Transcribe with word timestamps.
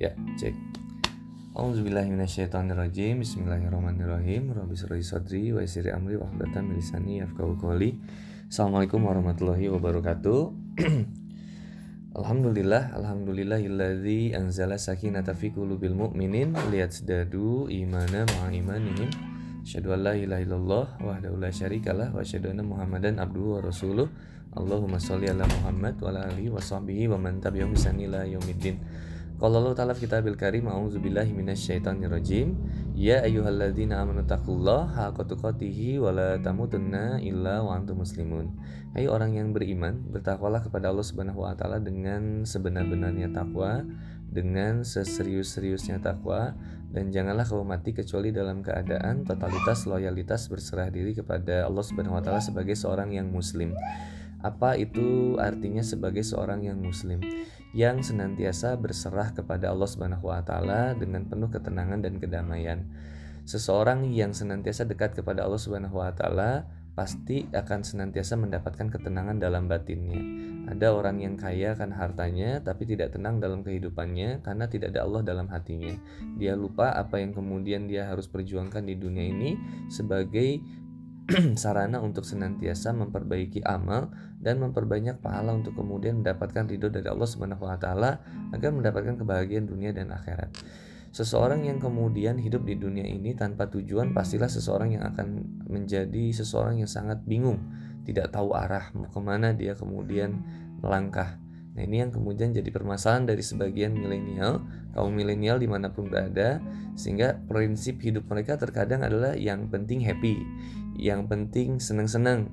Ya, 0.00 0.16
cek. 0.40 0.56
Auzubillahiminasyaitonirrajim 1.52 3.20
Bismillahirrahmanirrahim. 3.20 4.48
Rabbi 4.48 4.72
sirri 4.72 5.04
sadri 5.04 5.52
wa 5.52 5.60
yasiri 5.60 5.92
amri 5.92 6.16
wa 6.16 6.24
milisani 6.64 7.20
yafqahu 7.20 7.60
qawli. 7.60 8.00
Assalamualaikum 8.48 9.04
warahmatullahi 9.04 9.68
wabarakatuh. 9.68 10.56
Alhamdulillah 12.16 12.96
Alhamdulillahilladzi 12.96 14.32
anzala 14.40 14.80
sakinata 14.80 15.36
fi 15.36 15.52
qulubil 15.52 15.92
mu'minin 15.92 16.56
liyazdadu 16.72 17.68
imana 17.68 18.24
ma'a 18.24 18.56
imanihim. 18.56 19.12
Asyhadu 19.68 20.00
an 20.00 20.00
la 20.00 20.16
ilaha 20.16 20.40
illallah 20.40 20.84
wahdahu 20.96 21.36
la 21.36 21.52
syarikalah 21.52 22.08
wa 22.16 22.24
asyhadu 22.24 22.56
anna 22.56 22.64
Muhammadan 22.64 23.20
abduhu 23.20 23.60
wa 23.60 23.68
rasuluh. 23.68 24.08
Allahumma 24.56 24.96
sholli 24.96 25.28
ala 25.28 25.44
Muhammad 25.44 26.00
wa 26.00 26.08
ala 26.08 26.24
alihi 26.32 26.48
wa 26.48 26.56
sahbihi 26.56 27.04
wa 27.12 27.20
man 27.20 27.36
tabi'ahum 27.44 27.76
bi 27.76 28.80
Qala 29.40 29.56
Allah 29.56 29.72
Ta'ala 29.72 29.96
fi 29.96 30.04
kitabil 30.04 30.36
karim 30.36 30.68
A'udzubillahi 30.68 31.32
minasyaitonirrajim 31.32 32.52
Ya 32.92 33.24
ayyuhalladzina 33.24 33.96
amanu 33.96 34.20
taqullaha 34.28 35.08
haqqa 35.08 35.24
tuqatih 35.24 35.96
wa 35.96 36.12
la 36.12 36.36
tamutunna 36.36 37.16
illa 37.24 37.64
wa 37.64 37.72
antum 37.72 38.04
muslimun. 38.04 38.52
Hai 38.92 39.08
orang 39.08 39.32
yang 39.40 39.56
beriman, 39.56 40.04
bertakwalah 40.12 40.60
kepada 40.60 40.92
Allah 40.92 41.00
Subhanahu 41.08 41.40
wa 41.40 41.56
taala 41.56 41.80
dengan 41.80 42.44
sebenar-benarnya 42.44 43.32
takwa, 43.32 43.80
dengan 44.28 44.84
seserius-seriusnya 44.84 46.04
takwa 46.04 46.52
dan 46.92 47.08
janganlah 47.08 47.48
kamu 47.48 47.64
mati 47.64 47.96
kecuali 47.96 48.36
dalam 48.36 48.60
keadaan 48.60 49.24
totalitas 49.24 49.88
loyalitas 49.88 50.52
berserah 50.52 50.92
diri 50.92 51.16
kepada 51.16 51.64
Allah 51.64 51.80
Subhanahu 51.80 52.20
wa 52.20 52.20
taala 52.20 52.44
sebagai 52.44 52.76
seorang 52.76 53.16
yang 53.16 53.32
muslim. 53.32 53.72
Apa 54.40 54.76
itu 54.80 55.36
artinya 55.36 55.84
sebagai 55.84 56.24
seorang 56.24 56.64
yang 56.64 56.80
muslim? 56.80 57.20
yang 57.70 58.02
senantiasa 58.02 58.74
berserah 58.74 59.30
kepada 59.30 59.70
Allah 59.70 59.86
Subhanahu 59.86 60.26
wa 60.26 60.42
taala 60.42 60.94
dengan 60.98 61.26
penuh 61.30 61.46
ketenangan 61.54 62.02
dan 62.02 62.18
kedamaian. 62.18 62.82
Seseorang 63.46 64.10
yang 64.10 64.34
senantiasa 64.34 64.86
dekat 64.86 65.14
kepada 65.14 65.46
Allah 65.46 65.58
Subhanahu 65.58 66.02
wa 66.02 66.10
taala 66.10 66.66
pasti 66.98 67.46
akan 67.54 67.86
senantiasa 67.86 68.34
mendapatkan 68.34 68.90
ketenangan 68.90 69.38
dalam 69.38 69.70
batinnya. 69.70 70.18
Ada 70.70 70.92
orang 70.92 71.22
yang 71.22 71.34
kaya 71.38 71.78
akan 71.78 71.94
hartanya 71.94 72.58
tapi 72.60 72.86
tidak 72.90 73.14
tenang 73.14 73.38
dalam 73.38 73.62
kehidupannya 73.62 74.42
karena 74.42 74.66
tidak 74.66 74.94
ada 74.94 75.06
Allah 75.06 75.22
dalam 75.22 75.46
hatinya. 75.46 75.94
Dia 76.36 76.58
lupa 76.58 76.90
apa 76.90 77.22
yang 77.22 77.30
kemudian 77.30 77.86
dia 77.86 78.10
harus 78.10 78.26
perjuangkan 78.26 78.82
di 78.82 78.98
dunia 78.98 79.30
ini 79.30 79.50
sebagai 79.86 80.58
sarana 81.62 82.02
untuk 82.02 82.26
senantiasa 82.26 82.90
memperbaiki 82.90 83.62
amal 83.62 84.10
dan 84.40 84.56
memperbanyak 84.58 85.20
pahala 85.20 85.52
untuk 85.52 85.76
kemudian 85.76 86.24
mendapatkan 86.24 86.64
ridho 86.64 86.88
dari 86.88 87.06
Allah 87.06 87.28
Subhanahu 87.28 87.68
wa 87.68 87.76
taala 87.76 88.24
agar 88.56 88.72
mendapatkan 88.72 89.20
kebahagiaan 89.20 89.68
dunia 89.68 89.92
dan 89.92 90.10
akhirat. 90.10 90.48
Seseorang 91.10 91.66
yang 91.66 91.82
kemudian 91.82 92.38
hidup 92.40 92.64
di 92.64 92.78
dunia 92.78 93.04
ini 93.04 93.36
tanpa 93.36 93.68
tujuan 93.68 94.14
pastilah 94.14 94.48
seseorang 94.48 94.94
yang 94.94 95.04
akan 95.10 95.42
menjadi 95.66 96.30
seseorang 96.32 96.80
yang 96.80 96.88
sangat 96.88 97.20
bingung, 97.26 97.60
tidak 98.06 98.30
tahu 98.32 98.56
arah 98.56 98.88
mau 98.96 99.10
ke 99.10 99.20
mana 99.20 99.52
dia 99.52 99.76
kemudian 99.76 100.40
melangkah. 100.80 101.36
Nah 101.74 101.82
ini 101.86 102.02
yang 102.02 102.10
kemudian 102.10 102.50
jadi 102.50 102.66
permasalahan 102.70 103.26
dari 103.26 103.42
sebagian 103.42 103.94
milenial, 103.94 104.62
kaum 104.94 105.14
milenial 105.14 105.58
di 105.58 105.66
mana 105.66 105.90
pun 105.90 106.10
berada, 106.10 106.58
sehingga 106.94 107.42
prinsip 107.46 107.98
hidup 108.02 108.26
mereka 108.26 108.58
terkadang 108.58 109.02
adalah 109.06 109.34
yang 109.34 109.66
penting 109.66 110.02
happy, 110.02 110.42
yang 110.98 111.30
penting 111.30 111.78
seneng-seneng, 111.78 112.50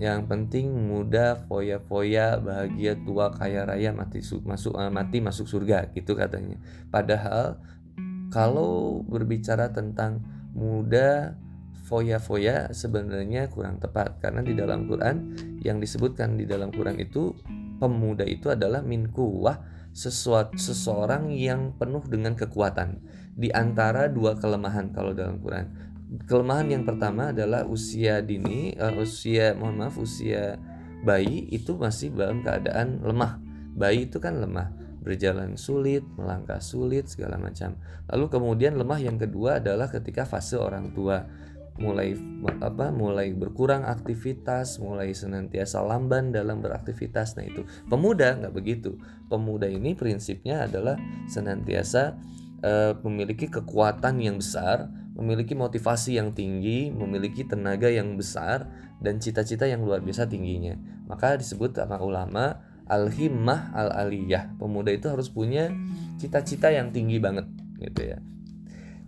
yang 0.00 0.24
penting 0.24 0.72
muda, 0.72 1.36
foya-foya, 1.44 2.40
bahagia, 2.40 2.96
tua, 3.04 3.28
kaya 3.36 3.68
raya, 3.68 3.92
mati 3.92 4.24
masuk 4.24 4.72
uh, 4.72 4.88
mati 4.88 5.20
masuk 5.20 5.44
surga 5.44 5.92
gitu 5.92 6.16
katanya. 6.16 6.56
Padahal 6.88 7.60
kalau 8.32 9.04
berbicara 9.04 9.68
tentang 9.76 10.24
muda, 10.56 11.36
foya-foya 11.84 12.72
sebenarnya 12.72 13.52
kurang 13.52 13.76
tepat 13.76 14.22
karena 14.24 14.40
di 14.40 14.56
dalam 14.56 14.88
Quran 14.88 15.36
yang 15.60 15.82
disebutkan 15.82 16.40
di 16.40 16.48
dalam 16.48 16.72
Quran 16.72 16.96
itu 17.02 17.34
pemuda 17.82 18.22
itu 18.22 18.48
adalah 18.48 18.80
min 18.80 19.10
kuwah 19.10 19.58
sesuatu 19.90 20.54
seseorang 20.54 21.34
yang 21.34 21.74
penuh 21.74 22.06
dengan 22.06 22.38
kekuatan 22.38 23.02
di 23.34 23.50
antara 23.50 24.06
dua 24.06 24.38
kelemahan 24.38 24.94
kalau 24.94 25.10
dalam 25.10 25.42
Quran 25.42 25.89
kelemahan 26.26 26.68
yang 26.70 26.84
pertama 26.86 27.30
adalah 27.30 27.62
usia 27.66 28.18
dini, 28.24 28.74
uh, 28.74 28.98
usia 28.98 29.54
mohon 29.54 29.78
maaf 29.78 29.94
usia 29.98 30.58
bayi 31.06 31.48
itu 31.54 31.78
masih 31.78 32.10
dalam 32.12 32.42
keadaan 32.42 33.00
lemah. 33.04 33.38
Bayi 33.70 34.10
itu 34.10 34.18
kan 34.18 34.42
lemah, 34.42 34.74
berjalan 35.00 35.54
sulit, 35.54 36.02
melangkah 36.18 36.58
sulit 36.58 37.06
segala 37.06 37.38
macam. 37.38 37.78
Lalu 38.10 38.26
kemudian 38.26 38.74
lemah 38.74 38.98
yang 38.98 39.16
kedua 39.16 39.62
adalah 39.62 39.86
ketika 39.86 40.26
fase 40.26 40.58
orang 40.58 40.90
tua 40.92 41.24
mulai 41.80 42.12
apa 42.60 42.92
mulai 42.92 43.32
berkurang 43.32 43.88
aktivitas 43.88 44.76
mulai 44.84 45.16
senantiasa 45.16 45.80
lamban 45.80 46.28
dalam 46.28 46.60
beraktivitas 46.60 47.40
nah 47.40 47.46
itu 47.48 47.64
pemuda 47.88 48.36
nggak 48.36 48.52
begitu 48.52 49.00
pemuda 49.32 49.64
ini 49.64 49.96
prinsipnya 49.96 50.68
adalah 50.68 51.00
senantiasa 51.24 52.20
uh, 52.60 52.92
memiliki 53.00 53.48
kekuatan 53.48 54.20
yang 54.20 54.36
besar 54.36 54.92
memiliki 55.20 55.52
motivasi 55.52 56.16
yang 56.16 56.32
tinggi, 56.32 56.88
memiliki 56.88 57.44
tenaga 57.44 57.92
yang 57.92 58.16
besar, 58.16 58.64
dan 59.04 59.20
cita-cita 59.20 59.68
yang 59.68 59.84
luar 59.84 60.00
biasa 60.00 60.26
tingginya. 60.26 60.80
Maka 61.04 61.36
disebut 61.36 61.76
sama 61.76 62.00
ulama 62.00 62.64
al-himmah 62.88 63.70
al-aliyah. 63.76 64.56
Pemuda 64.58 64.90
itu 64.90 65.06
harus 65.06 65.28
punya 65.28 65.70
cita-cita 66.18 66.72
yang 66.72 66.90
tinggi 66.90 67.20
banget 67.20 67.46
gitu 67.78 68.16
ya. 68.16 68.18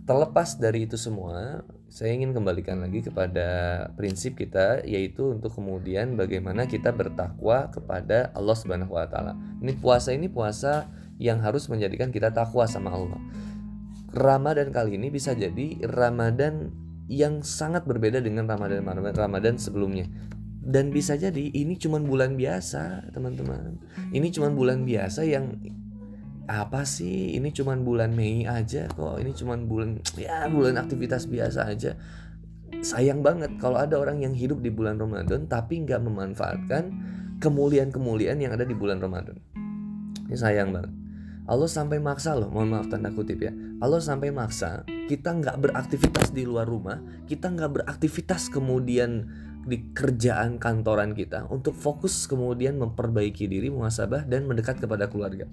Terlepas 0.03 0.59
dari 0.59 0.83
itu 0.83 0.99
semua, 0.99 1.63
saya 1.87 2.11
ingin 2.11 2.35
kembalikan 2.35 2.83
lagi 2.83 3.05
kepada 3.05 3.47
prinsip 3.95 4.35
kita 4.35 4.83
yaitu 4.83 5.31
untuk 5.31 5.55
kemudian 5.55 6.19
bagaimana 6.19 6.67
kita 6.67 6.91
bertakwa 6.91 7.71
kepada 7.71 8.33
Allah 8.35 8.57
Subhanahu 8.57 8.97
wa 8.97 9.07
taala. 9.07 9.37
Ini 9.63 9.77
puasa 9.79 10.11
ini 10.11 10.27
puasa 10.27 10.91
yang 11.21 11.39
harus 11.39 11.69
menjadikan 11.71 12.11
kita 12.11 12.35
takwa 12.35 12.67
sama 12.67 12.91
Allah. 12.91 13.21
Ramadan 14.13 14.69
kali 14.69 15.01
ini 15.01 15.09
bisa 15.09 15.33
jadi 15.33 15.89
Ramadan 15.89 16.69
yang 17.09 17.41
sangat 17.41 17.83
berbeda 17.89 18.21
dengan 18.21 18.45
Ramadan 18.45 18.85
Ramadan 19.17 19.57
sebelumnya. 19.57 20.05
Dan 20.63 20.95
bisa 20.95 21.19
jadi 21.19 21.51
ini 21.51 21.75
cuma 21.75 21.99
bulan 21.99 22.39
biasa, 22.39 23.11
teman-teman. 23.11 23.83
Ini 24.15 24.31
cuma 24.31 24.47
bulan 24.47 24.87
biasa 24.87 25.27
yang 25.27 25.59
apa 26.47 26.87
sih? 26.87 27.35
Ini 27.35 27.51
cuma 27.51 27.75
bulan 27.75 28.15
Mei 28.15 28.47
aja 28.47 28.87
kok. 28.87 29.19
Ini 29.19 29.31
cuma 29.35 29.59
bulan 29.59 29.99
ya 30.15 30.47
bulan 30.47 30.79
aktivitas 30.79 31.27
biasa 31.27 31.67
aja. 31.67 31.99
Sayang 32.79 33.25
banget 33.25 33.59
kalau 33.59 33.75
ada 33.75 33.99
orang 33.99 34.23
yang 34.23 34.31
hidup 34.31 34.63
di 34.63 34.71
bulan 34.71 34.95
Ramadan 35.01 35.51
tapi 35.51 35.83
nggak 35.83 35.99
memanfaatkan 35.99 36.83
kemuliaan-kemuliaan 37.43 38.39
yang 38.39 38.55
ada 38.55 38.63
di 38.63 38.75
bulan 38.75 39.03
Ramadan. 39.03 39.35
Ini 40.31 40.37
sayang 40.39 40.71
banget. 40.71 41.02
Allah 41.43 41.67
sampai 41.67 41.99
maksa 41.99 42.39
loh, 42.39 42.47
mohon 42.47 42.71
maaf 42.71 42.87
tanda 42.87 43.11
kutip 43.11 43.43
ya. 43.43 43.51
Allah 43.83 43.99
sampai 43.99 44.31
maksa 44.31 44.87
kita 45.11 45.35
nggak 45.35 45.59
beraktivitas 45.59 46.31
di 46.31 46.47
luar 46.47 46.63
rumah, 46.63 47.03
kita 47.27 47.51
nggak 47.51 47.83
beraktivitas 47.83 48.47
kemudian 48.47 49.27
di 49.63 49.91
kerjaan 49.91 50.59
kantoran 50.59 51.11
kita 51.15 51.47
untuk 51.51 51.75
fokus 51.75 52.27
kemudian 52.27 52.79
memperbaiki 52.79 53.47
diri, 53.47 53.67
muhasabah 53.67 54.23
dan 54.23 54.47
mendekat 54.47 54.79
kepada 54.79 55.11
keluarga. 55.11 55.47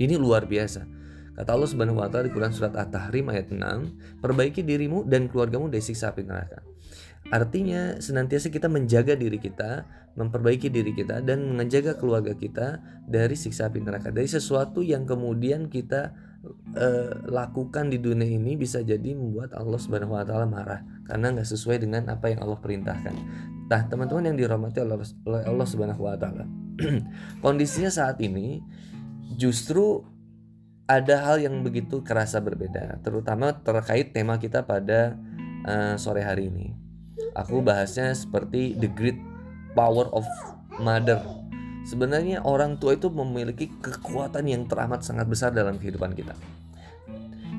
Ini 0.00 0.16
luar 0.16 0.48
biasa. 0.48 0.88
Kata 1.36 1.56
Allah 1.56 1.68
Subhanahu 1.68 2.00
wa 2.00 2.08
taala 2.08 2.28
di 2.28 2.32
Quran 2.32 2.52
surat 2.52 2.72
At-Tahrim 2.76 3.28
ayat 3.32 3.52
6, 3.52 3.96
"Perbaiki 4.20 4.64
dirimu 4.64 5.04
dan 5.04 5.28
keluargamu 5.28 5.68
dari 5.68 5.84
siksa 5.84 6.12
api 6.12 6.24
neraka." 6.24 6.64
Artinya 7.28 8.00
senantiasa 8.00 8.48
kita 8.48 8.72
menjaga 8.72 9.12
diri 9.12 9.36
kita, 9.36 9.84
memperbaiki 10.16 10.72
diri 10.72 10.96
kita 10.96 11.20
dan 11.20 11.52
menjaga 11.52 11.94
keluarga 12.00 12.32
kita 12.32 12.80
dari 13.04 13.36
siksa 13.36 13.68
api 13.68 13.84
neraka, 13.84 14.08
dari 14.08 14.26
sesuatu 14.26 14.80
yang 14.80 15.04
kemudian 15.04 15.68
kita 15.68 16.16
uh, 16.74 17.12
lakukan 17.28 17.92
di 17.92 18.00
dunia 18.00 18.24
ini 18.26 18.56
bisa 18.56 18.80
jadi 18.80 19.12
membuat 19.12 19.52
Allah 19.54 19.78
Subhanahu 19.78 20.16
wa 20.16 20.24
taala 20.24 20.48
marah 20.48 20.80
karena 21.06 21.30
nggak 21.36 21.46
sesuai 21.46 21.84
dengan 21.84 22.08
apa 22.08 22.32
yang 22.32 22.40
Allah 22.42 22.58
perintahkan. 22.58 23.14
Nah, 23.70 23.82
teman-teman 23.86 24.34
yang 24.34 24.36
dirahmati 24.40 24.82
oleh 24.82 25.44
Allah 25.46 25.66
Subhanahu 25.68 26.02
wa 26.02 26.16
taala. 26.16 26.48
Kondisinya 27.44 27.92
saat 27.92 28.18
ini 28.24 28.58
justru 29.36 30.02
ada 30.90 31.22
hal 31.30 31.38
yang 31.38 31.62
begitu 31.62 32.02
kerasa 32.02 32.42
berbeda, 32.42 32.98
terutama 33.06 33.54
terkait 33.54 34.10
tema 34.10 34.42
kita 34.42 34.66
pada 34.66 35.14
uh, 35.62 35.94
sore 35.94 36.26
hari 36.26 36.50
ini 36.50 36.79
Aku 37.38 37.62
bahasnya 37.62 38.10
seperti 38.14 38.74
the 38.78 38.90
great 38.90 39.18
power 39.78 40.10
of 40.10 40.26
mother. 40.82 41.22
Sebenarnya 41.86 42.42
orang 42.44 42.76
tua 42.76 42.94
itu 42.98 43.08
memiliki 43.08 43.70
kekuatan 43.80 44.46
yang 44.46 44.66
teramat 44.66 45.02
sangat 45.02 45.26
besar 45.26 45.50
dalam 45.54 45.80
kehidupan 45.80 46.12
kita. 46.12 46.36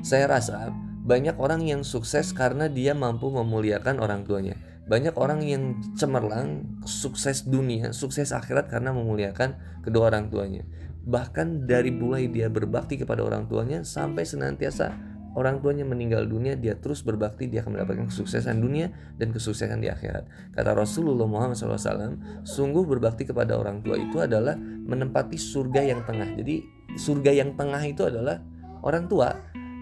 Saya 0.02 0.30
rasa 0.30 0.70
banyak 1.02 1.34
orang 1.38 1.66
yang 1.66 1.82
sukses 1.82 2.30
karena 2.30 2.70
dia 2.70 2.94
mampu 2.94 3.30
memuliakan 3.30 3.98
orang 3.98 4.22
tuanya. 4.22 4.54
Banyak 4.82 5.14
orang 5.14 5.40
yang 5.46 5.78
cemerlang, 5.94 6.66
sukses 6.86 7.46
dunia, 7.46 7.94
sukses 7.94 8.34
akhirat 8.34 8.66
karena 8.66 8.90
memuliakan 8.90 9.82
kedua 9.82 10.10
orang 10.10 10.30
tuanya. 10.30 10.62
bahkan 11.02 11.66
dari 11.66 11.90
mulai 11.90 12.30
dia 12.30 12.46
berbakti 12.46 12.94
kepada 12.94 13.26
orang 13.26 13.50
tuanya 13.50 13.82
sampai 13.82 14.22
senantiasa 14.22 14.94
orang 15.32 15.64
tuanya 15.64 15.88
meninggal 15.88 16.28
dunia 16.28 16.56
dia 16.56 16.76
terus 16.76 17.00
berbakti 17.00 17.48
dia 17.48 17.64
akan 17.64 17.80
mendapatkan 17.80 18.06
kesuksesan 18.12 18.60
dunia 18.60 18.92
dan 19.16 19.32
kesuksesan 19.32 19.80
di 19.80 19.88
akhirat. 19.88 20.28
Kata 20.52 20.76
Rasulullah 20.76 21.24
Muhammad 21.24 21.56
SAW 21.56 22.44
sungguh 22.44 22.84
berbakti 22.84 23.24
kepada 23.24 23.56
orang 23.56 23.80
tua 23.80 23.96
itu 23.96 24.20
adalah 24.20 24.56
menempati 24.60 25.40
surga 25.40 25.80
yang 25.88 26.00
tengah. 26.04 26.36
Jadi 26.36 26.60
surga 27.00 27.32
yang 27.32 27.56
tengah 27.56 27.80
itu 27.84 28.04
adalah 28.04 28.44
orang 28.84 29.08
tua. 29.08 29.32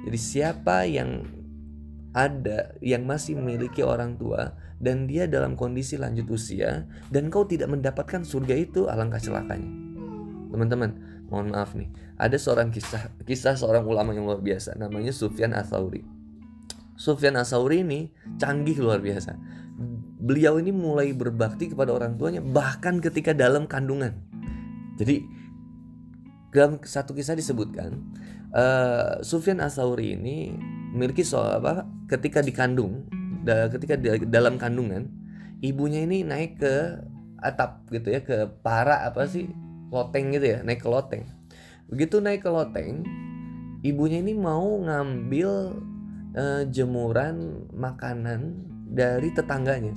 Jadi 0.06 0.18
siapa 0.18 0.86
yang 0.86 1.26
ada 2.10 2.74
yang 2.82 3.06
masih 3.06 3.38
memiliki 3.38 3.86
orang 3.86 4.18
tua 4.18 4.54
dan 4.82 5.06
dia 5.06 5.30
dalam 5.30 5.54
kondisi 5.54 5.94
lanjut 5.94 6.26
usia 6.30 6.88
dan 7.12 7.30
kau 7.30 7.46
tidak 7.46 7.70
mendapatkan 7.70 8.26
surga 8.26 8.54
itu 8.54 8.86
alangkah 8.86 9.20
celakanya. 9.20 9.70
Teman-teman 10.50 11.09
mohon 11.30 11.54
maaf 11.54 11.78
nih. 11.78 11.88
Ada 12.18 12.36
seorang 12.36 12.74
kisah 12.74 13.14
kisah 13.24 13.56
seorang 13.56 13.86
ulama 13.86 14.12
yang 14.12 14.28
luar 14.28 14.42
biasa 14.42 14.76
namanya 14.76 15.14
Sufyan 15.14 15.56
Atsauri 15.56 16.20
Sufyan 17.00 17.40
Atsauri 17.40 17.80
ini 17.80 18.12
canggih 18.36 18.76
luar 18.76 19.00
biasa. 19.00 19.32
Beliau 20.20 20.60
ini 20.60 20.68
mulai 20.68 21.16
berbakti 21.16 21.72
kepada 21.72 21.96
orang 21.96 22.20
tuanya 22.20 22.44
bahkan 22.44 23.00
ketika 23.00 23.32
dalam 23.32 23.64
kandungan. 23.64 24.20
Jadi 25.00 25.24
dalam 26.52 26.76
satu 26.84 27.16
kisah 27.16 27.32
disebutkan 27.32 27.96
uh, 28.52 29.24
Sufyan 29.24 29.64
Atsauri 29.64 30.12
ini 30.12 30.52
memiliki 30.92 31.24
soal 31.24 31.56
apa 31.56 31.88
ketika 32.04 32.44
dikandung 32.44 33.08
ketika 33.48 33.96
di, 33.96 34.28
dalam 34.28 34.60
kandungan 34.60 35.08
ibunya 35.64 36.04
ini 36.04 36.20
naik 36.20 36.60
ke 36.60 37.00
atap 37.40 37.88
gitu 37.88 38.12
ya 38.12 38.20
ke 38.20 38.44
para 38.60 39.08
apa 39.08 39.24
sih 39.24 39.48
loteng 39.90 40.32
gitu 40.34 40.46
ya 40.56 40.58
naik 40.62 40.82
ke 40.82 40.88
loteng. 40.88 41.26
Begitu 41.90 42.22
naik 42.22 42.46
ke 42.46 42.50
loteng 42.50 43.04
ibunya 43.82 44.22
ini 44.22 44.34
mau 44.38 44.78
ngambil 44.80 45.50
uh, 46.38 46.62
jemuran 46.70 47.66
makanan 47.74 48.66
dari 48.90 49.30
tetangganya 49.34 49.94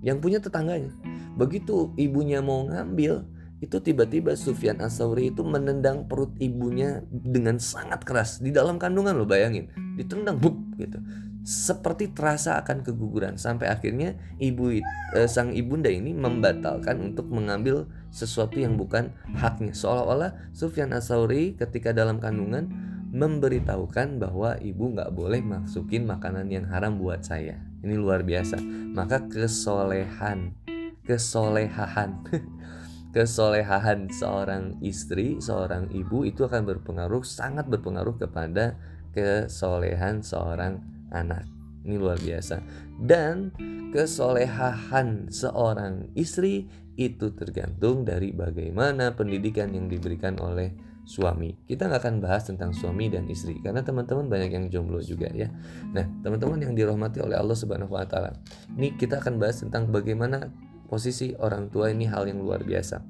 yang 0.00 0.18
punya 0.20 0.40
tetangganya. 0.40 0.92
Begitu 1.36 1.92
ibunya 2.00 2.40
mau 2.40 2.64
ngambil 2.66 3.24
itu 3.60 3.76
tiba-tiba 3.76 4.32
Sufyan 4.40 4.80
Asauri 4.80 5.28
itu 5.28 5.44
menendang 5.44 6.08
perut 6.08 6.32
ibunya 6.40 7.04
dengan 7.12 7.60
sangat 7.60 8.08
keras. 8.08 8.40
Di 8.40 8.48
dalam 8.48 8.80
kandungan 8.80 9.12
lo 9.12 9.28
bayangin. 9.28 9.68
Ditendang 10.00 10.40
buk 10.40 10.56
gitu. 10.80 10.96
Seperti 11.44 12.16
terasa 12.16 12.56
akan 12.56 12.80
keguguran. 12.80 13.36
Sampai 13.36 13.68
akhirnya 13.68 14.16
ibu 14.40 14.80
eh, 14.80 15.28
sang 15.28 15.52
ibunda 15.52 15.92
ini 15.92 16.16
membatalkan 16.16 17.12
untuk 17.12 17.28
mengambil 17.28 17.84
sesuatu 18.10 18.58
yang 18.58 18.74
bukan 18.74 19.14
haknya 19.38 19.74
seolah-olah 19.74 20.52
Sufyan 20.54 20.90
Asauri 20.94 21.54
ketika 21.54 21.94
dalam 21.94 22.18
kandungan 22.18 22.70
memberitahukan 23.10 24.22
bahwa 24.22 24.54
ibu 24.62 24.94
nggak 24.94 25.10
boleh 25.14 25.42
masukin 25.42 26.06
makanan 26.06 26.46
yang 26.50 26.66
haram 26.70 26.98
buat 26.98 27.26
saya 27.26 27.58
ini 27.82 27.98
luar 27.98 28.22
biasa 28.22 28.58
maka 28.94 29.26
kesolehan 29.26 30.54
kesolehan 31.02 32.22
kesolehan 33.14 34.06
seorang 34.14 34.78
istri 34.78 35.42
seorang 35.42 35.90
ibu 35.90 36.22
itu 36.22 36.46
akan 36.46 36.62
berpengaruh 36.62 37.26
sangat 37.26 37.66
berpengaruh 37.66 38.14
kepada 38.14 38.78
kesolehan 39.10 40.22
seorang 40.22 40.78
anak. 41.10 41.46
Ini 41.80 41.96
luar 41.96 42.20
biasa. 42.20 42.62
Dan 43.00 43.50
kesolehahan 43.90 45.32
seorang 45.32 46.12
istri 46.14 46.68
itu 46.98 47.32
tergantung 47.34 48.02
dari 48.02 48.34
bagaimana 48.34 49.14
pendidikan 49.14 49.70
yang 49.70 49.86
diberikan 49.86 50.38
oleh 50.38 50.74
suami. 51.06 51.56
Kita 51.66 51.90
nggak 51.90 52.00
akan 52.06 52.14
bahas 52.22 52.46
tentang 52.46 52.70
suami 52.70 53.10
dan 53.10 53.26
istri 53.26 53.58
karena 53.58 53.82
teman-teman 53.82 54.30
banyak 54.30 54.50
yang 54.54 54.66
jomblo 54.70 55.02
juga 55.02 55.26
ya. 55.34 55.50
Nah, 55.90 56.06
teman-teman 56.22 56.62
yang 56.62 56.72
dirahmati 56.78 57.18
oleh 57.18 57.34
Allah 57.34 57.56
Subhanahu 57.56 57.90
wa 57.90 58.06
taala. 58.06 58.38
Ini 58.78 58.94
kita 58.94 59.18
akan 59.18 59.42
bahas 59.42 59.58
tentang 59.58 59.90
bagaimana 59.90 60.52
posisi 60.86 61.34
orang 61.38 61.70
tua 61.70 61.90
ini 61.90 62.06
hal 62.06 62.30
yang 62.30 62.38
luar 62.38 62.62
biasa. 62.62 63.02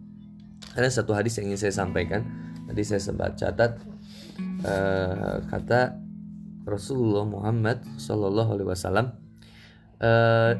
Ada 0.77 1.03
satu 1.03 1.13
hadis 1.13 1.37
yang 1.41 1.53
ingin 1.53 1.69
saya 1.69 1.75
sampaikan. 1.75 2.25
Tadi 2.71 2.83
saya 2.87 3.03
sempat 3.03 3.35
catat 3.35 3.83
uh, 4.63 5.43
kata 5.51 5.99
Rasulullah 6.63 7.27
Muhammad 7.27 7.83
Shallallahu 7.99 8.51
Alaihi 8.55 8.69
Wasallam 8.71 9.07
uh, 9.99 10.53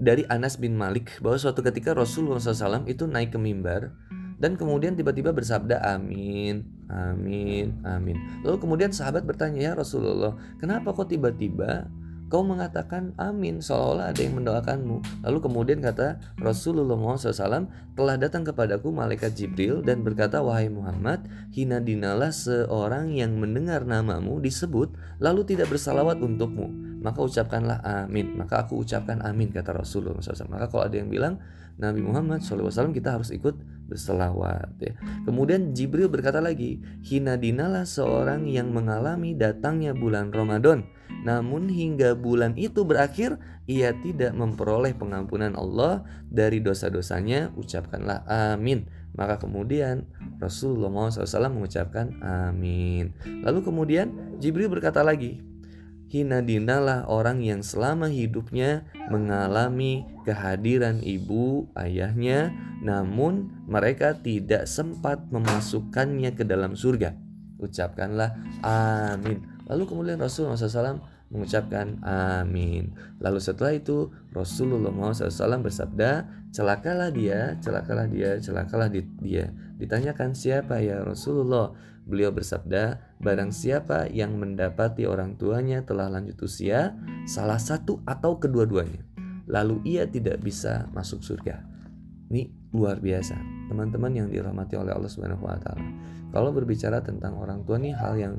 dari 0.00 0.24
Anas 0.32 0.56
bin 0.56 0.74
Malik 0.74 1.20
bahwa 1.20 1.36
suatu 1.36 1.60
ketika 1.60 1.92
Rasulullah 1.92 2.40
SAW 2.40 2.88
itu 2.88 3.04
naik 3.04 3.36
ke 3.36 3.38
mimbar 3.38 3.92
dan 4.40 4.56
kemudian 4.56 4.96
tiba-tiba 4.96 5.36
bersabda 5.36 5.84
amin 5.84 6.64
amin 6.88 7.84
amin. 7.84 8.16
Lalu 8.40 8.56
kemudian 8.56 8.90
sahabat 8.90 9.28
bertanya 9.28 9.60
ya 9.60 9.72
Rasulullah 9.76 10.34
kenapa 10.56 10.96
kok 10.96 11.12
tiba-tiba 11.12 11.92
kau 12.30 12.46
mengatakan 12.46 13.12
amin? 13.18 13.58
Seolah-olah 13.58 14.14
ada 14.14 14.20
yang 14.22 14.38
mendoakanmu. 14.38 15.26
Lalu 15.26 15.38
kemudian 15.42 15.82
kata 15.82 16.22
Rasulullah 16.38 16.96
SAW 17.18 17.66
telah 17.98 18.16
datang 18.16 18.46
kepadaku 18.46 18.94
malaikat 18.94 19.34
Jibril 19.34 19.82
dan 19.82 20.06
berkata 20.06 20.38
wahai 20.40 20.70
Muhammad 20.70 21.26
hina 21.50 21.82
dinalah 21.82 22.30
seorang 22.30 23.12
yang 23.12 23.36
mendengar 23.36 23.82
namamu 23.82 24.38
disebut 24.38 24.94
lalu 25.18 25.42
tidak 25.44 25.68
bersalawat 25.74 26.22
untukmu 26.22 26.89
maka 27.00 27.24
ucapkanlah 27.24 27.80
amin 27.80 28.36
maka 28.36 28.64
aku 28.64 28.84
ucapkan 28.84 29.24
amin 29.24 29.50
kata 29.50 29.72
Rasulullah 29.72 30.20
SAW 30.20 30.52
maka 30.52 30.68
kalau 30.68 30.84
ada 30.86 30.96
yang 31.00 31.08
bilang 31.08 31.40
Nabi 31.80 32.04
Muhammad 32.04 32.44
SAW 32.44 32.92
kita 32.92 33.16
harus 33.16 33.32
ikut 33.32 33.56
berselawat 33.88 34.76
ya. 34.84 34.92
Kemudian 35.24 35.72
Jibril 35.72 36.12
berkata 36.12 36.38
lagi, 36.38 36.78
hina 37.02 37.40
dinalah 37.40 37.88
seorang 37.88 38.46
yang 38.46 38.70
mengalami 38.70 39.32
datangnya 39.32 39.96
bulan 39.96 40.28
Ramadan 40.30 40.84
namun 41.20 41.68
hingga 41.68 42.16
bulan 42.16 42.56
itu 42.56 42.86
berakhir 42.86 43.36
ia 43.68 43.92
tidak 44.00 44.32
memperoleh 44.32 44.96
pengampunan 44.96 45.52
Allah 45.52 46.02
dari 46.26 46.64
dosa-dosanya, 46.64 47.52
ucapkanlah 47.54 48.24
amin. 48.24 48.88
Maka 49.12 49.36
kemudian 49.36 50.08
Rasulullah 50.40 51.12
SAW 51.12 51.52
mengucapkan 51.52 52.16
amin. 52.24 53.12
Lalu 53.44 53.60
kemudian 53.60 54.38
Jibril 54.40 54.72
berkata 54.72 55.04
lagi, 55.04 55.44
Hina 56.10 56.42
dinalah 56.42 57.06
orang 57.06 57.38
yang 57.38 57.62
selama 57.62 58.10
hidupnya 58.10 58.82
mengalami 59.14 60.02
kehadiran 60.26 60.98
ibu 61.06 61.70
ayahnya, 61.78 62.50
namun 62.82 63.54
mereka 63.70 64.18
tidak 64.18 64.66
sempat 64.66 65.22
memasukkannya 65.30 66.34
ke 66.34 66.42
dalam 66.42 66.74
surga. 66.74 67.14
Ucapkanlah 67.62 68.34
amin. 68.66 69.38
Lalu 69.70 69.82
kemudian 69.86 70.18
Rasulullah 70.18 70.58
SAW 70.58 70.98
mengucapkan 71.30 72.02
amin. 72.02 72.90
Lalu 73.22 73.38
setelah 73.38 73.78
itu 73.78 74.10
Rasulullah 74.34 74.90
SAW 75.14 75.62
bersabda, 75.62 76.26
celakalah 76.50 77.14
dia, 77.14 77.54
celakalah 77.62 78.10
dia, 78.10 78.34
celakalah 78.42 78.90
dia. 78.90 79.54
Ditanyakan 79.78 80.34
siapa 80.34 80.82
ya 80.82 81.06
Rasulullah? 81.06 81.70
Beliau 82.08 82.34
bersabda, 82.34 83.16
barang 83.20 83.52
siapa 83.54 84.08
yang 84.10 84.36
mendapati 84.40 85.04
orang 85.06 85.36
tuanya 85.36 85.84
telah 85.84 86.10
lanjut 86.10 86.40
usia, 86.42 86.96
salah 87.28 87.60
satu 87.60 88.02
atau 88.08 88.40
kedua-duanya, 88.40 89.04
lalu 89.46 89.78
ia 89.84 90.08
tidak 90.08 90.42
bisa 90.42 90.88
masuk 90.90 91.22
surga. 91.22 91.60
Ini 92.30 92.50
luar 92.74 93.02
biasa, 93.02 93.36
teman-teman 93.70 94.14
yang 94.14 94.28
dirahmati 94.30 94.78
oleh 94.78 94.94
Allah 94.94 95.10
Subhanahu 95.10 95.42
wa 95.44 95.58
taala. 95.58 95.86
Kalau 96.30 96.54
berbicara 96.54 97.02
tentang 97.02 97.38
orang 97.38 97.66
tua 97.66 97.78
nih 97.78 97.94
hal 97.94 98.14
yang 98.18 98.34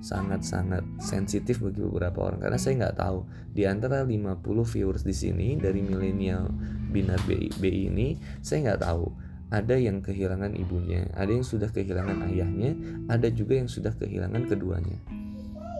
sangat-sangat 0.00 0.80
sensitif 0.96 1.60
bagi 1.60 1.84
beberapa 1.84 2.32
orang 2.32 2.40
karena 2.40 2.56
saya 2.56 2.88
nggak 2.88 2.96
tahu 2.96 3.18
di 3.52 3.68
antara 3.68 4.00
50 4.00 4.40
viewers 4.64 5.04
di 5.04 5.12
sini 5.12 5.60
dari 5.60 5.84
milenial 5.84 6.48
binar 6.88 7.20
BI, 7.28 7.52
BI 7.60 7.92
ini 7.92 8.16
saya 8.40 8.72
nggak 8.72 8.80
tahu 8.80 9.04
ada 9.50 9.74
yang 9.76 10.00
kehilangan 10.00 10.54
ibunya 10.56 11.10
ada 11.14 11.30
yang 11.30 11.44
sudah 11.44 11.68
kehilangan 11.70 12.30
ayahnya 12.30 12.74
ada 13.10 13.28
juga 13.30 13.58
yang 13.58 13.68
sudah 13.68 13.92
kehilangan 13.94 14.46
keduanya 14.46 14.96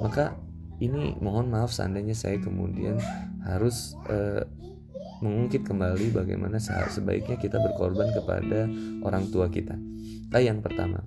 maka 0.02 0.36
ini 0.80 1.14
mohon 1.20 1.52
maaf 1.52 1.70
seandainya 1.70 2.16
saya 2.16 2.40
kemudian 2.40 2.96
harus 3.44 3.94
uh, 4.08 4.42
mengungkit 5.20 5.68
kembali 5.68 6.16
bagaimana 6.16 6.56
sebaiknya 6.60 7.36
kita 7.36 7.60
berkorban 7.60 8.08
kepada 8.08 8.64
orang 9.04 9.28
tua 9.28 9.52
kita. 9.52 9.76
Nah, 10.32 10.40
yang 10.40 10.64
pertama, 10.64 11.04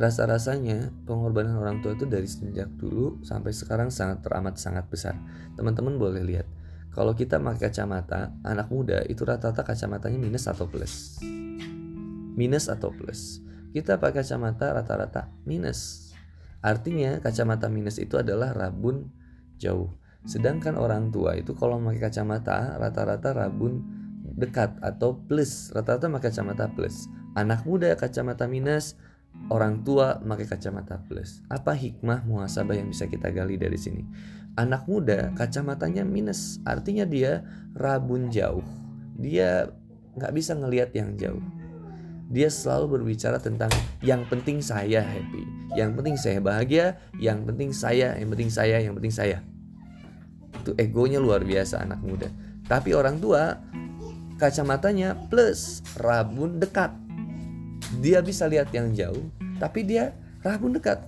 Rasa-rasanya 0.00 0.96
pengorbanan 1.04 1.60
orang 1.60 1.84
tua 1.84 1.92
itu 1.92 2.08
dari 2.08 2.24
sejak 2.24 2.72
dulu 2.80 3.20
sampai 3.20 3.52
sekarang 3.52 3.92
sangat 3.92 4.24
teramat 4.24 4.56
sangat 4.56 4.88
besar. 4.88 5.12
Teman-teman 5.60 6.00
boleh 6.00 6.24
lihat. 6.24 6.48
Kalau 6.90 7.14
kita 7.14 7.38
pakai 7.38 7.70
kacamata, 7.70 8.34
anak 8.42 8.68
muda 8.68 9.06
itu 9.06 9.22
rata-rata 9.22 9.62
kacamatanya 9.62 10.18
minus 10.18 10.50
atau 10.50 10.66
plus. 10.66 11.22
Minus 12.34 12.66
atau 12.66 12.90
plus. 12.90 13.38
Kita 13.70 14.02
pakai 14.02 14.26
kacamata 14.26 14.74
rata-rata 14.74 15.30
minus. 15.46 16.10
Artinya 16.60 17.22
kacamata 17.22 17.70
minus 17.70 18.02
itu 18.02 18.18
adalah 18.18 18.50
rabun 18.50 19.06
jauh. 19.62 19.94
Sedangkan 20.26 20.74
orang 20.76 21.14
tua 21.14 21.38
itu 21.38 21.54
kalau 21.54 21.78
pakai 21.80 22.10
kacamata 22.10 22.76
rata-rata 22.76 23.32
rabun 23.32 23.80
dekat 24.36 24.76
atau 24.82 25.16
plus 25.16 25.70
rata-rata 25.72 26.10
pakai 26.10 26.28
kacamata 26.28 26.68
plus 26.74 27.08
Anak 27.30 27.62
muda 27.62 27.94
kacamata 27.94 28.50
minus, 28.50 28.98
orang 29.54 29.86
tua 29.86 30.18
pakai 30.18 30.50
kacamata 30.50 30.98
plus. 31.06 31.46
Apa 31.46 31.78
hikmah 31.78 32.26
muhasabah 32.26 32.74
yang 32.74 32.90
bisa 32.90 33.06
kita 33.06 33.30
gali 33.30 33.54
dari 33.54 33.78
sini? 33.78 34.02
Anak 34.60 34.84
muda 34.84 35.32
kacamatanya 35.40 36.04
minus, 36.04 36.60
artinya 36.68 37.08
dia 37.08 37.40
rabun 37.72 38.28
jauh. 38.28 38.60
Dia 39.16 39.72
nggak 40.20 40.36
bisa 40.36 40.52
ngelihat 40.52 40.92
yang 40.92 41.16
jauh. 41.16 41.40
Dia 42.28 42.52
selalu 42.52 43.00
berbicara 43.00 43.40
tentang 43.40 43.72
yang 44.04 44.28
penting 44.28 44.60
saya 44.60 45.00
happy, 45.00 45.48
yang 45.80 45.96
penting 45.96 46.20
saya 46.20 46.44
bahagia, 46.44 47.00
yang 47.16 47.48
penting 47.48 47.72
saya, 47.72 48.12
yang 48.20 48.28
penting 48.28 48.52
saya, 48.52 48.76
yang 48.84 48.92
penting 49.00 49.14
saya. 49.16 49.40
Itu 50.60 50.76
egonya 50.76 51.24
luar 51.24 51.40
biasa 51.40 51.80
anak 51.80 52.04
muda. 52.04 52.28
Tapi 52.68 52.92
orang 52.92 53.16
tua 53.16 53.56
kacamatanya 54.36 55.16
plus 55.32 55.80
rabun 55.96 56.60
dekat. 56.60 56.92
Dia 58.04 58.20
bisa 58.20 58.44
lihat 58.44 58.68
yang 58.76 58.92
jauh, 58.92 59.24
tapi 59.56 59.88
dia 59.88 60.12
rabun 60.44 60.76
dekat. 60.76 61.00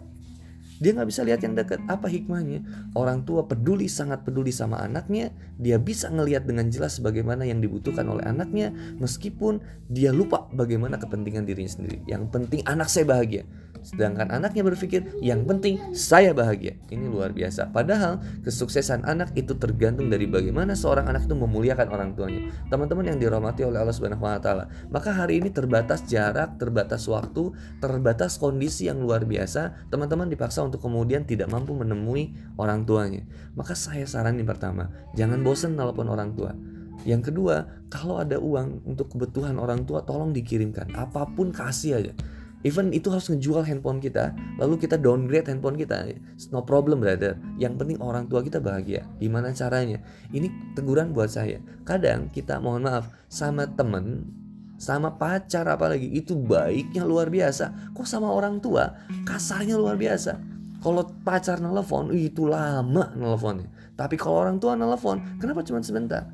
Dia 0.82 0.98
nggak 0.98 1.08
bisa 1.14 1.22
lihat 1.22 1.46
yang 1.46 1.54
dekat. 1.54 1.78
Apa 1.86 2.10
hikmahnya? 2.10 2.90
Orang 2.98 3.22
tua 3.22 3.46
peduli 3.46 3.86
sangat 3.86 4.26
peduli 4.26 4.50
sama 4.50 4.82
anaknya. 4.82 5.30
Dia 5.62 5.78
bisa 5.78 6.10
ngelihat 6.10 6.42
dengan 6.42 6.66
jelas 6.74 6.98
bagaimana 6.98 7.46
yang 7.46 7.62
dibutuhkan 7.62 8.02
oleh 8.10 8.26
anaknya, 8.26 8.74
meskipun 8.98 9.62
dia 9.86 10.10
lupa 10.10 10.50
bagaimana 10.50 10.98
kepentingan 10.98 11.46
dirinya 11.46 11.70
sendiri. 11.70 12.02
Yang 12.10 12.34
penting 12.34 12.66
anak 12.66 12.90
saya 12.90 13.06
bahagia. 13.06 13.46
Sedangkan 13.82 14.30
anaknya 14.30 14.62
berpikir 14.62 15.18
yang 15.18 15.42
penting 15.42 15.78
saya 15.92 16.30
bahagia. 16.30 16.78
Ini 16.88 17.10
luar 17.10 17.34
biasa. 17.34 17.74
Padahal 17.74 18.22
kesuksesan 18.46 19.02
anak 19.02 19.34
itu 19.34 19.58
tergantung 19.58 20.08
dari 20.08 20.30
bagaimana 20.30 20.78
seorang 20.78 21.10
anak 21.10 21.26
itu 21.26 21.34
memuliakan 21.34 21.90
orang 21.90 22.10
tuanya. 22.14 22.48
Teman-teman 22.70 23.10
yang 23.10 23.18
dirahmati 23.18 23.66
oleh 23.66 23.82
Allah 23.82 23.94
Subhanahu 23.94 24.22
wa 24.22 24.38
taala. 24.38 24.70
Maka 24.88 25.10
hari 25.10 25.42
ini 25.42 25.50
terbatas 25.50 26.06
jarak, 26.06 26.56
terbatas 26.56 27.04
waktu, 27.10 27.50
terbatas 27.82 28.38
kondisi 28.38 28.86
yang 28.86 29.02
luar 29.02 29.26
biasa. 29.26 29.90
Teman-teman 29.90 30.30
dipaksa 30.30 30.62
untuk 30.62 30.80
kemudian 30.80 31.26
tidak 31.26 31.50
mampu 31.50 31.74
menemui 31.74 32.32
orang 32.56 32.86
tuanya. 32.86 33.26
Maka 33.58 33.74
saya 33.74 34.06
saranin 34.06 34.46
pertama, 34.46 34.88
jangan 35.18 35.42
bosan 35.42 35.74
telepon 35.74 36.08
orang 36.08 36.32
tua. 36.38 36.54
Yang 37.02 37.34
kedua, 37.34 37.66
kalau 37.90 38.22
ada 38.22 38.38
uang 38.38 38.86
untuk 38.86 39.10
kebutuhan 39.10 39.58
orang 39.58 39.82
tua 39.82 40.06
tolong 40.06 40.30
dikirimkan. 40.30 40.94
Apa 40.94 41.26
pun 41.34 41.50
kasih 41.50 41.98
aja 41.98 42.14
Even 42.62 42.94
itu 42.94 43.10
harus 43.10 43.26
ngejual 43.26 43.66
handphone 43.66 43.98
kita, 43.98 44.30
lalu 44.54 44.78
kita 44.78 44.94
downgrade 44.94 45.50
handphone 45.50 45.74
kita. 45.74 46.14
No 46.54 46.62
problem 46.62 47.02
brother. 47.02 47.34
Yang 47.58 47.74
penting 47.82 47.98
orang 47.98 48.30
tua 48.30 48.38
kita 48.38 48.62
bahagia. 48.62 49.02
Gimana 49.18 49.50
caranya? 49.50 49.98
Ini 50.30 50.78
teguran 50.78 51.10
buat 51.10 51.26
saya. 51.26 51.58
Kadang 51.82 52.30
kita 52.30 52.62
mohon 52.62 52.86
maaf 52.86 53.10
sama 53.26 53.66
temen, 53.66 54.30
sama 54.78 55.18
pacar 55.18 55.66
apalagi 55.66 56.06
itu 56.14 56.38
baiknya 56.38 57.02
luar 57.02 57.34
biasa. 57.34 57.94
Kok 57.98 58.06
sama 58.06 58.30
orang 58.30 58.62
tua 58.62 58.94
kasarnya 59.26 59.74
luar 59.74 59.98
biasa. 59.98 60.38
Kalau 60.82 61.02
pacar 61.26 61.58
nelfon 61.58 62.14
itu 62.14 62.46
lama 62.46 63.10
nelfonnya. 63.18 63.66
Tapi 63.98 64.14
kalau 64.14 64.46
orang 64.46 64.62
tua 64.62 64.78
nelfon, 64.78 65.18
kenapa 65.42 65.66
cuma 65.66 65.82
sebentar? 65.82 66.30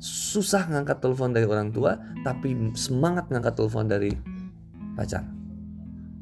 Susah 0.00 0.68
ngangkat 0.72 1.00
telepon 1.04 1.32
dari 1.32 1.48
orang 1.48 1.72
tua, 1.72 1.96
tapi 2.20 2.72
semangat 2.76 3.28
ngangkat 3.32 3.56
telepon 3.56 3.88
dari 3.88 4.12
pacar 4.92 5.35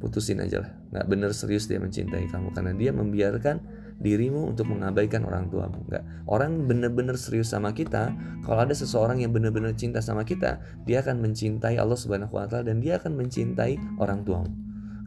putusin 0.05 0.45
aja 0.45 0.61
lah. 0.61 0.71
Nggak 0.93 1.07
bener 1.09 1.31
serius 1.33 1.65
dia 1.65 1.81
mencintai 1.81 2.29
kamu 2.29 2.53
karena 2.53 2.77
dia 2.77 2.93
membiarkan 2.93 3.65
dirimu 3.97 4.53
untuk 4.53 4.69
mengabaikan 4.69 5.25
orang 5.25 5.49
tuamu. 5.49 5.81
Nggak. 5.89 6.29
Orang 6.29 6.69
bener-bener 6.69 7.17
serius 7.17 7.49
sama 7.49 7.73
kita 7.73 8.13
kalau 8.45 8.61
ada 8.61 8.77
seseorang 8.77 9.25
yang 9.25 9.33
bener-bener 9.33 9.73
cinta 9.73 10.05
sama 10.05 10.29
kita 10.29 10.61
dia 10.85 11.01
akan 11.01 11.25
mencintai 11.25 11.81
Allah 11.81 11.97
subhanahu 11.97 12.37
wa 12.37 12.45
taala 12.45 12.69
dan 12.69 12.85
dia 12.85 13.01
akan 13.01 13.17
mencintai 13.17 13.81
orang 13.97 14.21
tuamu. 14.29 14.53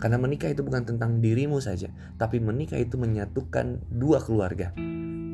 Karena 0.02 0.18
menikah 0.18 0.50
itu 0.50 0.66
bukan 0.66 0.82
tentang 0.82 1.22
dirimu 1.22 1.62
saja 1.62 1.94
tapi 2.18 2.42
menikah 2.42 2.82
itu 2.82 2.98
menyatukan 2.98 3.86
dua 3.94 4.18
keluarga. 4.18 4.74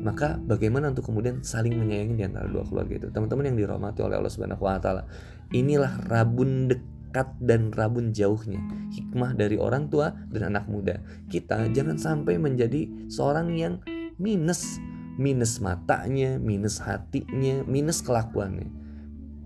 Maka 0.04 0.36
bagaimana 0.36 0.92
untuk 0.92 1.08
kemudian 1.08 1.40
saling 1.40 1.80
menyayangi 1.80 2.20
di 2.20 2.24
antara 2.28 2.44
dua 2.44 2.68
keluarga 2.68 2.92
itu? 3.00 3.08
Teman-teman 3.08 3.48
yang 3.48 3.56
dirahmati 3.56 4.04
oleh 4.04 4.20
Allah 4.20 4.28
Subhanahu 4.28 4.60
wa 4.60 4.76
taala 4.76 5.08
inilah 5.48 6.04
rabun 6.12 6.68
dek 6.68 6.93
dekat 7.14 7.30
dan 7.38 7.70
rabun 7.70 8.10
jauhnya 8.10 8.58
hikmah 8.90 9.38
dari 9.38 9.54
orang 9.54 9.86
tua 9.86 10.10
dan 10.34 10.50
anak 10.50 10.66
muda. 10.66 10.98
Kita 11.30 11.70
jangan 11.70 11.94
sampai 11.94 12.42
menjadi 12.42 12.90
seorang 13.06 13.54
yang 13.54 13.78
minus, 14.18 14.82
minus 15.14 15.62
matanya, 15.62 16.42
minus 16.42 16.82
hatinya, 16.82 17.62
minus 17.70 18.02
kelakuannya. 18.02 18.66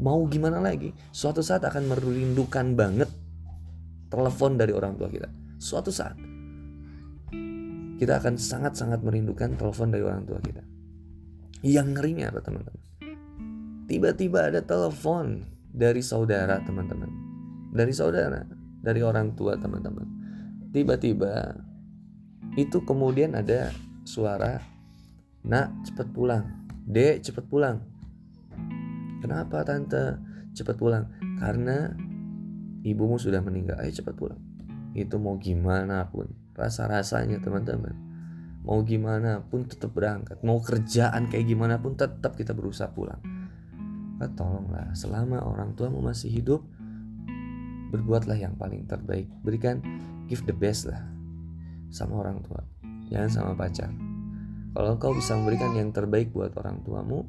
Mau 0.01 0.25
gimana 0.33 0.65
lagi? 0.65 0.97
Suatu 1.13 1.45
saat 1.45 1.61
akan 1.61 1.93
merindukan 1.93 2.73
banget 2.73 3.13
telepon 4.09 4.57
dari 4.57 4.73
orang 4.73 4.97
tua 4.97 5.13
kita. 5.13 5.29
Suatu 5.61 5.93
saat 5.93 6.17
kita 8.01 8.17
akan 8.17 8.41
sangat-sangat 8.41 9.05
merindukan 9.05 9.61
telepon 9.61 9.93
dari 9.93 10.09
orang 10.09 10.25
tua 10.25 10.41
kita. 10.41 10.65
Yang 11.61 12.01
ngerinya 12.01 12.33
apa 12.33 12.41
teman-teman? 12.41 12.85
Tiba-tiba 13.85 14.57
ada 14.57 14.65
telepon 14.65 15.45
dari 15.69 16.01
saudara 16.01 16.65
teman-teman 16.65 17.28
dari 17.73 17.93
saudara, 17.93 18.45
dari 18.81 19.01
orang 19.05 19.37
tua 19.37 19.57
teman-teman. 19.57 20.07
Tiba-tiba 20.73 21.57
itu 22.57 22.83
kemudian 22.85 23.37
ada 23.37 23.73
suara, 24.05 24.61
"Nak, 25.45 25.89
cepat 25.89 26.09
pulang. 26.13 26.45
Dek, 26.89 27.25
cepat 27.25 27.45
pulang." 27.49 27.79
Kenapa 29.19 29.67
tante 29.67 30.19
cepat 30.55 30.79
pulang? 30.79 31.11
Karena 31.43 31.91
ibumu 32.87 33.19
sudah 33.19 33.43
meninggal. 33.43 33.83
Ayo 33.83 33.91
cepat 33.91 34.15
pulang. 34.15 34.41
Itu 34.95 35.19
mau 35.19 35.37
gimana 35.39 36.07
pun 36.09 36.31
rasa-rasanya 36.55 37.43
teman-teman. 37.43 37.95
Mau 38.63 38.85
gimana 38.85 39.43
pun 39.47 39.65
tetap 39.65 39.95
berangkat. 39.95 40.43
Mau 40.45 40.61
kerjaan 40.61 41.31
kayak 41.31 41.47
gimana 41.49 41.81
pun 41.81 41.97
tetap 41.97 42.37
kita 42.37 42.53
berusaha 42.53 42.91
pulang. 42.93 43.21
Nah, 44.19 44.31
tolonglah 44.35 44.93
selama 44.99 45.47
orang 45.47 45.79
tuamu 45.79 46.03
masih 46.03 46.29
hidup 46.29 46.67
berbuatlah 47.89 48.37
yang 48.37 48.55
paling 48.57 48.85
terbaik. 48.85 49.29
Berikan 49.45 49.81
give 50.29 50.45
the 50.45 50.55
best 50.55 50.89
lah 50.89 51.01
sama 51.89 52.21
orang 52.25 52.45
tua. 52.45 52.61
Jangan 53.09 53.31
sama 53.33 53.53
pacar. 53.57 53.89
Kalau 54.77 54.95
kau 55.01 55.17
bisa 55.17 55.35
memberikan 55.35 55.73
yang 55.75 55.91
terbaik 55.91 56.31
buat 56.31 56.53
orang 56.61 56.85
tuamu 56.85 57.25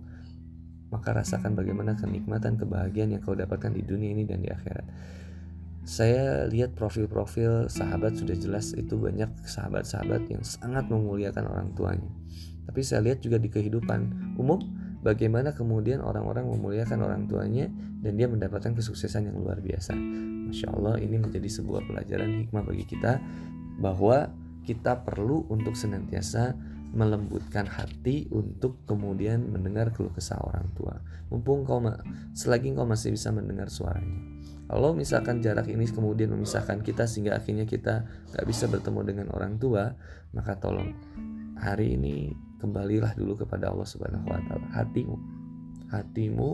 maka 0.89 1.13
rasakan 1.13 1.53
bagaimana 1.53 1.93
kenikmatan 1.93 2.57
kebahagiaan 2.57 3.13
yang 3.13 3.21
kau 3.21 3.37
dapatkan 3.37 3.77
di 3.77 3.85
dunia 3.85 4.09
ini 4.09 4.25
dan 4.25 4.41
di 4.41 4.49
akhirat. 4.49 4.85
Saya 5.85 6.45
lihat 6.49 6.77
profil-profil 6.77 7.69
sahabat 7.69 8.17
sudah 8.17 8.37
jelas 8.37 8.73
itu 8.77 8.97
banyak 8.97 9.29
sahabat-sahabat 9.45 10.29
yang 10.29 10.43
sangat 10.45 10.85
memuliakan 10.89 11.45
orang 11.49 11.69
tuanya. 11.73 12.09
Tapi 12.69 12.81
saya 12.85 13.01
lihat 13.09 13.25
juga 13.25 13.41
di 13.41 13.49
kehidupan 13.49 14.33
umum 14.37 14.61
bagaimana 14.99 15.55
kemudian 15.55 16.03
orang-orang 16.03 16.47
memuliakan 16.47 16.99
orang 17.03 17.23
tuanya 17.25 17.67
dan 17.99 18.15
dia 18.15 18.27
mendapatkan 18.27 18.75
kesuksesan 18.75 19.31
yang 19.31 19.37
luar 19.39 19.59
biasa. 19.59 19.95
Masya 20.49 20.67
Allah 20.71 20.99
ini 21.03 21.19
menjadi 21.19 21.47
sebuah 21.47 21.85
pelajaran 21.87 22.45
hikmah 22.45 22.63
bagi 22.63 22.85
kita 22.87 23.19
bahwa 23.79 24.31
kita 24.63 25.01
perlu 25.01 25.47
untuk 25.49 25.73
senantiasa 25.73 26.55
melembutkan 26.89 27.69
hati 27.69 28.25
untuk 28.33 28.81
kemudian 28.89 29.45
mendengar 29.45 29.93
keluh 29.93 30.09
kesah 30.09 30.41
orang 30.41 30.65
tua. 30.73 30.97
Mumpung 31.29 31.61
kau 31.61 31.77
selagi 32.33 32.73
kau 32.73 32.85
masih 32.89 33.13
bisa 33.13 33.29
mendengar 33.29 33.69
suaranya. 33.69 34.41
Kalau 34.69 34.93
misalkan 34.93 35.41
jarak 35.41 35.69
ini 35.69 35.85
kemudian 35.89 36.29
memisahkan 36.33 36.81
kita 36.85 37.09
sehingga 37.09 37.37
akhirnya 37.37 37.65
kita 37.65 38.05
nggak 38.33 38.45
bisa 38.45 38.69
bertemu 38.69 39.01
dengan 39.05 39.27
orang 39.33 39.57
tua, 39.57 39.97
maka 40.33 40.57
tolong 40.57 40.93
hari 41.57 41.97
ini 41.97 42.33
kembalilah 42.59 43.15
dulu 43.15 43.39
kepada 43.39 43.71
Allah 43.71 43.87
Subhanahu 43.87 44.27
wa 44.27 44.39
taala. 44.45 44.67
Hatimu, 44.75 45.15
hatimu 45.89 46.49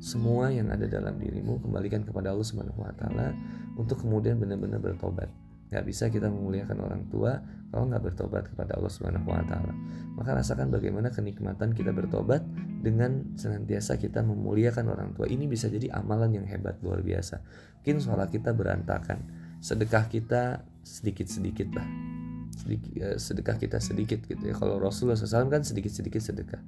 semua 0.00 0.48
yang 0.48 0.72
ada 0.72 0.88
dalam 0.88 1.20
dirimu 1.20 1.60
kembalikan 1.60 2.04
kepada 2.04 2.32
Allah 2.32 2.46
Subhanahu 2.46 2.80
wa 2.80 2.92
taala 2.96 3.32
untuk 3.76 4.04
kemudian 4.04 4.36
benar-benar 4.36 4.80
bertobat. 4.80 5.28
Gak 5.70 5.86
bisa 5.86 6.10
kita 6.10 6.26
memuliakan 6.26 6.82
orang 6.82 7.02
tua 7.08 7.38
kalau 7.70 7.86
nggak 7.86 8.02
bertobat 8.02 8.50
kepada 8.50 8.74
Allah 8.74 8.90
Subhanahu 8.90 9.28
wa 9.28 9.44
taala. 9.46 9.70
Maka 10.18 10.40
rasakan 10.42 10.68
bagaimana 10.74 11.14
kenikmatan 11.14 11.72
kita 11.72 11.94
bertobat 11.94 12.42
dengan 12.82 13.36
senantiasa 13.38 13.96
kita 13.96 14.20
memuliakan 14.26 14.90
orang 14.90 15.08
tua. 15.14 15.30
Ini 15.30 15.46
bisa 15.46 15.70
jadi 15.70 15.88
amalan 15.94 16.42
yang 16.42 16.46
hebat 16.50 16.82
luar 16.82 17.00
biasa. 17.06 17.40
Mungkin 17.80 17.96
sholat 18.02 18.28
kita 18.34 18.50
berantakan, 18.50 19.24
sedekah 19.62 20.10
kita 20.10 20.66
sedikit-sedikit 20.82 21.70
lah 21.76 22.10
sedikit, 22.60 22.92
ya, 22.92 23.10
sedekah 23.16 23.56
kita 23.56 23.78
sedikit 23.80 24.20
gitu 24.28 24.44
ya. 24.44 24.54
Kalau 24.54 24.76
Rasulullah 24.76 25.16
SAW 25.16 25.48
kan 25.48 25.64
sedikit-sedikit 25.64 26.20
sedekah. 26.20 26.60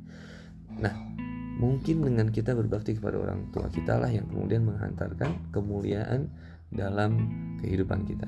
Nah 0.80 0.94
mungkin 1.60 2.02
dengan 2.02 2.32
kita 2.32 2.56
berbakti 2.56 2.98
kepada 2.98 3.20
orang 3.20 3.52
tua 3.54 3.70
kita 3.70 4.00
lah 4.00 4.10
yang 4.10 4.26
kemudian 4.26 4.66
menghantarkan 4.66 5.52
kemuliaan 5.52 6.32
dalam 6.72 7.28
kehidupan 7.60 8.08
kita. 8.08 8.26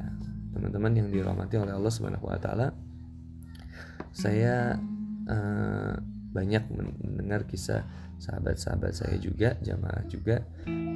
Teman-teman 0.55 0.93
yang 0.95 1.09
dirahmati 1.11 1.59
oleh 1.59 1.75
Allah 1.75 1.91
Subhanahu 1.91 2.31
Wa 2.31 2.39
Taala 2.39 2.71
saya 4.15 4.79
uh, 5.27 5.95
banyak 6.31 6.63
mendengar 7.03 7.47
kisah 7.51 7.83
sahabat-sahabat 8.23 8.95
saya 8.95 9.19
juga 9.19 9.59
jamaah 9.59 10.07
juga 10.07 10.47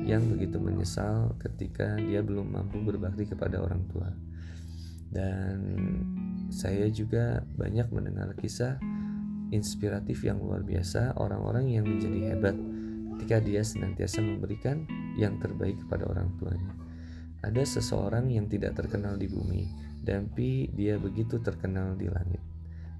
yang 0.06 0.24
begitu 0.30 0.62
menyesal 0.62 1.34
ketika 1.42 1.98
dia 1.98 2.22
belum 2.22 2.54
mampu 2.54 2.78
berbakti 2.80 3.26
kepada 3.26 3.58
orang 3.58 3.82
tua. 3.90 4.08
Dan 5.08 5.58
saya 6.48 6.88
juga 6.88 7.44
banyak 7.56 7.92
mendengar 7.92 8.32
kisah 8.36 8.80
inspiratif 9.52 10.24
yang 10.24 10.40
luar 10.40 10.64
biasa 10.64 11.16
orang-orang 11.16 11.72
yang 11.72 11.84
menjadi 11.88 12.34
hebat 12.34 12.56
ketika 13.16 13.40
dia 13.40 13.62
senantiasa 13.64 14.20
memberikan 14.20 14.84
yang 15.16 15.40
terbaik 15.40 15.76
kepada 15.84 16.08
orang 16.08 16.32
tuanya. 16.36 16.72
Ada 17.44 17.78
seseorang 17.78 18.30
yang 18.34 18.50
tidak 18.50 18.74
terkenal 18.74 19.14
di 19.14 19.30
bumi, 19.30 19.70
tapi 20.02 20.70
dia 20.74 20.98
begitu 20.98 21.38
terkenal 21.38 21.94
di 21.94 22.10
langit. 22.10 22.42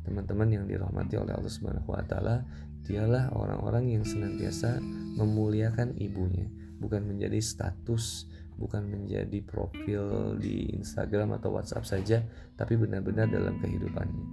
Teman-teman 0.07 0.49
yang 0.49 0.65
dirahmati 0.65 1.19
oleh 1.19 1.35
Allah 1.37 1.53
Subhanahu 1.53 1.91
wa 1.91 2.05
taala, 2.07 2.47
dialah 2.87 3.35
orang-orang 3.35 3.99
yang 3.99 4.05
senantiasa 4.07 4.81
memuliakan 5.19 5.99
ibunya 5.99 6.49
bukan 6.79 7.05
menjadi 7.05 7.43
status, 7.43 8.31
bukan 8.59 8.91
menjadi 8.91 9.39
profil 9.47 10.35
di 10.37 10.75
Instagram 10.75 11.39
atau 11.39 11.55
WhatsApp 11.55 11.87
saja, 11.87 12.19
tapi 12.59 12.75
benar-benar 12.75 13.31
dalam 13.31 13.63
kehidupannya. 13.63 14.27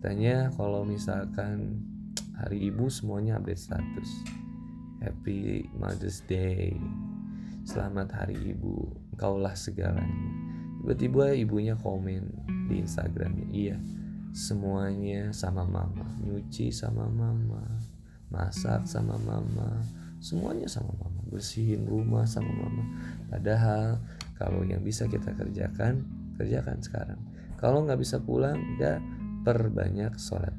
Katanya 0.00 0.50
kalau 0.56 0.82
misalkan 0.82 1.78
hari 2.34 2.72
ibu 2.72 2.88
semuanya 2.88 3.38
update 3.38 3.60
status. 3.60 4.10
Happy 4.98 5.68
Mother's 5.76 6.24
Day. 6.26 6.74
Selamat 7.62 8.10
hari 8.10 8.56
ibu. 8.56 8.90
Engkaulah 9.14 9.54
segalanya. 9.54 10.30
Tiba-tiba 10.82 11.38
ibunya 11.38 11.78
komen 11.78 12.26
di 12.66 12.82
Instagramnya. 12.82 13.46
Iya, 13.54 13.76
semuanya 14.34 15.30
sama 15.30 15.62
mama. 15.62 16.06
Nyuci 16.22 16.74
sama 16.74 17.06
mama. 17.06 17.62
Masak 18.30 18.86
sama 18.90 19.14
mama. 19.22 19.78
Semuanya 20.18 20.66
sama 20.66 20.90
mama 20.98 21.21
bersihin 21.32 21.88
rumah 21.88 22.28
sama 22.28 22.52
mama. 22.52 22.84
Padahal 23.32 23.98
kalau 24.36 24.60
yang 24.68 24.84
bisa 24.84 25.08
kita 25.08 25.32
kerjakan 25.32 26.04
kerjakan 26.36 26.78
sekarang. 26.84 27.20
Kalau 27.56 27.82
nggak 27.88 28.00
bisa 28.00 28.20
pulang 28.20 28.58
ya 28.76 29.00
perbanyak 29.42 30.20
sholat. 30.20 30.52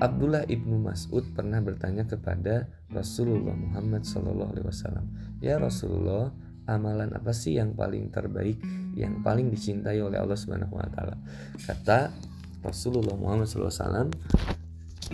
Abdullah 0.00 0.48
ibnu 0.48 0.80
Mas'ud 0.80 1.24
pernah 1.36 1.60
bertanya 1.60 2.08
kepada 2.08 2.64
Rasulullah 2.88 3.52
Muhammad 3.52 4.08
Wasallam 4.08 5.36
ya 5.44 5.60
Rasulullah 5.60 6.32
amalan 6.64 7.12
apa 7.12 7.36
sih 7.36 7.60
yang 7.60 7.76
paling 7.76 8.08
terbaik 8.08 8.56
yang 8.96 9.20
paling 9.20 9.52
dicintai 9.52 10.00
oleh 10.00 10.16
Allah 10.16 10.38
Subhanahu 10.38 10.80
Wa 10.80 10.88
Taala? 10.88 11.16
Kata 11.60 12.08
Rasulullah 12.62 13.18
Muhammad 13.18 13.50
SAW 13.50 14.08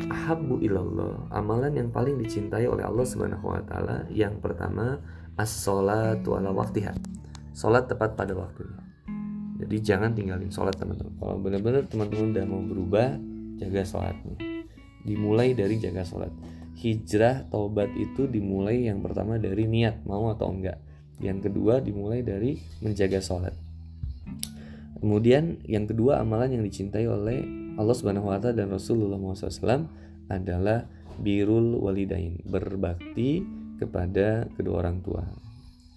ahabbu 0.06 0.62
ilallah. 0.62 1.26
Amalan 1.34 1.74
yang 1.74 1.90
paling 1.90 2.14
dicintai 2.22 2.70
oleh 2.70 2.86
Allah 2.86 3.02
Subhanahu 3.02 3.50
wa 3.50 3.62
taala 3.66 4.06
yang 4.14 4.38
pertama 4.38 5.02
as-sholatu 5.34 6.38
ala 6.38 6.54
waktiha 6.54 6.94
salat 7.50 7.90
tepat 7.90 8.14
pada 8.14 8.38
waktunya. 8.38 8.78
Jadi 9.58 9.76
jangan 9.82 10.14
tinggalin 10.14 10.54
sholat 10.54 10.78
teman-teman. 10.78 11.18
Kalau 11.18 11.34
benar-benar 11.42 11.82
teman-teman 11.90 12.30
udah 12.30 12.44
mau 12.46 12.62
berubah 12.62 13.18
jaga 13.58 13.82
sholatnya 13.82 14.38
dimulai 15.02 15.50
dari 15.58 15.82
jaga 15.82 16.06
sholat 16.06 16.30
hijrah 16.78 17.50
taubat 17.50 17.90
itu 17.98 18.30
dimulai 18.30 18.86
yang 18.86 19.02
pertama 19.02 19.34
dari 19.34 19.66
niat 19.66 20.06
mau 20.06 20.30
atau 20.30 20.54
enggak. 20.54 20.78
Yang 21.18 21.50
kedua 21.50 21.82
dimulai 21.82 22.22
dari 22.22 22.54
menjaga 22.78 23.18
sholat 23.18 23.54
kemudian 24.98 25.62
yang 25.64 25.86
kedua 25.86 26.20
amalan 26.22 26.58
yang 26.58 26.64
dicintai 26.66 27.06
oleh 27.06 27.67
Allah 27.78 27.94
Subhanahu 27.94 28.26
wa 28.26 28.42
taala 28.42 28.66
dan 28.66 28.74
Rasulullah 28.74 29.16
SAW 29.16 29.86
adalah 30.26 30.84
birul 31.22 31.78
walidain, 31.78 32.42
berbakti 32.42 33.46
kepada 33.78 34.50
kedua 34.58 34.82
orang 34.82 34.98
tua. 35.00 35.22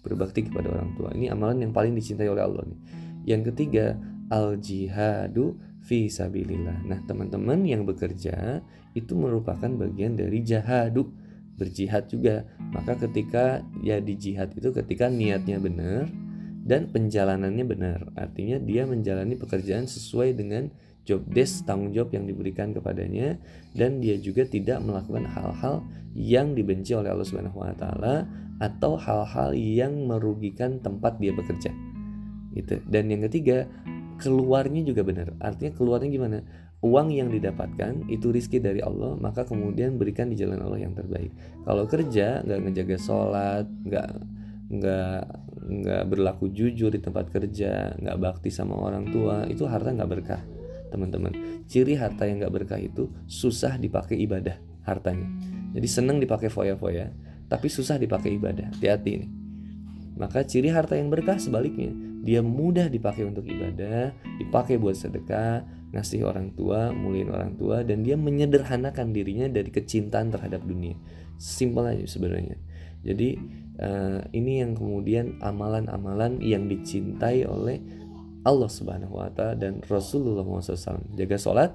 Berbakti 0.06 0.46
kepada 0.46 0.70
orang 0.70 0.94
tua. 0.94 1.10
Ini 1.14 1.34
amalan 1.34 1.66
yang 1.66 1.74
paling 1.74 1.98
dicintai 1.98 2.30
oleh 2.30 2.46
Allah 2.46 2.66
nih. 2.70 2.80
Yang 3.26 3.54
ketiga, 3.54 3.98
al 4.30 4.58
jihadu 4.62 5.58
fi 5.82 6.10
sabilillah. 6.10 6.86
Nah, 6.86 7.02
teman-teman 7.06 7.66
yang 7.66 7.86
bekerja 7.86 8.62
itu 8.94 9.14
merupakan 9.18 9.70
bagian 9.70 10.18
dari 10.18 10.42
jahadu, 10.46 11.10
berjihad 11.58 12.10
juga. 12.10 12.46
Maka 12.74 12.98
ketika 12.98 13.62
ya 13.82 13.98
di 14.02 14.18
jihad 14.18 14.54
itu 14.58 14.70
ketika 14.74 15.10
niatnya 15.10 15.58
benar 15.58 16.10
dan 16.62 16.90
penjalanannya 16.90 17.66
benar. 17.66 18.00
Artinya 18.18 18.62
dia 18.62 18.86
menjalani 18.86 19.38
pekerjaan 19.38 19.86
sesuai 19.90 20.38
dengan 20.38 20.70
job 21.06 21.26
desk 21.34 21.66
tanggung 21.66 21.92
jawab 21.92 22.14
yang 22.14 22.30
diberikan 22.30 22.72
kepadanya 22.78 23.42
dan 23.74 23.98
dia 24.04 24.22
juga 24.22 24.46
tidak 24.46 24.80
melakukan 24.86 25.26
hal-hal 25.26 25.82
yang 26.14 26.54
dibenci 26.54 26.94
oleh 26.94 27.10
Allah 27.10 27.26
Subhanahu 27.26 27.58
wa 27.58 27.74
taala 27.74 28.28
atau 28.62 28.94
hal-hal 29.00 29.58
yang 29.58 30.06
merugikan 30.06 30.78
tempat 30.84 31.18
dia 31.18 31.34
bekerja. 31.34 31.74
Gitu. 32.54 32.84
Dan 32.86 33.10
yang 33.10 33.26
ketiga, 33.26 33.66
keluarnya 34.22 34.86
juga 34.86 35.02
benar. 35.02 35.34
Artinya 35.42 35.74
keluarnya 35.74 36.10
gimana? 36.14 36.38
Uang 36.82 37.14
yang 37.14 37.30
didapatkan 37.30 38.10
itu 38.10 38.30
rizki 38.30 38.58
dari 38.62 38.82
Allah, 38.82 39.18
maka 39.18 39.46
kemudian 39.46 39.98
berikan 39.98 40.30
di 40.30 40.38
jalan 40.38 40.62
Allah 40.62 40.82
yang 40.86 40.94
terbaik. 40.94 41.34
Kalau 41.66 41.86
kerja 41.90 42.42
nggak 42.46 42.60
ngejaga 42.70 42.98
sholat, 43.02 43.66
nggak 43.86 44.10
nggak 44.72 45.22
nggak 45.62 46.04
berlaku 46.10 46.50
jujur 46.50 46.90
di 46.90 47.02
tempat 47.02 47.30
kerja, 47.30 47.98
nggak 47.98 48.18
bakti 48.18 48.50
sama 48.50 48.78
orang 48.78 49.10
tua, 49.14 49.46
itu 49.46 49.66
harta 49.70 49.94
nggak 49.94 50.10
berkah 50.10 50.42
teman-teman. 50.92 51.64
Ciri 51.66 51.96
harta 51.96 52.28
yang 52.28 52.44
gak 52.44 52.54
berkah 52.54 52.78
itu 52.78 53.08
susah 53.26 53.80
dipakai 53.80 54.20
ibadah 54.20 54.60
hartanya. 54.84 55.32
Jadi 55.72 55.88
seneng 55.88 56.20
dipakai 56.20 56.52
foya-foya 56.52 57.10
tapi 57.48 57.72
susah 57.72 57.96
dipakai 57.96 58.36
ibadah. 58.36 58.70
Hati-hati 58.76 59.12
ini 59.16 59.28
maka 60.22 60.46
ciri 60.46 60.70
harta 60.70 61.00
yang 61.00 61.10
berkah 61.10 61.40
sebaliknya 61.42 61.90
dia 62.22 62.46
mudah 62.46 62.92
dipakai 62.92 63.26
untuk 63.26 63.48
ibadah 63.48 64.14
dipakai 64.38 64.78
buat 64.78 64.94
sedekah 64.94 65.66
ngasih 65.92 66.22
orang 66.22 66.54
tua 66.54 66.94
muliin 66.94 67.34
orang 67.34 67.58
tua 67.58 67.82
dan 67.82 68.06
dia 68.06 68.14
menyederhanakan 68.16 69.12
dirinya 69.12 69.50
dari 69.50 69.74
kecintaan 69.74 70.32
terhadap 70.32 70.64
dunia. 70.64 70.96
Simpel 71.42 71.90
aja 71.90 72.06
sebenarnya. 72.06 72.56
Jadi 73.02 73.36
uh, 73.82 74.22
ini 74.32 74.62
yang 74.62 74.78
kemudian 74.78 75.42
amalan-amalan 75.42 76.38
yang 76.40 76.70
dicintai 76.70 77.44
oleh 77.50 77.82
Allah 78.42 78.70
Subhanahu 78.70 79.22
wa 79.22 79.30
taala 79.30 79.58
dan 79.58 79.82
Rasulullah 79.86 80.42
SAW. 80.42 81.14
Jaga 81.14 81.38
sholat, 81.38 81.72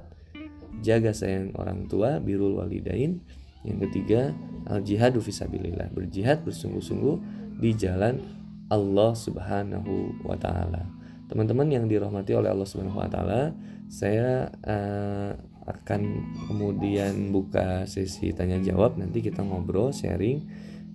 jaga 0.82 1.14
sayang 1.14 1.54
orang 1.54 1.86
tua, 1.86 2.18
birul 2.18 2.58
walidain. 2.58 3.22
Yang 3.66 3.90
ketiga, 3.90 4.30
al 4.70 4.82
jihadu 4.82 5.18
fisabilillah, 5.18 5.90
berjihad 5.90 6.46
bersungguh-sungguh 6.46 7.16
di 7.58 7.70
jalan 7.74 8.22
Allah 8.70 9.14
Subhanahu 9.14 10.22
wa 10.26 10.34
taala. 10.38 10.86
Teman-teman 11.26 11.66
yang 11.70 11.84
dirahmati 11.90 12.34
oleh 12.34 12.50
Allah 12.50 12.66
Subhanahu 12.66 12.98
wa 12.98 13.10
taala, 13.10 13.54
saya 13.86 14.50
uh, 14.66 15.34
akan 15.66 16.02
kemudian 16.46 17.34
buka 17.34 17.86
sesi 17.90 18.30
tanya 18.30 18.62
jawab 18.62 18.98
nanti 18.98 19.18
kita 19.18 19.42
ngobrol 19.42 19.90
sharing 19.90 20.46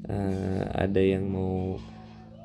uh, 0.08 0.64
ada 0.72 1.00
yang 1.04 1.28
mau 1.28 1.76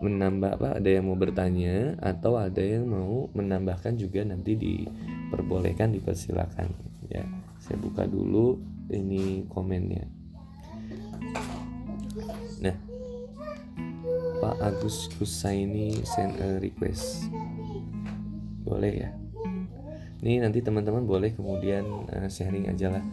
menambah 0.01 0.61
apa? 0.61 0.69
Ada 0.77 1.01
yang 1.01 1.09
mau 1.09 1.17
bertanya 1.17 1.97
atau 2.01 2.37
ada 2.37 2.61
yang 2.61 2.87
mau 2.89 3.29
menambahkan 3.33 3.97
juga 3.97 4.23
nanti 4.25 4.57
diperbolehkan 4.57 5.93
dipersilakan. 5.97 6.69
Ya 7.09 7.25
saya 7.61 7.81
buka 7.81 8.05
dulu 8.05 8.61
ini 8.93 9.45
komennya. 9.49 10.05
Nah 12.61 12.77
Pak 14.41 14.57
Agus 14.61 15.09
Kusaini 15.17 16.05
send 16.05 16.37
a 16.39 16.61
request. 16.61 17.29
Boleh 18.67 18.93
ya 19.07 19.11
ini 20.25 20.41
nanti 20.41 20.65
teman-teman 20.65 21.05
boleh 21.05 21.37
kemudian 21.37 21.85
uh, 22.09 22.29
sharing 22.33 22.73
aja 22.73 22.89
lah. 22.89 23.05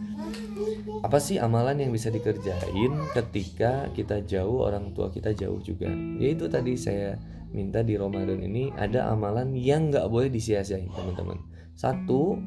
Apa 1.04 1.20
sih 1.20 1.36
amalan 1.36 1.76
yang 1.76 1.92
bisa 1.92 2.08
dikerjain 2.08 2.92
ketika 3.12 3.92
kita 3.92 4.24
jauh 4.24 4.64
orang 4.64 4.96
tua 4.96 5.12
kita 5.12 5.36
jauh 5.36 5.60
juga? 5.60 5.92
Yaitu 6.16 6.48
tadi 6.48 6.80
saya 6.80 7.20
minta 7.52 7.84
di 7.84 8.00
Ramadan 8.00 8.40
ini 8.40 8.72
ada 8.72 9.12
amalan 9.12 9.52
yang 9.52 9.92
nggak 9.92 10.08
boleh 10.08 10.32
disia-siain 10.32 10.88
teman-teman. 10.96 11.44
Satu 11.76 12.40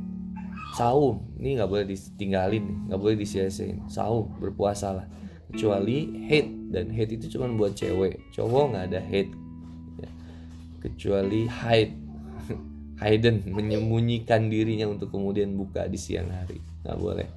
saum. 0.73 1.21
Ini 1.37 1.61
nggak 1.61 1.69
boleh 1.69 1.85
ditinggalin 1.93 2.89
nggak 2.89 2.97
boleh 2.97 3.15
disia-siain. 3.21 3.85
Saum 3.93 4.33
berpuasa 4.41 4.89
lah. 5.03 5.07
Kecuali 5.53 6.25
hate. 6.25 6.73
Dan 6.73 6.89
hate 6.89 7.13
itu 7.13 7.37
cuma 7.37 7.45
buat 7.53 7.77
cewek. 7.77 8.33
Cowok 8.33 8.73
nggak 8.73 8.85
ada 8.89 9.01
hate. 9.05 9.33
Ya. 10.01 10.09
kecuali 10.81 11.45
hide 11.45 12.06
hidden 12.97 13.45
menyembunyikan 13.45 14.49
dirinya 14.49 14.89
untuk 14.89 15.13
kemudian 15.13 15.53
buka 15.53 15.85
di 15.85 15.99
siang 15.99 16.29
hari. 16.33 16.57
Nggak 16.81 16.97
boleh. 16.97 17.27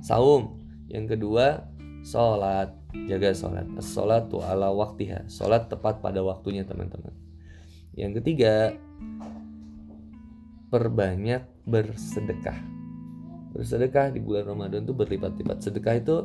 Saum. 0.00 0.58
Yang 0.88 1.18
kedua 1.18 1.66
sholat. 2.06 2.72
Jaga 3.10 3.34
sholat. 3.34 3.66
Sholat 3.82 4.30
tuh 4.30 4.42
ala 4.46 4.70
waktiha. 4.70 5.26
Sholat 5.26 5.66
tepat 5.66 6.00
pada 6.00 6.22
waktunya 6.22 6.62
teman-teman. 6.62 7.12
Yang 7.98 8.22
ketiga 8.22 8.78
perbanyak 10.70 11.42
bersedekah. 11.66 12.56
Bersedekah 13.56 14.14
di 14.14 14.20
bulan 14.22 14.54
Ramadan 14.54 14.86
tuh 14.86 14.94
berlipat-lipat. 14.94 15.66
Sedekah 15.66 15.94
itu 15.98 16.16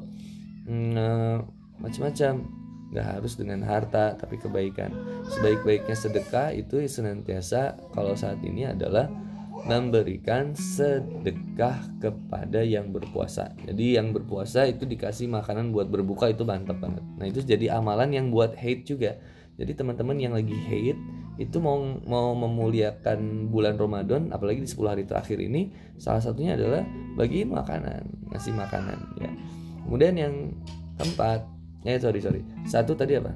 hmm, 0.69 1.49
macam-macam 1.81 2.62
nggak 2.93 3.07
harus 3.17 3.33
dengan 3.33 3.65
harta 3.65 4.13
tapi 4.13 4.37
kebaikan. 4.37 4.93
Sebaik-baiknya 5.33 5.97
sedekah 5.97 6.53
itu 6.53 6.77
senantiasa 6.85 7.75
kalau 7.91 8.13
saat 8.13 8.37
ini 8.45 8.69
adalah 8.69 9.09
memberikan 9.63 10.51
sedekah 10.53 11.79
kepada 11.97 12.61
yang 12.61 12.91
berpuasa. 12.91 13.55
Jadi 13.63 13.95
yang 13.97 14.11
berpuasa 14.11 14.67
itu 14.67 14.83
dikasih 14.83 15.31
makanan 15.31 15.71
buat 15.71 15.87
berbuka 15.87 16.29
itu 16.29 16.43
mantap 16.43 16.83
banget. 16.83 17.01
Nah 17.17 17.25
itu 17.25 17.41
jadi 17.41 17.79
amalan 17.79 18.11
yang 18.13 18.27
buat 18.29 18.53
hate 18.53 18.83
juga. 18.83 19.17
Jadi 19.55 19.71
teman-teman 19.77 20.17
yang 20.19 20.33
lagi 20.33 20.53
hate 20.53 20.99
itu 21.41 21.57
mau 21.57 21.81
mau 22.05 22.37
memuliakan 22.37 23.49
bulan 23.49 23.79
Ramadan 23.79 24.29
apalagi 24.29 24.65
di 24.65 24.69
10 24.69 24.85
hari 24.85 25.03
terakhir 25.09 25.41
ini 25.41 25.73
salah 25.97 26.21
satunya 26.21 26.53
adalah 26.53 26.85
bagiin 27.17 27.49
makanan 27.49 28.05
ngasih 28.33 28.53
makanan 28.53 28.99
ya. 29.17 29.31
Kemudian 29.87 30.13
yang 30.17 30.35
keempat 30.97 31.52
eh 31.83 31.99
sorry 31.99 32.19
sorry. 32.23 32.41
Satu 32.63 32.95
tadi 32.95 33.19
apa? 33.19 33.35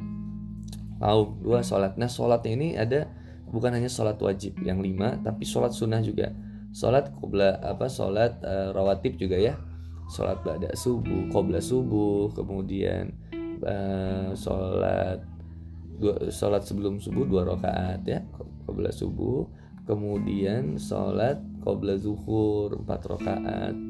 Mau 0.97 1.37
dua 1.39 1.61
sholat. 1.61 1.95
Nah 1.99 2.09
sholatnya 2.09 2.51
ini 2.57 2.69
ada 2.73 3.05
bukan 3.47 3.71
hanya 3.75 3.87
sholat 3.87 4.17
wajib 4.19 4.57
yang 4.63 4.81
lima 4.81 5.19
tapi 5.21 5.45
sholat 5.45 5.71
sunnah 5.75 6.01
juga. 6.01 6.33
Sholat 6.73 7.13
kubla 7.15 7.59
apa 7.63 7.87
sholat 7.87 8.41
uh, 8.43 8.73
rawatib 8.73 9.19
juga 9.19 9.37
ya. 9.37 9.55
Sholat 10.07 10.39
pada 10.41 10.71
subuh 10.73 11.27
kobla 11.29 11.59
subuh 11.59 12.31
kemudian 12.31 13.11
uh, 13.61 14.31
sholat 14.31 15.19
dua, 15.99 16.31
sholat 16.31 16.63
sebelum 16.63 17.03
subuh 17.03 17.27
dua 17.27 17.43
rakaat 17.43 18.01
ya 18.07 18.23
kobla 18.65 18.89
subuh. 18.89 19.47
Kemudian 19.87 20.75
sholat 20.75 21.39
kobla 21.63 21.95
zuhur 21.95 22.75
empat 22.75 23.07
rakaat 23.07 23.86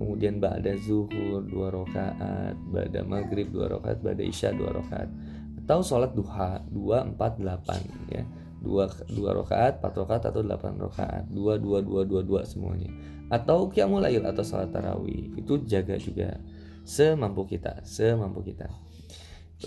kemudian 0.00 0.40
ba'da 0.40 0.72
zuhur 0.80 1.44
dua 1.44 1.68
rakaat 1.68 2.56
ba'da 2.72 3.04
maghrib 3.04 3.52
dua 3.52 3.68
rakaat 3.68 4.00
ba'da 4.00 4.24
isya 4.24 4.56
dua 4.56 4.72
rakaat. 4.72 5.12
Atau 5.60 5.84
sholat 5.84 6.16
duha 6.16 6.64
dua 6.72 7.04
empat 7.04 7.36
delapan 7.36 7.84
ya. 8.08 8.24
Dua 8.64 8.88
dua 9.12 9.44
rakaat 9.44 9.84
empat 9.84 9.92
rakaat 10.00 10.22
atau 10.32 10.40
delapan 10.40 10.80
rakaat. 10.80 11.28
Dua 11.28 11.60
dua 11.60 11.84
dua 11.84 12.08
dua 12.08 12.24
dua 12.24 12.48
semuanya. 12.48 12.88
Atau 13.28 13.68
qiyamul 13.68 14.00
lail 14.00 14.24
atau 14.24 14.40
sholat 14.40 14.72
tarawih. 14.72 15.36
Itu 15.36 15.60
jaga 15.68 16.00
juga 16.00 16.40
semampu 16.88 17.44
kita 17.44 17.84
semampu 17.84 18.40
kita. 18.40 18.72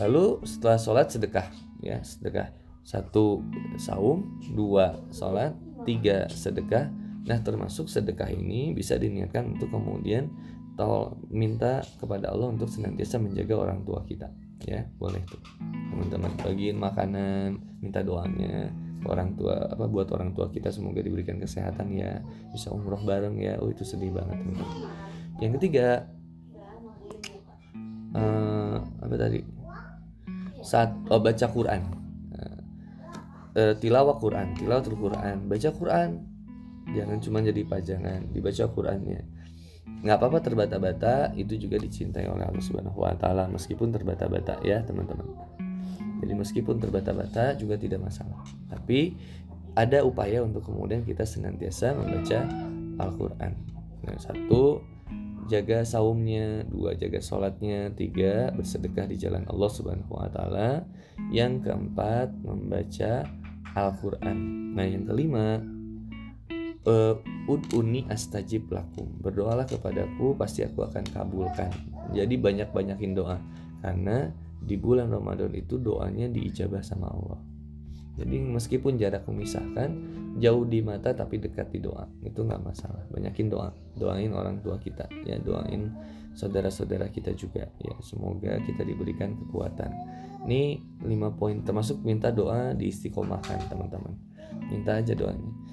Lalu 0.02 0.42
setelah 0.50 0.82
sholat 0.82 1.14
sedekah 1.14 1.46
ya. 1.86 2.02
Sedekah. 2.02 2.50
Satu 2.84 3.46
saum 3.78 4.42
dua 4.58 4.98
sholat 5.14 5.54
tiga 5.86 6.26
sedekah 6.28 7.03
Nah, 7.24 7.40
termasuk 7.40 7.88
sedekah 7.88 8.28
ini 8.28 8.76
bisa 8.76 9.00
diniatkan 9.00 9.56
untuk 9.56 9.72
kemudian 9.72 10.28
tol 10.76 11.16
minta 11.32 11.80
kepada 12.02 12.36
Allah 12.36 12.52
untuk 12.52 12.68
senantiasa 12.68 13.16
menjaga 13.22 13.56
orang 13.56 13.88
tua 13.88 14.04
kita. 14.04 14.28
Ya, 14.68 14.88
boleh 15.00 15.24
tuh. 15.28 15.40
Teman-teman 15.92 16.36
bagiin 16.40 16.80
makanan, 16.80 17.80
minta 17.80 18.04
doanya 18.04 18.72
orang 19.04 19.36
tua 19.36 19.68
apa 19.68 19.84
buat 19.92 20.08
orang 20.16 20.32
tua 20.32 20.48
kita 20.48 20.72
semoga 20.72 21.04
diberikan 21.04 21.36
kesehatan 21.40 21.92
ya, 21.96 22.24
bisa 22.52 22.72
umroh 22.76 23.00
bareng 23.00 23.40
ya. 23.40 23.60
Oh, 23.60 23.72
itu 23.72 23.88
sedih 23.88 24.12
banget, 24.12 24.40
teman 24.44 24.68
Yang 25.40 25.52
ketiga 25.60 25.88
uh, 28.16 28.84
apa 29.00 29.16
tadi? 29.16 29.40
Saat 30.64 30.96
oh, 31.08 31.24
baca 31.24 31.48
Quran. 31.48 31.82
Uh, 33.54 33.78
tilawah 33.78 34.18
Quran, 34.18 34.58
tilawatul 34.58 34.98
Quran, 34.98 35.46
baca 35.46 35.70
Quran 35.70 36.33
jangan 36.94 37.18
cuma 37.20 37.42
jadi 37.42 37.62
pajangan 37.66 38.32
dibaca 38.32 38.64
Qurannya. 38.70 39.22
Nggak 40.04 40.18
apa-apa 40.20 40.40
terbata-bata 40.44 41.14
itu 41.36 41.56
juga 41.60 41.80
dicintai 41.80 42.28
oleh 42.28 42.48
Allah 42.48 42.64
Subhanahu 42.64 43.04
Wa 43.04 43.16
Taala 43.20 43.48
meskipun 43.52 43.92
terbata-bata 43.92 44.60
ya 44.64 44.84
teman-teman. 44.84 45.28
Jadi 46.24 46.34
meskipun 46.40 46.80
terbata-bata 46.80 47.56
juga 47.60 47.76
tidak 47.76 48.08
masalah. 48.08 48.40
Tapi 48.72 49.16
ada 49.76 50.06
upaya 50.08 50.40
untuk 50.40 50.64
kemudian 50.72 51.04
kita 51.04 51.28
senantiasa 51.28 51.98
membaca 51.98 52.48
Al-Quran. 53.00 53.52
Nah, 54.08 54.18
satu 54.20 54.80
jaga 55.52 55.84
saumnya 55.84 56.64
dua 56.72 56.96
jaga 56.96 57.20
sholatnya 57.20 57.92
tiga 57.92 58.56
bersedekah 58.56 59.12
di 59.12 59.20
jalan 59.20 59.44
Allah 59.52 59.72
Subhanahu 59.72 60.16
Wa 60.16 60.30
Taala. 60.32 60.88
Yang 61.32 61.68
keempat 61.68 62.32
membaca 62.44 63.28
Al-Quran. 63.74 64.38
Nah 64.78 64.86
yang 64.86 65.04
kelima 65.10 65.62
uh, 66.88 67.16
ud'uni 67.48 68.08
astajib 68.08 68.72
lakum. 68.72 69.08
Berdoalah 69.20 69.68
kepadaku 69.68 70.36
pasti 70.36 70.64
aku 70.64 70.84
akan 70.88 71.04
kabulkan. 71.12 71.72
Jadi 72.12 72.36
banyak-banyakin 72.40 73.12
doa. 73.16 73.38
Karena 73.84 74.32
di 74.64 74.80
bulan 74.80 75.12
Ramadan 75.12 75.52
itu 75.56 75.76
doanya 75.76 76.32
diijabah 76.32 76.80
sama 76.80 77.12
Allah. 77.12 77.40
Jadi 78.14 78.38
meskipun 78.46 78.96
jarak 79.02 79.26
memisahkan 79.26 79.90
jauh 80.38 80.66
di 80.70 80.86
mata 80.86 81.18
tapi 81.18 81.42
dekat 81.42 81.74
di 81.74 81.80
doa. 81.82 82.06
Itu 82.22 82.46
nggak 82.46 82.62
masalah. 82.62 83.04
Banyakin 83.10 83.48
doa. 83.50 83.74
Doain 83.98 84.30
orang 84.32 84.62
tua 84.62 84.78
kita. 84.78 85.10
Ya 85.26 85.42
doain 85.42 85.90
saudara-saudara 86.38 87.10
kita 87.10 87.34
juga. 87.34 87.66
Ya 87.82 87.94
semoga 88.06 88.62
kita 88.62 88.86
diberikan 88.86 89.34
kekuatan. 89.34 89.92
Ini 90.46 90.78
lima 91.10 91.34
poin. 91.34 91.66
Termasuk 91.66 92.06
minta 92.06 92.30
doa 92.30 92.78
diistiqomahkan 92.78 93.66
teman-teman. 93.68 94.14
Minta 94.70 95.02
aja 95.02 95.18
doanya. 95.18 95.50
ya, 95.50 95.73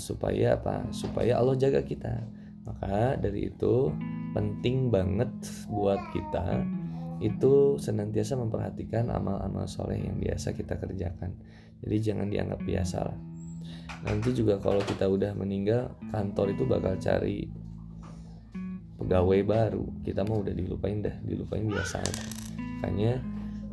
supaya 0.00 0.58
apa? 0.58 0.88
Supaya 0.90 1.40
Allah 1.40 1.56
jaga 1.58 1.84
kita. 1.84 2.24
Maka 2.64 3.20
dari 3.20 3.52
itu 3.52 3.92
penting 4.32 4.88
banget 4.88 5.30
buat 5.68 6.00
kita 6.10 6.64
itu 7.22 7.78
senantiasa 7.78 8.34
memperhatikan 8.34 9.08
amal-amal 9.12 9.68
soleh 9.70 10.00
yang 10.00 10.18
biasa 10.18 10.56
kita 10.56 10.76
kerjakan. 10.80 11.36
Jadi 11.84 11.96
jangan 12.00 12.28
dianggap 12.32 12.60
biasa 12.64 12.98
lah. 13.04 13.18
Nanti 14.08 14.32
juga 14.32 14.56
kalau 14.60 14.80
kita 14.80 15.08
udah 15.08 15.36
meninggal 15.36 15.92
kantor 16.08 16.56
itu 16.56 16.64
bakal 16.64 16.96
cari 16.96 17.48
pegawai 18.96 19.40
baru. 19.44 19.84
Kita 20.00 20.24
mau 20.24 20.40
udah 20.40 20.54
dilupain 20.56 21.04
dah 21.04 21.16
dilupain 21.22 21.64
biasa 21.68 22.00
makanya 22.84 23.16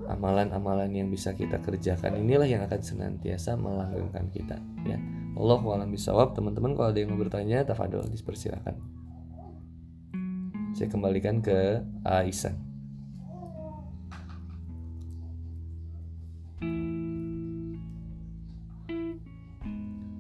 amalan-amalan 0.07 0.87
yang 0.95 1.07
bisa 1.11 1.35
kita 1.35 1.59
kerjakan 1.59 2.15
inilah 2.15 2.47
yang 2.47 2.63
akan 2.63 2.79
senantiasa 2.79 3.59
melanggengkan 3.59 4.31
kita 4.31 4.55
ya 4.87 4.95
Allah 5.31 5.61
alam 5.63 5.89
bisawab 5.89 6.35
teman-teman 6.35 6.75
kalau 6.75 6.91
ada 6.91 6.99
yang 6.99 7.15
mau 7.15 7.19
bertanya 7.19 7.63
tafadol 7.63 8.03
dipersilakan. 8.11 8.75
Saya 10.75 10.87
kembalikan 10.91 11.39
ke 11.39 11.81
Aisyah. 12.03 12.55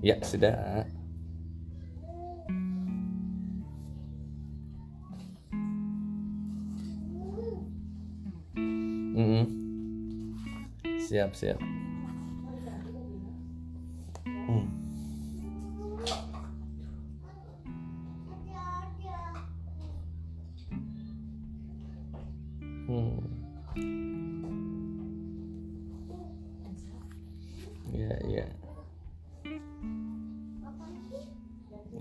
Ya 0.01 0.17
sudah. 0.25 0.89
Mm 9.11 9.61
siap 11.11 11.35
siap. 11.35 11.59
Hmm. 14.25 14.80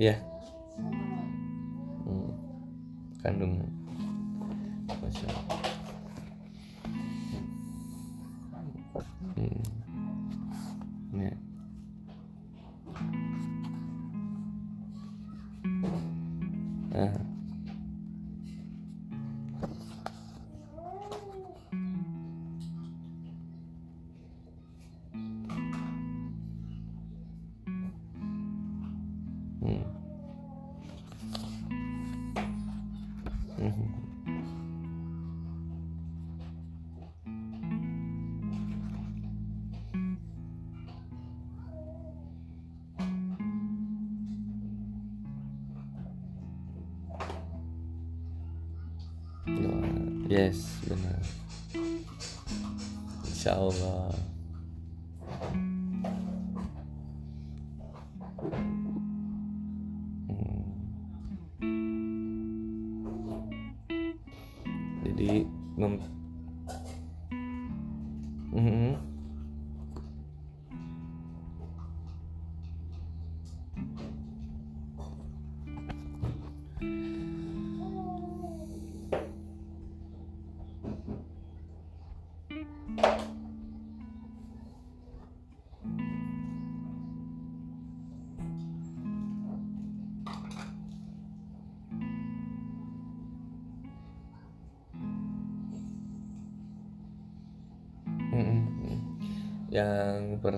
Iya. 0.01 0.17
Hmm. 2.09 2.33
Kandung. 3.21 3.61
Masya 4.89 5.29
Allah. 5.29 5.40
yes 50.31 50.63
benar. 50.87 51.19
Insya 53.27 53.59
Allah. 53.59 54.10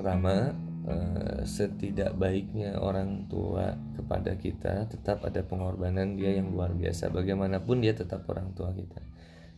Pertama, 0.03 0.51
eh, 0.91 1.47
setidak 1.47 2.19
baiknya 2.19 2.75
orang 2.75 3.31
tua 3.31 3.79
kepada 3.95 4.35
kita 4.35 4.91
tetap 4.91 5.23
ada 5.23 5.47
pengorbanan 5.47 6.19
dia 6.19 6.35
yang 6.35 6.51
luar 6.51 6.75
biasa. 6.75 7.15
Bagaimanapun 7.15 7.79
dia 7.79 7.95
tetap 7.95 8.27
orang 8.27 8.51
tua 8.51 8.75
kita. 8.75 8.99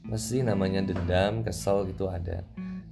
Mesti 0.04 0.44
namanya 0.44 0.84
dendam, 0.84 1.40
kesel 1.40 1.88
gitu 1.88 2.12
ada. 2.12 2.44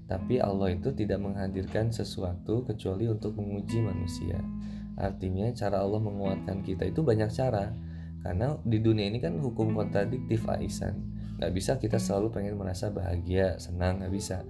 Tapi 0.08 0.40
Allah 0.40 0.72
itu 0.72 0.96
tidak 0.96 1.20
menghadirkan 1.20 1.92
sesuatu 1.92 2.64
kecuali 2.64 3.04
untuk 3.04 3.36
menguji 3.36 3.84
manusia. 3.84 4.40
Artinya 4.96 5.52
cara 5.52 5.84
Allah 5.84 6.00
menguatkan 6.00 6.64
kita 6.64 6.88
itu 6.88 7.04
banyak 7.04 7.28
cara. 7.28 7.68
Karena 8.24 8.56
di 8.64 8.80
dunia 8.80 9.12
ini 9.12 9.20
kan 9.20 9.36
hukum 9.36 9.76
kontradiktif 9.76 10.48
Aisan. 10.48 11.04
Gak 11.36 11.52
bisa 11.52 11.76
kita 11.76 12.00
selalu 12.00 12.32
pengen 12.32 12.56
merasa 12.56 12.88
bahagia, 12.88 13.60
senang, 13.60 14.00
gak 14.00 14.14
bisa 14.14 14.40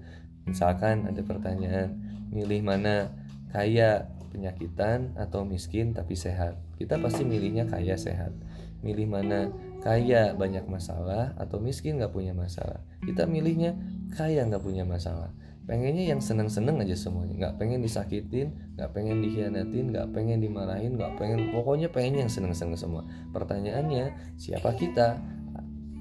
Misalkan 0.43 1.07
ada 1.07 1.23
pertanyaan, 1.23 2.02
milih 2.33 2.65
mana 2.65 3.13
kaya 3.53 4.09
penyakitan 4.33 5.13
atau 5.15 5.45
miskin 5.45 5.93
tapi 5.93 6.17
sehat. 6.17 6.57
Kita 6.81 6.97
pasti 6.99 7.23
milihnya 7.23 7.69
kaya 7.69 7.95
sehat. 8.01 8.33
Milih 8.81 9.07
mana 9.07 9.53
kaya 9.85 10.33
banyak 10.35 10.67
masalah 10.67 11.37
atau 11.37 11.61
miskin 11.61 12.01
nggak 12.01 12.11
punya 12.11 12.33
masalah. 12.33 12.81
Kita 13.05 13.29
milihnya 13.29 13.77
kaya 14.17 14.49
nggak 14.49 14.65
punya 14.65 14.83
masalah. 14.89 15.31
Pengennya 15.63 16.11
yang 16.11 16.19
seneng-seneng 16.19 16.83
aja 16.83 16.99
semuanya. 16.99 17.39
Nggak 17.39 17.55
pengen 17.63 17.81
disakitin, 17.87 18.75
nggak 18.75 18.91
pengen 18.91 19.23
dikhianatin, 19.23 19.95
nggak 19.95 20.11
pengen 20.11 20.43
dimarahin, 20.43 20.99
nggak 20.99 21.15
pengen 21.15 21.55
pokoknya 21.55 21.87
pengen 21.95 22.27
yang 22.27 22.31
seneng-seneng 22.33 22.75
semua. 22.75 23.07
Pertanyaannya 23.31 24.35
siapa 24.43 24.75
kita? 24.75 25.23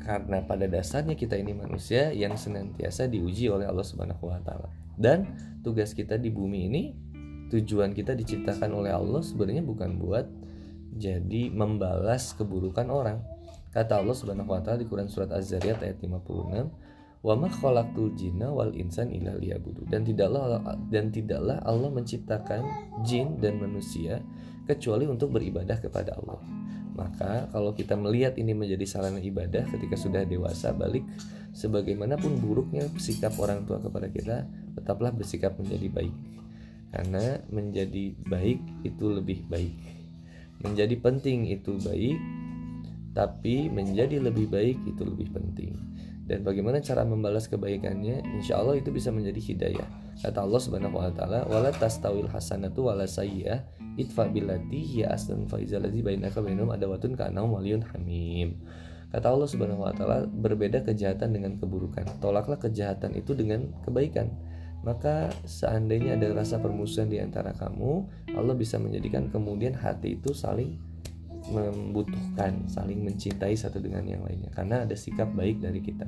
Karena 0.01 0.41
pada 0.43 0.65
dasarnya 0.65 1.13
kita 1.13 1.37
ini 1.37 1.53
manusia 1.53 2.09
yang 2.11 2.33
senantiasa 2.33 3.05
diuji 3.05 3.47
oleh 3.47 3.69
Allah 3.69 3.85
Subhanahu 3.85 4.27
wa 4.27 4.41
taala. 4.41 4.69
Dan 4.97 5.29
tugas 5.61 5.93
kita 5.93 6.17
di 6.17 6.33
bumi 6.33 6.59
ini 6.67 6.83
tujuan 7.53 7.93
kita 7.93 8.17
diciptakan 8.17 8.71
oleh 8.73 8.91
Allah 8.91 9.21
sebenarnya 9.21 9.61
bukan 9.61 10.01
buat 10.01 10.25
jadi 10.97 11.53
membalas 11.53 12.35
keburukan 12.35 12.89
orang. 12.91 13.21
Kata 13.71 14.03
Allah 14.03 14.15
Subhanahu 14.17 14.51
wa 14.51 14.59
taala 14.59 14.83
di 14.83 14.87
Quran 14.89 15.07
surat 15.07 15.31
Az-Zariyat 15.31 15.79
ayat 15.79 15.97
56, 16.03 16.67
"Wa 17.23 17.33
ma 17.39 17.47
khalaqtul 17.47 18.11
jinna 18.19 18.51
wal 18.51 18.75
insan 18.75 19.15
illa 19.15 19.31
liya'budu." 19.39 19.87
Dan 19.87 20.03
tidaklah 20.03 20.59
dan 20.91 21.07
tidaklah 21.07 21.63
Allah 21.63 21.87
menciptakan 21.87 22.61
jin 23.07 23.39
dan 23.39 23.63
manusia 23.63 24.19
kecuali 24.67 25.07
untuk 25.07 25.31
beribadah 25.31 25.79
kepada 25.79 26.19
Allah. 26.19 26.60
Maka 27.01 27.49
kalau 27.49 27.73
kita 27.73 27.97
melihat 27.97 28.37
ini 28.37 28.53
menjadi 28.53 28.85
sarana 28.85 29.17
ibadah 29.17 29.65
ketika 29.73 29.97
sudah 29.97 30.21
dewasa 30.21 30.69
balik 30.69 31.01
sebagaimanapun 31.49 32.37
buruknya 32.37 32.85
sikap 33.01 33.33
orang 33.41 33.65
tua 33.65 33.81
kepada 33.81 34.05
kita 34.13 34.45
tetaplah 34.77 35.09
bersikap 35.09 35.57
menjadi 35.57 35.89
baik. 35.89 36.15
Karena 36.93 37.41
menjadi 37.49 38.13
baik 38.29 38.61
itu 38.85 39.05
lebih 39.09 39.49
baik. 39.49 39.73
Menjadi 40.61 40.93
penting 41.01 41.49
itu 41.49 41.81
baik 41.81 42.21
tapi 43.17 43.65
menjadi 43.67 44.21
lebih 44.21 44.45
baik 44.53 44.77
itu 44.85 45.01
lebih 45.01 45.33
penting. 45.33 45.90
Dan 46.21 46.45
bagaimana 46.45 46.79
cara 46.79 47.03
membalas 47.03 47.49
kebaikannya? 47.49 48.23
Insya 48.37 48.61
Allah 48.61 48.77
itu 48.77 48.93
bisa 48.93 49.09
menjadi 49.09 49.41
hidayah. 49.41 49.87
Kata 50.21 50.45
Allah 50.45 50.61
Subhanahu 50.61 51.01
wa 51.01 51.11
taala, 51.11 51.43
"Wala 51.49 51.73
tastawil 51.73 52.29
hasanatu 52.29 52.87
wala 52.87 53.09
sayyi'ah 53.09 53.81
idfa 53.99 54.29
billati 54.31 54.79
hiya 54.79 55.11
aslan 55.11 55.49
fa 55.49 55.59
izal 55.59 55.83
ladzi 55.83 55.99
bainaka 55.99 56.39
bainahum 56.39 56.71
adawatun 56.71 57.17
ka'annahum 57.17 57.59
waliyun 57.59 57.83
hamim. 57.91 58.61
Kata 59.11 59.27
Allah 59.27 59.49
Subhanahu 59.49 59.83
wa 59.83 59.91
taala, 59.91 60.23
berbeda 60.23 60.87
kejahatan 60.87 61.35
dengan 61.35 61.59
keburukan. 61.59 62.07
Tolaklah 62.23 62.55
kejahatan 62.55 63.11
itu 63.19 63.35
dengan 63.35 63.67
kebaikan. 63.83 64.31
Maka 64.81 65.29
seandainya 65.45 66.15
ada 66.17 66.31
rasa 66.31 66.57
permusuhan 66.57 67.11
di 67.11 67.19
antara 67.19 67.53
kamu, 67.53 68.07
Allah 68.33 68.55
bisa 68.55 68.79
menjadikan 68.79 69.29
kemudian 69.29 69.75
hati 69.77 70.17
itu 70.17 70.31
saling 70.33 70.79
membutuhkan, 71.49 72.69
saling 72.69 73.01
mencintai 73.01 73.57
satu 73.57 73.81
dengan 73.81 74.05
yang 74.05 74.21
lainnya. 74.21 74.53
Karena 74.53 74.85
ada 74.85 74.93
sikap 74.93 75.33
baik 75.33 75.63
dari 75.63 75.81
kita. 75.81 76.05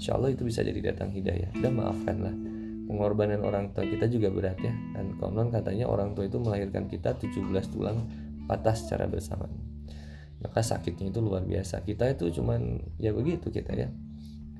Insya 0.00 0.16
Allah 0.16 0.32
itu 0.32 0.48
bisa 0.48 0.64
jadi 0.64 0.80
datang 0.80 1.12
hidayah. 1.12 1.52
Dan 1.60 1.76
maafkanlah 1.76 2.32
pengorbanan 2.88 3.44
orang 3.44 3.76
tua 3.76 3.84
kita 3.84 4.08
juga 4.08 4.32
berat 4.32 4.56
ya. 4.64 4.72
Dan 4.96 5.20
konon 5.20 5.52
katanya 5.52 5.86
orang 5.86 6.16
tua 6.16 6.24
itu 6.26 6.40
melahirkan 6.40 6.88
kita 6.88 7.14
17 7.20 7.44
tulang 7.70 8.08
patah 8.48 8.72
secara 8.72 9.04
bersamaan. 9.04 9.52
Maka 10.40 10.64
sakitnya 10.64 11.12
itu 11.12 11.20
luar 11.20 11.44
biasa. 11.44 11.84
Kita 11.84 12.08
itu 12.08 12.32
cuman 12.40 12.80
ya 12.96 13.12
begitu 13.12 13.52
kita 13.52 13.76
ya. 13.76 13.92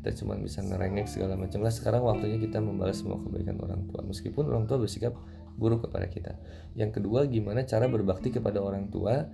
Kita 0.00 0.16
cuma 0.20 0.36
bisa 0.36 0.60
ngerengek 0.60 1.08
segala 1.08 1.36
macam 1.36 1.64
lah. 1.64 1.72
Sekarang 1.72 2.04
waktunya 2.04 2.36
kita 2.36 2.60
membalas 2.60 3.00
semua 3.00 3.20
kebaikan 3.20 3.56
orang 3.60 3.88
tua. 3.88 4.04
Meskipun 4.04 4.48
orang 4.48 4.64
tua 4.68 4.80
bersikap 4.80 5.16
buruk 5.60 5.88
kepada 5.88 6.08
kita. 6.08 6.32
Yang 6.72 7.00
kedua 7.00 7.28
gimana 7.28 7.64
cara 7.68 7.84
berbakti 7.88 8.32
kepada 8.32 8.64
orang 8.64 8.88
tua 8.88 9.28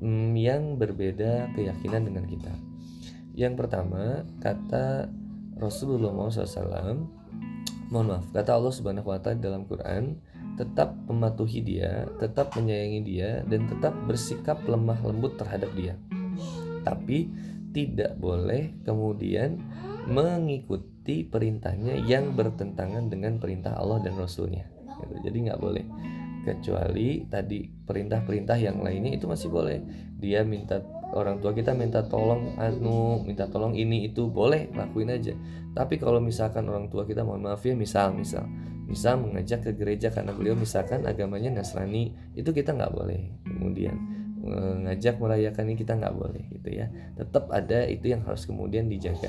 hmm, 0.00 0.34
yang 0.38 0.78
berbeda 0.78 1.52
keyakinan 1.54 2.08
dengan 2.08 2.24
kita 2.26 2.52
yang 3.38 3.54
pertama 3.54 4.26
kata 4.42 5.10
Rasulullah 5.58 6.10
SAW 6.30 7.06
mohon 7.88 8.06
maaf 8.06 8.26
kata 8.34 8.50
Allah 8.56 8.72
Subhanahu 8.74 9.10
wa 9.10 9.18
taala 9.22 9.38
dalam 9.38 9.64
Quran 9.66 10.18
tetap 10.58 10.98
mematuhi 11.06 11.62
dia, 11.62 12.10
tetap 12.18 12.50
menyayangi 12.58 13.00
dia 13.06 13.46
dan 13.46 13.70
tetap 13.70 13.94
bersikap 14.10 14.58
lemah 14.66 14.98
lembut 15.06 15.38
terhadap 15.38 15.70
dia. 15.78 15.94
Tapi 16.82 17.30
tidak 17.70 18.18
boleh 18.18 18.74
kemudian 18.82 19.62
mengikuti 20.10 21.22
perintahnya 21.22 21.94
yang 22.02 22.34
bertentangan 22.34 23.06
dengan 23.06 23.38
perintah 23.38 23.78
Allah 23.78 24.02
dan 24.02 24.18
Rasulnya. 24.18 24.66
Gitu. 24.98 25.30
Jadi 25.30 25.38
nggak 25.46 25.60
boleh. 25.62 25.86
Kecuali 26.48 27.28
tadi 27.28 27.68
perintah-perintah 27.68 28.56
yang 28.56 28.80
lainnya 28.80 29.20
itu 29.20 29.28
masih 29.28 29.52
boleh. 29.52 29.84
Dia 30.16 30.48
minta 30.48 30.80
orang 31.12 31.44
tua 31.44 31.52
kita 31.52 31.76
minta 31.76 32.00
tolong 32.08 32.56
anu 32.56 33.20
minta 33.20 33.44
tolong 33.52 33.76
ini 33.76 34.08
itu 34.08 34.32
boleh 34.32 34.72
lakuin 34.72 35.12
aja. 35.12 35.36
Tapi 35.76 36.00
kalau 36.00 36.24
misalkan 36.24 36.64
orang 36.72 36.88
tua 36.88 37.04
kita 37.04 37.20
mohon 37.20 37.44
maaf 37.44 37.60
ya 37.68 37.76
misal 37.76 38.16
misal 38.16 38.48
misal 38.88 39.20
mengajak 39.20 39.60
ke 39.68 39.76
gereja 39.76 40.08
karena 40.08 40.32
beliau 40.32 40.56
misalkan 40.56 41.04
agamanya 41.04 41.52
Nasrani 41.52 42.16
itu 42.32 42.48
kita 42.48 42.72
nggak 42.72 42.96
boleh. 42.96 43.28
Kemudian 43.44 43.94
mengajak 44.40 45.20
merayakan 45.20 45.68
ini 45.68 45.76
kita 45.76 46.00
nggak 46.00 46.14
boleh 46.16 46.42
gitu 46.48 46.68
ya. 46.72 46.88
Tetap 47.12 47.52
ada 47.52 47.84
itu 47.84 48.08
yang 48.08 48.24
harus 48.24 48.48
kemudian 48.48 48.88
dijaga. 48.88 49.28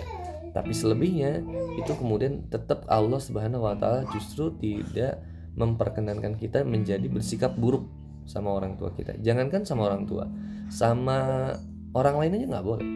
Tapi 0.56 0.72
selebihnya 0.72 1.44
itu 1.76 1.92
kemudian 2.00 2.48
tetap 2.48 2.88
Allah 2.88 3.20
Subhanahu 3.20 3.68
Wa 3.68 3.76
Taala 3.76 4.02
justru 4.16 4.56
tidak 4.58 5.20
memperkenankan 5.56 6.38
kita 6.38 6.62
menjadi 6.66 7.06
bersikap 7.10 7.56
buruk 7.58 7.88
sama 8.30 8.54
orang 8.54 8.78
tua 8.78 8.94
kita. 8.94 9.18
Jangankan 9.22 9.66
sama 9.66 9.90
orang 9.90 10.06
tua 10.06 10.30
sama 10.70 11.50
orang 11.98 12.16
lain 12.22 12.36
aja 12.38 12.46
nggak 12.58 12.66
boleh. 12.66 12.88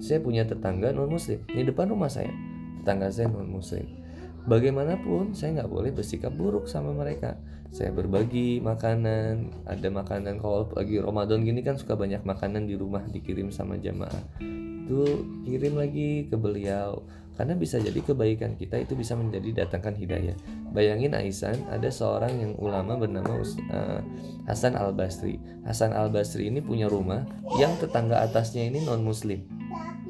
Saya 0.00 0.22
punya 0.22 0.46
tetangga 0.46 0.94
non 0.94 1.10
muslim 1.10 1.42
di 1.50 1.62
depan 1.66 1.90
rumah 1.90 2.08
saya 2.08 2.32
tetangga 2.80 3.12
saya 3.12 3.28
non 3.28 3.50
muslim 3.50 4.00
bagaimanapun 4.48 5.36
saya 5.36 5.60
nggak 5.60 5.70
boleh 5.72 5.90
bersikap 5.92 6.32
buruk 6.32 6.70
sama 6.70 6.94
mereka. 6.94 7.36
Saya 7.70 7.94
berbagi 7.94 8.58
makanan 8.58 9.62
ada 9.62 9.88
makanan. 9.92 10.42
Kalau 10.42 10.66
lagi 10.74 10.98
Ramadan 10.98 11.46
gini 11.46 11.62
kan 11.62 11.78
suka 11.78 11.94
banyak 11.94 12.26
makanan 12.26 12.66
di 12.66 12.74
rumah 12.74 13.04
dikirim 13.06 13.54
sama 13.54 13.78
jamaah. 13.78 14.42
Itu 14.86 15.22
kirim 15.46 15.78
lagi 15.78 16.26
ke 16.26 16.34
beliau 16.34 17.06
karena 17.40 17.56
bisa 17.56 17.80
jadi 17.80 17.96
kebaikan 18.04 18.52
kita 18.52 18.84
itu 18.84 18.92
bisa 18.92 19.16
menjadi 19.16 19.64
datangkan 19.64 19.96
hidayah. 19.96 20.36
Bayangin 20.76 21.16
Aisan 21.16 21.56
ada 21.72 21.88
seorang 21.88 22.36
yang 22.36 22.52
ulama 22.60 23.00
bernama 23.00 23.40
uh, 23.40 24.04
Hasan 24.44 24.76
Al 24.76 24.92
Basri. 24.92 25.40
Hasan 25.64 25.96
Al 25.96 26.12
Basri 26.12 26.52
ini 26.52 26.60
punya 26.60 26.84
rumah 26.84 27.24
yang 27.56 27.72
tetangga 27.80 28.20
atasnya 28.28 28.68
ini 28.68 28.84
non 28.84 29.00
Muslim, 29.00 29.40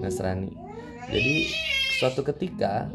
Nasrani. 0.02 0.50
Jadi 1.06 1.46
suatu 2.02 2.26
ketika 2.26 2.90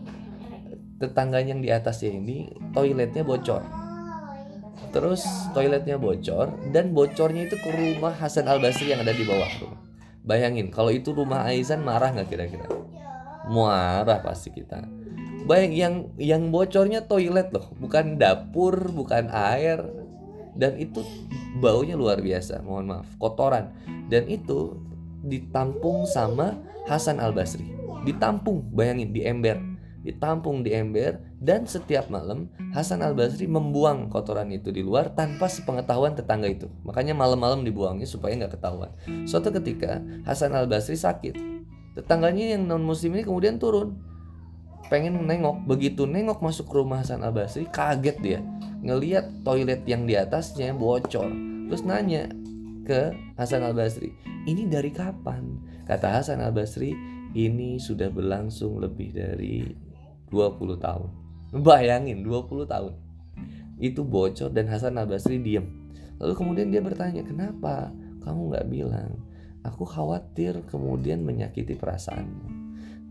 tetangganya 0.99 1.55
yang 1.55 1.63
di 1.63 1.71
atasnya 1.71 2.11
ini 2.11 2.51
toiletnya 2.75 3.23
bocor 3.23 3.63
terus 4.91 5.23
toiletnya 5.55 5.95
bocor 5.95 6.51
dan 6.75 6.91
bocornya 6.91 7.47
itu 7.47 7.55
ke 7.55 7.69
rumah 7.71 8.11
Hasan 8.15 8.51
Al 8.51 8.59
Basri 8.59 8.91
yang 8.91 8.99
ada 8.99 9.15
di 9.15 9.23
bawah 9.27 9.47
rumah 9.63 9.79
bayangin 10.23 10.71
kalau 10.71 10.91
itu 10.91 11.11
rumah 11.11 11.47
Aizan 11.47 11.83
marah 11.83 12.15
nggak 12.15 12.31
kira-kira 12.31 12.74
marah 13.49 14.21
pasti 14.21 14.53
kita. 14.53 14.85
Bayang 15.45 15.73
yang 15.73 15.95
yang 16.17 16.43
bocornya 16.49 17.05
toilet 17.05 17.53
loh. 17.53 17.69
Bukan 17.77 18.17
dapur 18.17 18.89
bukan 18.89 19.29
air. 19.29 19.81
Dan 20.55 20.79
itu 20.79 21.03
baunya 21.59 21.99
luar 21.99 22.23
biasa 22.23 22.63
mohon 22.63 22.87
maaf 22.87 23.09
kotoran. 23.19 23.75
Dan 24.07 24.25
itu 24.31 24.79
ditampung 25.25 26.07
sama 26.07 26.55
Hasan 26.87 27.19
Al 27.19 27.35
Basri 27.35 27.75
ditampung 28.05 28.61
bayangin 28.71 29.09
di 29.11 29.25
ember. 29.25 29.57
Ditampung 30.05 30.61
di 30.61 30.69
ember 30.69 31.17
dan 31.41 31.65
setiap 31.65 32.13
malam 32.13 32.45
Hasan 32.77 33.01
Al 33.01 33.17
Basri 33.17 33.49
membuang 33.49 34.13
kotoran 34.13 34.53
itu 34.53 34.69
di 34.69 34.85
luar 34.85 35.09
tanpa 35.17 35.49
sepengetahuan 35.49 36.13
tetangga 36.13 36.45
itu. 36.45 36.69
Makanya 36.85 37.17
malam-malam 37.17 37.65
dibuangnya 37.65 38.05
supaya 38.05 38.37
nggak 38.37 38.53
ketahuan. 38.53 38.93
Suatu 39.25 39.49
ketika 39.49 40.05
Hasan 40.21 40.53
Al 40.53 40.69
Basri 40.69 40.93
sakit 40.93 41.54
tetangganya 41.95 42.59
yang 42.59 42.67
non 42.67 42.83
muslim 42.83 43.15
ini 43.15 43.23
kemudian 43.23 43.57
turun. 43.57 43.95
Pengen 44.85 45.17
nengok 45.25 45.65
begitu 45.65 46.05
nengok 46.05 46.45
masuk 46.45 46.69
ke 46.69 46.75
rumah 46.77 47.01
Hasan 47.01 47.25
Al 47.25 47.33
Basri 47.33 47.65
kaget 47.65 48.17
dia. 48.21 48.39
Ngeliat 48.85 49.41
toilet 49.41 49.81
yang 49.89 50.05
di 50.05 50.13
atasnya 50.13 50.77
bocor. 50.77 51.31
Terus 51.65 51.81
nanya 51.81 52.29
ke 52.85 53.09
Hasan 53.33 53.65
Al 53.65 53.73
Basri 53.73 54.13
ini 54.45 54.69
dari 54.69 54.93
kapan? 54.93 55.57
Kata 55.89 56.21
Hasan 56.21 56.37
Al 56.37 56.53
Basri 56.53 56.93
ini 57.33 57.81
sudah 57.81 58.13
berlangsung 58.13 58.77
lebih 58.77 59.09
dari 59.17 59.65
20 60.29 60.77
tahun. 60.77 61.09
Bayangin 61.65 62.21
20 62.21 62.69
tahun. 62.69 62.93
Itu 63.81 64.05
bocor 64.05 64.53
dan 64.53 64.69
Hasan 64.69 65.01
Al 65.01 65.09
Basri 65.09 65.41
diem. 65.41 65.65
Lalu 66.21 66.33
kemudian 66.37 66.69
dia 66.69 66.79
bertanya 66.79 67.25
kenapa? 67.25 67.89
Kamu 68.21 68.53
nggak 68.53 68.67
bilang 68.69 69.17
aku 69.65 69.83
khawatir 69.83 70.61
kemudian 70.69 71.25
menyakiti 71.25 71.73
perasaanmu 71.73 72.65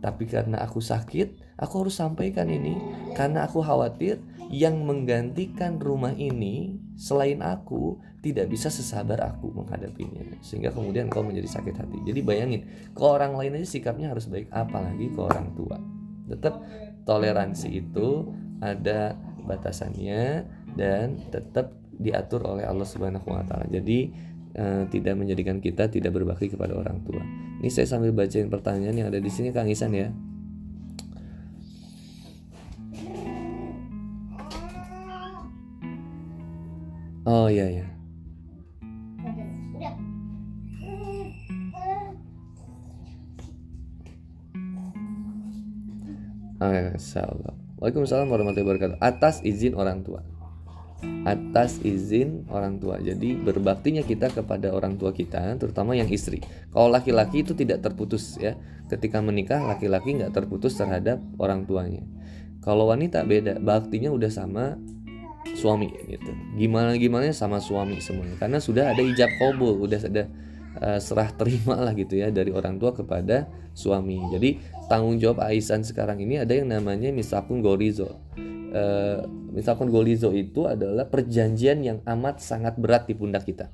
tapi 0.05 0.29
karena 0.29 0.61
aku 0.61 0.85
sakit, 0.85 1.57
aku 1.57 1.81
harus 1.81 1.97
sampaikan 1.97 2.45
ini 2.53 2.77
karena 3.17 3.49
aku 3.49 3.64
khawatir 3.64 4.21
yang 4.53 4.85
menggantikan 4.85 5.81
rumah 5.81 6.12
ini 6.12 6.77
selain 7.01 7.40
aku 7.40 7.97
tidak 8.21 8.53
bisa 8.53 8.69
sesabar 8.69 9.25
aku 9.25 9.49
menghadapinya 9.57 10.21
sehingga 10.45 10.77
kemudian 10.77 11.09
kau 11.09 11.25
menjadi 11.25 11.49
sakit 11.57 11.81
hati. 11.81 12.05
Jadi 12.05 12.21
bayangin, 12.21 12.69
ke 12.93 13.01
orang 13.01 13.33
lain 13.33 13.57
aja 13.57 13.64
sikapnya 13.64 14.12
harus 14.12 14.29
baik 14.29 14.53
apalagi 14.53 15.09
ke 15.09 15.21
orang 15.25 15.57
tua. 15.57 15.81
Tetap 16.29 16.61
toleransi 17.09 17.73
itu 17.73 18.29
ada 18.61 19.17
batasannya 19.49 20.45
dan 20.77 21.17
tetap 21.33 21.73
diatur 21.97 22.45
oleh 22.45 22.69
Allah 22.69 22.85
Subhanahu 22.85 23.25
wa 23.25 23.40
taala. 23.49 23.64
Jadi 23.73 24.12
uh, 24.59 24.83
tidak 24.90 25.14
menjadikan 25.19 25.59
kita 25.59 25.90
tidak 25.90 26.14
berbakti 26.14 26.51
kepada 26.51 26.75
orang 26.75 27.03
tua. 27.07 27.23
Ini 27.61 27.71
saya 27.71 27.87
sambil 27.87 28.14
bacain 28.14 28.51
pertanyaan 28.51 28.95
yang 28.95 29.09
ada 29.11 29.21
di 29.23 29.31
sini 29.31 29.51
Kang 29.51 29.71
Isan 29.71 29.95
ya. 29.95 30.11
Oh 37.25 37.49
iya 37.49 37.83
ya. 37.83 37.87
Waalaikumsalam 47.85 48.29
warahmatullahi 48.33 48.64
wabarakatuh. 48.64 48.99
Atas 49.01 49.45
izin 49.45 49.77
orang 49.77 50.01
tua 50.01 50.34
atas 51.25 51.81
izin 51.81 52.45
orang 52.53 52.77
tua. 52.79 53.01
Jadi 53.01 53.35
berbaktinya 53.35 54.05
kita 54.05 54.31
kepada 54.31 54.71
orang 54.71 55.01
tua 55.01 55.11
kita, 55.11 55.57
terutama 55.57 55.97
yang 55.97 56.09
istri. 56.12 56.45
Kalau 56.71 56.93
laki-laki 56.93 57.43
itu 57.43 57.57
tidak 57.57 57.81
terputus 57.81 58.37
ya. 58.37 58.55
Ketika 58.85 59.25
menikah 59.25 59.64
laki-laki 59.64 60.21
nggak 60.21 60.37
terputus 60.37 60.77
terhadap 60.77 61.17
orang 61.40 61.64
tuanya. 61.64 62.05
Kalau 62.61 62.93
wanita 62.93 63.25
beda, 63.25 63.61
baktinya 63.61 64.12
udah 64.12 64.29
sama 64.29 64.77
suami 65.57 65.93
gitu. 66.09 66.33
Gimana 66.57 66.97
gimana 66.97 67.33
sama 67.33 67.61
suami 67.61 68.01
semuanya. 68.01 68.37
Karena 68.37 68.61
sudah 68.61 68.93
ada 68.93 69.01
ijab 69.01 69.29
kabul, 69.40 69.81
udah 69.85 70.01
ada 70.05 70.25
uh, 70.81 71.01
serah 71.01 71.33
terima 71.33 71.81
lah 71.81 71.97
gitu 71.97 72.21
ya 72.21 72.29
dari 72.29 72.53
orang 72.53 72.77
tua 72.77 72.93
kepada 72.93 73.49
suami. 73.73 74.21
Jadi 74.33 74.61
tanggung 74.88 75.17
jawab 75.17 75.45
Aisan 75.49 75.85
sekarang 75.85 76.21
ini 76.21 76.40
ada 76.40 76.53
yang 76.53 76.69
namanya 76.69 77.09
misakun 77.12 77.64
gorizo 77.64 78.21
uh, 78.75 79.25
misalkan 79.55 79.89
golizo 79.89 80.35
itu 80.35 80.67
adalah 80.67 81.07
perjanjian 81.07 81.81
yang 81.81 81.99
amat 82.05 82.43
sangat 82.43 82.75
berat 82.77 83.07
di 83.07 83.15
pundak 83.15 83.47
kita. 83.47 83.71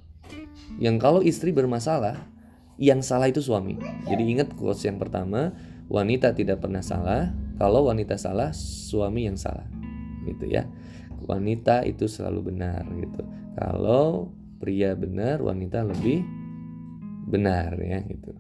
Yang 0.79 0.97
kalau 1.01 1.21
istri 1.25 1.51
bermasalah, 1.51 2.21
yang 2.81 3.01
salah 3.05 3.29
itu 3.29 3.43
suami. 3.43 3.77
Jadi 4.07 4.23
ingat 4.31 4.55
quotes 4.55 4.85
yang 4.87 5.01
pertama, 5.01 5.57
wanita 5.91 6.37
tidak 6.37 6.63
pernah 6.63 6.85
salah. 6.85 7.33
Kalau 7.61 7.89
wanita 7.89 8.17
salah, 8.17 8.55
suami 8.57 9.29
yang 9.29 9.37
salah. 9.37 9.67
Gitu 10.25 10.49
ya. 10.49 10.65
Wanita 11.29 11.85
itu 11.85 12.09
selalu 12.09 12.55
benar 12.55 12.89
gitu. 12.97 13.21
Kalau 13.59 14.33
pria 14.57 14.97
benar, 14.97 15.45
wanita 15.45 15.85
lebih 15.85 16.25
benar 17.31 17.79
ya 17.79 18.03
gitu. 18.03 18.35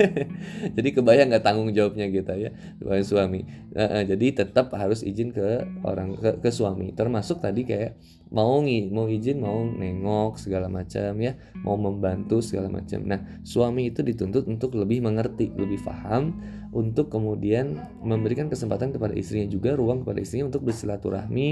Jadi 0.78 0.88
kebayang 0.94 1.34
nggak 1.34 1.44
tanggung 1.44 1.74
jawabnya 1.74 2.06
gitu 2.08 2.30
ya 2.38 2.50
sebagai 2.78 3.04
suami. 3.04 3.42
Uh, 3.74 3.82
uh, 3.82 4.02
jadi 4.06 4.46
tetap 4.46 4.70
harus 4.74 5.02
izin 5.02 5.34
ke 5.34 5.66
orang 5.82 6.14
ke, 6.16 6.38
ke 6.38 6.50
suami. 6.54 6.94
Termasuk 6.94 7.42
tadi 7.42 7.66
kayak 7.66 7.98
mau 8.30 8.62
ngi 8.62 8.94
mau 8.94 9.10
izin 9.10 9.42
mau 9.42 9.66
nengok 9.66 10.38
segala 10.38 10.70
macam 10.70 11.18
ya. 11.18 11.34
Mau 11.66 11.74
membantu 11.74 12.38
segala 12.38 12.70
macam. 12.70 13.02
Nah 13.02 13.42
suami 13.42 13.90
itu 13.90 14.06
dituntut 14.06 14.46
untuk 14.46 14.78
lebih 14.78 15.02
mengerti 15.02 15.50
lebih 15.50 15.82
paham 15.82 16.38
untuk 16.70 17.10
kemudian 17.10 17.82
memberikan 18.06 18.46
kesempatan 18.46 18.94
kepada 18.94 19.10
istrinya 19.18 19.50
juga 19.50 19.74
ruang 19.74 20.06
kepada 20.06 20.22
istrinya 20.22 20.54
untuk 20.54 20.70
bersilaturahmi 20.70 21.48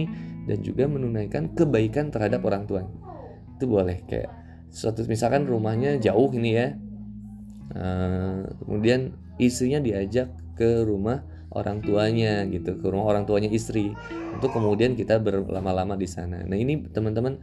dan 0.46 0.58
juga 0.62 0.86
menunaikan 0.86 1.50
kebaikan 1.58 2.14
terhadap 2.14 2.46
orang 2.46 2.70
tua 2.70 2.86
itu 3.58 3.66
boleh 3.66 4.06
kayak 4.06 4.30
suatu 4.70 5.04
misalkan 5.08 5.44
rumahnya 5.48 5.96
jauh 6.00 6.30
ini 6.32 6.50
ya. 6.54 6.68
Uh, 7.68 8.48
kemudian 8.64 9.12
istrinya 9.36 9.78
diajak 9.78 10.32
ke 10.56 10.88
rumah 10.88 11.20
orang 11.52 11.84
tuanya 11.84 12.44
gitu 12.48 12.76
ke 12.80 12.86
rumah 12.88 13.12
orang 13.12 13.24
tuanya 13.28 13.48
istri. 13.52 13.92
Untuk 14.34 14.52
kemudian 14.54 14.96
kita 14.96 15.20
berlama-lama 15.20 15.96
di 15.96 16.08
sana. 16.08 16.44
Nah 16.44 16.56
ini 16.56 16.88
teman-teman 16.88 17.38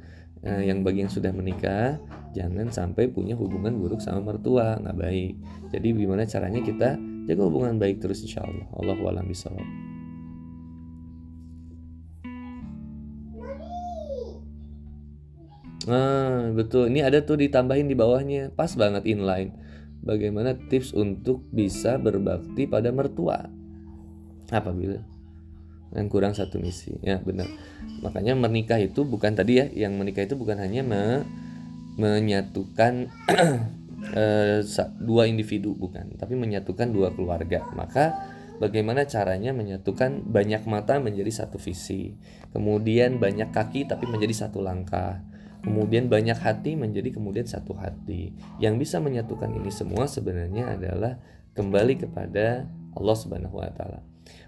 uh, 0.45 0.61
yang 0.61 0.81
bagi 0.81 1.05
yang 1.05 1.11
sudah 1.11 1.29
menikah 1.33 2.01
jangan 2.35 2.67
sampai 2.69 3.07
punya 3.07 3.38
hubungan 3.38 3.79
buruk 3.79 4.01
sama 4.03 4.33
mertua 4.33 4.81
nggak 4.81 4.97
baik. 4.97 5.33
Jadi 5.71 5.88
gimana 5.93 6.23
caranya 6.27 6.61
kita 6.61 6.99
jaga 7.25 7.41
hubungan 7.45 7.77
baik 7.77 8.01
terus 8.01 8.21
insya 8.25 8.43
Allah. 8.43 8.67
Allah 8.75 8.97
walam 9.01 9.25
bisawab 9.29 9.94
Nah, 15.86 16.50
betul. 16.54 16.89
Ini 16.89 17.06
ada 17.06 17.21
tuh 17.21 17.38
ditambahin 17.38 17.86
di 17.86 17.95
bawahnya. 17.98 18.54
Pas 18.54 18.74
banget 18.74 19.06
inline. 19.06 19.54
Bagaimana 20.06 20.54
tips 20.69 20.93
untuk 20.93 21.45
bisa 21.50 21.98
berbakti 21.98 22.69
pada 22.69 22.93
mertua? 22.93 23.50
Apabila 24.54 25.02
yang 25.95 26.12
kurang 26.12 26.34
satu 26.36 26.60
misi. 26.60 26.93
Ya, 27.02 27.21
benar. 27.24 27.48
Makanya 28.04 28.36
menikah 28.36 28.78
itu 28.82 29.08
bukan 29.08 29.34
tadi 29.34 29.63
ya, 29.63 29.65
yang 29.71 29.95
menikah 29.95 30.28
itu 30.28 30.36
bukan 30.36 30.60
hanya 30.60 30.84
me 30.84 31.24
menyatukan 31.95 33.08
eh, 34.19 34.60
dua 35.00 35.24
individu 35.32 35.71
bukan, 35.71 36.19
tapi 36.19 36.36
menyatukan 36.36 36.91
dua 36.91 37.16
keluarga. 37.16 37.64
Maka 37.72 38.12
bagaimana 38.59 39.07
caranya 39.07 39.55
menyatukan 39.55 40.28
banyak 40.28 40.68
mata 40.68 40.99
menjadi 40.99 41.47
satu 41.47 41.55
visi, 41.55 42.20
kemudian 42.51 43.16
banyak 43.16 43.55
kaki 43.55 43.88
tapi 43.88 44.12
menjadi 44.12 44.47
satu 44.47 44.59
langkah, 44.59 45.24
Kemudian 45.66 46.05
banyak 46.13 46.38
hati 46.38 46.78
menjadi 46.78 47.09
kemudian 47.09 47.49
satu 47.49 47.74
hati. 47.74 48.38
Yang 48.61 48.86
bisa 48.86 49.01
menyatukan 49.01 49.49
ini 49.49 49.74
semua 49.74 50.05
sebenarnya 50.05 50.78
adalah 50.78 51.18
kembali 51.57 52.05
kepada 52.05 52.70
Allah 52.93 53.16
Subhanahu 53.18 53.57
wa 53.57 53.74
taala. 53.74 54.05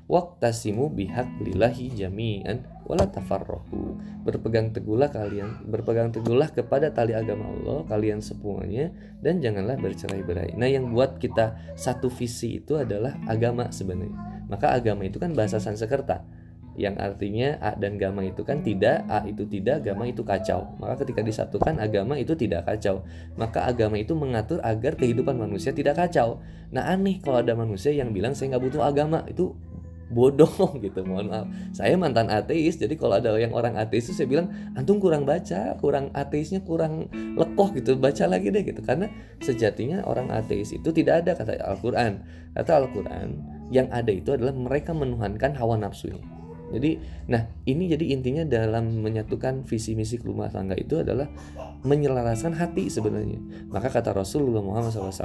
Waqtasimu 0.08 0.94
bihaq 0.96 1.44
lillahi 1.44 1.92
jami'an 1.92 2.64
wala 2.88 3.10
tafarraqu. 3.12 4.00
Berpegang 4.24 4.72
teguhlah 4.72 5.12
kalian, 5.12 5.68
berpegang 5.68 6.16
teguhlah 6.16 6.48
kepada 6.54 6.94
tali 6.96 7.12
agama 7.12 7.50
Allah 7.52 7.84
kalian 7.92 8.24
semuanya 8.24 8.94
dan 9.20 9.44
janganlah 9.44 9.76
bercerai-berai. 9.76 10.56
Nah, 10.56 10.70
yang 10.72 10.96
buat 10.96 11.20
kita 11.20 11.76
satu 11.76 12.08
visi 12.08 12.64
itu 12.64 12.80
adalah 12.80 13.20
agama 13.28 13.68
sebenarnya. 13.68 14.48
Maka 14.48 14.72
agama 14.72 15.04
itu 15.04 15.20
kan 15.20 15.36
bahasa 15.36 15.60
Sanskerta 15.60 16.24
yang 16.78 16.94
artinya 17.02 17.58
A 17.58 17.74
dan 17.74 17.98
gamma 17.98 18.22
itu 18.22 18.46
kan 18.46 18.62
tidak, 18.62 19.02
A 19.10 19.26
itu 19.26 19.50
tidak, 19.50 19.82
gamma 19.82 20.06
itu 20.06 20.22
kacau. 20.22 20.78
Maka 20.78 21.02
ketika 21.02 21.26
disatukan 21.26 21.82
agama 21.82 22.14
itu 22.22 22.38
tidak 22.38 22.70
kacau. 22.70 23.02
Maka 23.34 23.66
agama 23.66 23.98
itu 23.98 24.14
mengatur 24.14 24.62
agar 24.62 24.94
kehidupan 24.94 25.42
manusia 25.42 25.74
tidak 25.74 25.98
kacau. 25.98 26.38
Nah 26.70 26.86
aneh 26.86 27.18
kalau 27.18 27.42
ada 27.42 27.58
manusia 27.58 27.90
yang 27.90 28.14
bilang 28.14 28.38
saya 28.38 28.54
nggak 28.54 28.64
butuh 28.70 28.86
agama 28.86 29.26
itu 29.26 29.58
bodoh 30.08 30.48
gitu 30.84 31.04
mohon 31.04 31.28
maaf 31.28 31.48
saya 31.76 32.00
mantan 32.00 32.32
ateis 32.32 32.80
jadi 32.80 32.96
kalau 32.96 33.20
ada 33.20 33.36
yang 33.36 33.52
orang 33.52 33.76
ateis 33.76 34.08
itu 34.08 34.24
saya 34.24 34.28
bilang 34.32 34.48
antum 34.80 35.04
kurang 35.04 35.28
baca 35.28 35.76
kurang 35.84 36.16
ateisnya 36.16 36.64
kurang 36.64 37.12
lekoh 37.36 37.76
gitu 37.76 38.00
baca 38.00 38.24
lagi 38.24 38.48
deh 38.48 38.64
gitu 38.64 38.80
karena 38.88 39.12
sejatinya 39.44 40.08
orang 40.08 40.32
ateis 40.32 40.72
itu 40.72 40.90
tidak 40.96 41.28
ada 41.28 41.36
kata 41.36 41.60
Al-Quran 41.60 42.24
kata 42.56 42.72
Al-Quran 42.88 43.28
yang 43.68 43.92
ada 43.92 44.12
itu 44.16 44.32
adalah 44.32 44.56
mereka 44.56 44.96
menuhankan 44.96 45.60
hawa 45.60 45.76
nafsunya 45.76 46.37
jadi 46.68 47.00
nah 47.32 47.48
ini 47.64 47.88
jadi 47.88 48.06
intinya 48.12 48.44
dalam 48.44 49.00
menyatukan 49.00 49.64
visi 49.64 49.96
misi 49.96 50.20
rumah 50.20 50.52
tangga 50.52 50.76
itu 50.76 51.00
adalah 51.00 51.32
menyelaraskan 51.88 52.56
hati 52.60 52.92
sebenarnya. 52.92 53.40
Maka 53.72 53.88
kata 53.88 54.12
Rasulullah 54.12 54.60
Muhammad 54.60 54.92
SAW 54.92 55.24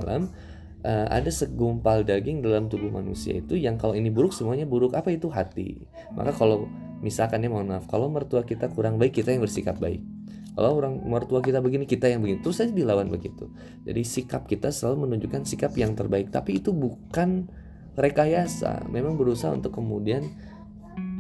uh, 0.87 1.07
ada 1.11 1.31
segumpal 1.31 2.07
daging 2.07 2.43
dalam 2.47 2.71
tubuh 2.71 2.91
manusia 2.95 3.39
itu 3.39 3.59
yang 3.59 3.75
kalau 3.75 3.99
ini 3.99 4.11
buruk 4.11 4.31
semuanya 4.31 4.67
buruk. 4.69 4.95
Apa 4.95 5.11
itu? 5.11 5.27
Hati. 5.31 5.83
Maka 6.15 6.31
kalau 6.31 6.71
misalkan 7.03 7.43
ya 7.43 7.51
mohon 7.51 7.67
maaf 7.67 7.91
kalau 7.91 8.07
mertua 8.07 8.47
kita 8.47 8.71
kurang 8.71 9.03
baik 9.03 9.19
kita 9.19 9.35
yang 9.35 9.43
bersikap 9.43 9.79
baik. 9.83 10.03
Kalau 10.53 10.77
orang 10.77 11.01
mertua 11.09 11.41
kita 11.41 11.65
begini 11.65 11.89
kita 11.89 12.13
yang 12.13 12.21
begini. 12.21 12.45
Terus 12.45 12.61
saja 12.61 12.77
dilawan 12.77 13.09
begitu. 13.09 13.49
Jadi 13.89 14.05
sikap 14.05 14.45
kita 14.45 14.69
selalu 14.69 15.09
menunjukkan 15.09 15.49
sikap 15.49 15.73
yang 15.81 15.97
terbaik. 15.97 16.29
Tapi 16.29 16.61
itu 16.61 16.77
bukan 16.77 17.49
rekayasa. 17.97 18.85
Memang 18.93 19.17
berusaha 19.17 19.49
untuk 19.49 19.73
kemudian 19.81 20.29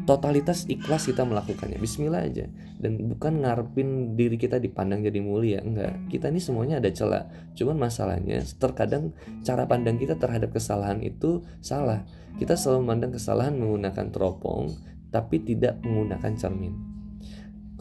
totalitas 0.04 0.68
ikhlas 0.68 1.08
kita 1.08 1.24
melakukannya. 1.24 1.80
Bismillah 1.80 2.28
aja. 2.28 2.46
Dan 2.78 2.98
bukan 3.10 3.42
ngarepin 3.42 4.18
diri 4.18 4.36
kita 4.36 4.58
dipandang 4.58 5.02
jadi 5.02 5.18
mulia 5.22 5.62
enggak. 5.62 5.96
Kita 6.10 6.28
ini 6.28 6.42
semuanya 6.42 6.78
ada 6.78 6.90
celah. 6.92 7.26
Cuman 7.54 7.78
masalahnya 7.78 8.42
terkadang 8.60 9.14
cara 9.46 9.64
pandang 9.64 9.96
kita 9.96 10.18
terhadap 10.18 10.52
kesalahan 10.52 11.00
itu 11.00 11.42
salah. 11.64 12.04
Kita 12.36 12.58
selalu 12.58 12.84
memandang 12.84 13.12
kesalahan 13.14 13.54
menggunakan 13.56 14.06
teropong 14.12 14.72
tapi 15.12 15.44
tidak 15.44 15.76
menggunakan 15.84 16.32
cermin 16.40 16.91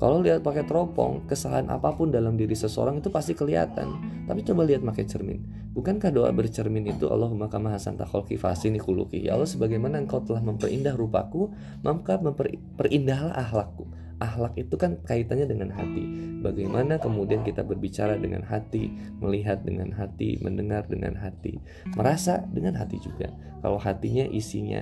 kalau 0.02 0.18
lihat 0.18 0.42
pakai 0.42 0.66
teropong, 0.66 1.30
kesalahan 1.30 1.70
apa 1.70 1.94
pun 1.94 2.10
dalam 2.10 2.34
diri 2.34 2.58
seseorang 2.58 2.98
itu 2.98 3.14
pasti 3.14 3.38
kelihatan. 3.38 4.02
Tapi 4.26 4.42
coba 4.42 4.66
lihat 4.66 4.82
pakai 4.82 5.06
cermin. 5.06 5.46
Bukankah 5.78 6.10
doa 6.10 6.34
bercermin 6.34 6.90
itu 6.90 7.06
Allahumma 7.06 7.54
kama 7.54 7.70
hasan 7.70 8.02
takholki 8.02 8.34
fasini 8.34 8.82
kuluki. 8.82 9.22
Ya 9.22 9.38
Allah 9.38 9.46
sebagaimana 9.46 10.02
engkau 10.02 10.18
telah 10.26 10.42
memperindah 10.42 10.98
rupaku, 10.98 11.54
maka 11.86 12.18
memperindahlah 12.18 13.30
ahlakku. 13.46 13.94
Ahlak 14.18 14.58
itu 14.58 14.74
kan 14.74 14.98
kaitannya 15.06 15.46
dengan 15.46 15.70
hati. 15.70 16.02
Bagaimana 16.42 16.98
kemudian 16.98 17.46
kita 17.46 17.62
berbicara 17.62 18.18
dengan 18.18 18.42
hati, 18.42 18.90
melihat 19.22 19.62
dengan 19.62 19.94
hati, 19.94 20.42
mendengar 20.42 20.90
dengan 20.90 21.14
hati, 21.14 21.62
merasa 21.94 22.42
dengan 22.50 22.74
hati 22.74 22.98
juga. 22.98 23.30
Kalau 23.62 23.78
hatinya 23.78 24.26
isinya 24.34 24.82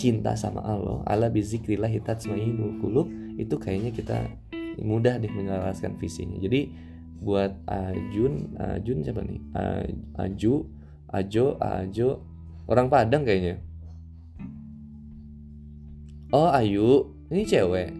cinta 0.00 0.32
sama 0.40 0.64
Allah, 0.64 1.04
ala 1.04 1.28
bizikrillah 1.28 1.92
tatsmainul 2.00 2.80
qulub, 2.80 3.21
itu 3.36 3.54
kayaknya 3.56 3.90
kita 3.92 4.28
mudah 4.80 5.20
deh 5.20 5.30
menjelaskan 5.30 5.96
visinya. 6.00 6.36
Jadi 6.40 6.72
buat 7.22 7.54
Ajun 7.70 8.58
Ajun 8.58 8.98
siapa 9.04 9.22
nih? 9.22 9.40
Aju 10.18 10.54
Ajo 11.12 11.46
Ajo 11.60 12.08
orang 12.66 12.88
Padang 12.90 13.22
kayaknya. 13.22 13.60
Oh 16.32 16.48
Ayu. 16.48 17.12
Ini 17.28 17.44
cewek. 17.44 17.90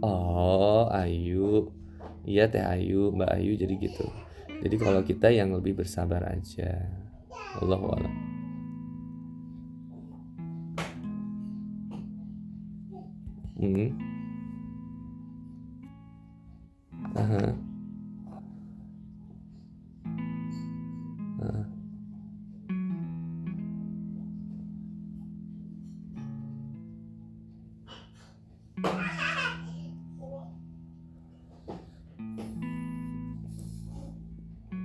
Oh 0.00 0.88
Ayu. 0.88 1.68
Iya 2.28 2.48
teh 2.48 2.64
Ayu 2.64 3.12
Mbak 3.12 3.30
Ayu 3.36 3.52
jadi 3.56 3.74
gitu. 3.76 4.06
Jadi 4.58 4.76
kalau 4.80 5.04
kita 5.06 5.30
yang 5.30 5.54
lebih 5.54 5.78
bersabar 5.78 6.24
aja. 6.24 6.88
Allah 7.58 7.78
Allah 7.80 8.12
hmm. 13.58 14.17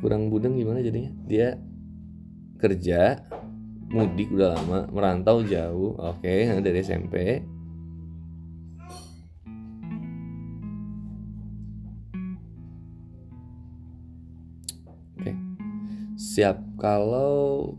Kurang 0.03 0.33
budeng 0.33 0.57
gimana 0.57 0.81
jadinya? 0.81 1.13
Dia 1.29 1.55
kerja 2.57 3.21
mudik 3.93 4.33
udah 4.33 4.57
lama 4.57 4.89
merantau 4.89 5.45
jauh 5.45 5.93
oke 6.01 6.25
okay, 6.25 6.49
dari 6.65 6.81
SMP 6.81 7.45
siap. 16.33 16.57
Kalau 16.81 17.77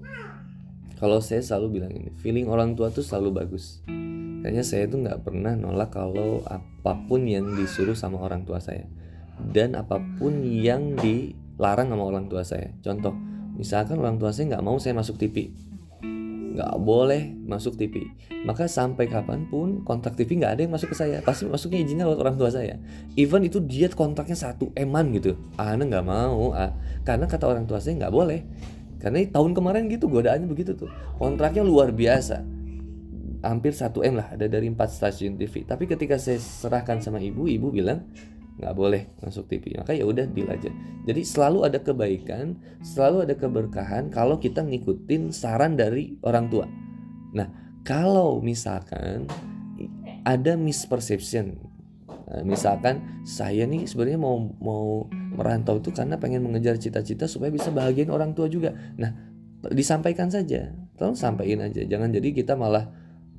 kalau 0.94 1.18
saya 1.18 1.42
selalu 1.42 1.82
bilang 1.82 1.90
ini 1.90 2.14
feeling 2.22 2.46
orang 2.46 2.78
tua 2.78 2.94
tuh 2.94 3.02
selalu 3.02 3.42
bagus. 3.42 3.82
Kayaknya 4.46 4.62
saya 4.62 4.84
tuh 4.86 5.02
nggak 5.02 5.26
pernah 5.26 5.59
nolak 5.59 5.90
kalau 5.90 6.46
apa 6.46 6.94
pun 7.11 7.26
yang 7.26 7.59
disuruh 7.59 7.98
sama 7.98 8.22
orang 8.22 8.46
tua 8.46 8.62
saya. 8.62 8.86
Dan 9.34 9.74
apa 9.74 9.98
pun 9.98 10.46
yang 10.46 10.94
dilarang 10.94 11.90
sama 11.90 12.05
orang 12.07 12.30
tua 12.30 12.46
saya. 12.46 12.70
Contoh 12.78 13.11
misalkan 13.59 13.98
orang 13.98 14.22
tua 14.22 14.30
saya 14.30 14.55
nggak 14.55 14.64
mau 14.64 14.78
saya 14.78 14.94
masuk 14.94 15.18
TV 15.18 15.50
nggak 16.55 16.72
boleh 16.78 17.34
masuk 17.44 17.74
TV 17.74 18.07
maka 18.44 18.68
sampai 18.68 19.09
kapan 19.09 19.48
pun 19.48 19.80
kontrak 19.88 20.20
TV 20.20 20.36
nggak 20.36 20.52
ada 20.61 20.61
yang 20.68 20.72
masuk 20.76 20.92
ke 20.92 20.96
saya. 21.00 21.24
Pasti 21.24 21.48
masuknya 21.48 21.80
izinnya 21.80 22.05
lewat 22.05 22.20
orang 22.20 22.36
tua 22.36 22.52
saya. 22.52 22.76
Even 23.16 23.40
itu 23.48 23.57
dia 23.64 23.88
kontraknya 23.88 24.36
satu 24.36 24.68
eman 24.76 25.16
gitu. 25.16 25.40
Ah 25.57 25.72
nggak 25.72 26.05
mau 26.05 26.52
ah. 26.52 26.76
karena 27.09 27.24
kata 27.24 27.48
orang 27.48 27.64
tua 27.64 27.80
saya 27.80 27.96
nggak 27.96 28.12
boleh. 28.12 28.44
Karena 29.00 29.24
tahun 29.32 29.57
kemarin 29.57 29.88
gitu 29.88 30.12
godaannya 30.12 30.44
begitu 30.44 30.76
tuh. 30.76 30.92
Kontraknya 31.16 31.64
luar 31.64 31.88
biasa. 31.96 32.44
Hampir 33.44 33.72
satu 33.72 34.05
m 34.05 34.20
lah 34.20 34.36
ada 34.36 34.44
dari 34.44 34.68
empat 34.68 34.88
stasiun 34.88 35.36
TV 35.36 35.68
tapi 35.68 35.84
ketika 35.84 36.16
saya 36.16 36.40
serahkan 36.40 37.05
sama 37.05 37.20
ibu 37.20 37.44
ibu 37.44 37.68
bilang 37.68 38.09
nggak 38.55 38.74
boleh 38.78 39.11
masuk 39.18 39.50
TV 39.50 39.74
maka 39.74 39.90
ya 39.90 40.07
udah 40.07 40.30
deal 40.30 40.46
aja. 40.46 40.70
Jadi 41.05 41.20
selalu 41.26 41.66
ada 41.66 41.78
kebaikan 41.82 42.55
selalu 42.86 43.26
ada 43.26 43.34
keberkahan 43.34 44.14
kalau 44.14 44.38
kita 44.38 44.62
ngikutin 44.62 45.34
saran 45.34 45.74
dari 45.74 46.14
orang 46.22 46.46
tua. 46.46 46.66
Nah 47.34 47.50
kalau 47.82 48.38
misalkan 48.38 49.26
ada 50.22 50.55
misperception 50.55 51.59
nah, 52.30 52.46
misalkan 52.46 53.22
saya 53.26 53.66
nih 53.66 53.90
sebenarnya 53.90 54.22
mau 54.22 54.38
mau 54.62 55.11
merantau 55.11 55.82
itu 55.82 55.90
karena 55.90 56.16
pengen 56.22 56.46
mengejar 56.46 56.78
cita-cita 56.78 57.26
supaya 57.26 57.50
bisa 57.50 57.74
bahagian 57.74 58.14
orang 58.14 58.38
tua 58.38 58.46
juga. 58.46 58.70
Nah 58.94 59.11
disampaikan 59.74 60.30
saja. 60.30 60.70
Tolong 60.94 61.18
sampaikan 61.18 61.66
aja. 61.66 61.82
Jangan 61.82 62.14
jadi 62.14 62.30
kita 62.30 62.55
malah 62.55 62.86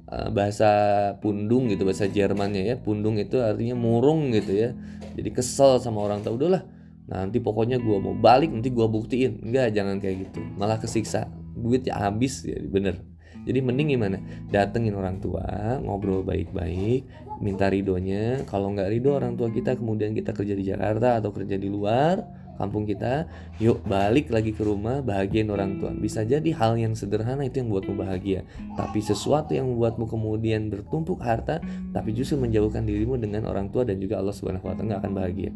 Eh, 0.06 0.30
bahasa 0.30 0.70
pundung 1.18 1.66
gitu 1.66 1.82
bahasa 1.82 2.06
Jermannya 2.06 2.62
ya. 2.62 2.76
Pundung 2.78 3.18
itu 3.18 3.42
artinya 3.42 3.74
murung 3.74 4.30
gitu 4.38 4.54
ya 4.54 4.70
jadi 5.16 5.30
kesel 5.32 5.80
sama 5.80 6.04
orang 6.04 6.22
tua 6.22 6.36
udahlah 6.36 6.64
nanti 7.06 7.38
pokoknya 7.38 7.78
gue 7.78 7.98
mau 8.02 8.18
balik 8.18 8.52
nanti 8.52 8.74
gue 8.74 8.86
buktiin. 8.86 9.46
Enggak 9.46 9.74
jangan 9.78 10.02
kayak 10.02 10.30
gitu. 10.30 10.42
Malah 10.58 10.82
kesiksa. 10.82 11.30
Duit 11.56 11.88
ya 11.88 11.98
habis 12.02 12.44
ya 12.44 12.60
bener. 12.66 13.00
Jadi 13.46 13.62
mending 13.62 13.94
gimana? 13.94 14.18
Datengin 14.50 14.98
orang 14.98 15.22
tua 15.22 15.78
ngobrol 15.86 16.26
baik-baik 16.26 17.06
minta 17.40 17.68
ridonya 17.68 18.48
kalau 18.48 18.72
nggak 18.72 18.90
ridho 18.96 19.12
orang 19.12 19.36
tua 19.36 19.52
kita 19.52 19.76
kemudian 19.76 20.16
kita 20.16 20.32
kerja 20.32 20.56
di 20.56 20.64
Jakarta 20.64 21.20
atau 21.20 21.36
kerja 21.36 21.60
di 21.60 21.68
luar 21.68 22.24
kampung 22.56 22.88
kita 22.88 23.30
yuk 23.62 23.84
balik 23.88 24.32
lagi 24.32 24.52
ke 24.52 24.64
rumah 24.64 25.00
bahagiain 25.00 25.48
orang 25.52 25.80
tua. 25.80 25.92
Bisa 25.96 26.24
jadi 26.24 26.48
hal 26.56 26.76
yang 26.80 26.96
sederhana 26.98 27.46
itu 27.46 27.62
yang 27.62 27.72
membuatmu 27.72 27.96
bahagia 27.96 28.44
tapi 28.76 29.00
sesuatu 29.00 29.54
yang 29.56 29.70
membuatmu 29.72 30.08
kemudian 30.08 30.68
bertumpuk 30.72 31.22
harta 31.22 31.62
tapi 31.92 32.12
justru 32.16 32.40
menjauhkan 32.40 32.84
dirimu 32.84 33.16
dengan 33.20 33.48
orang 33.48 33.70
tua 33.70 33.86
dan 33.86 34.00
juga 34.00 34.20
Allah 34.20 34.36
Subhanahu 34.36 34.66
wa 34.66 34.76
taala 34.76 35.00
akan 35.00 35.12
bahagia. 35.14 35.52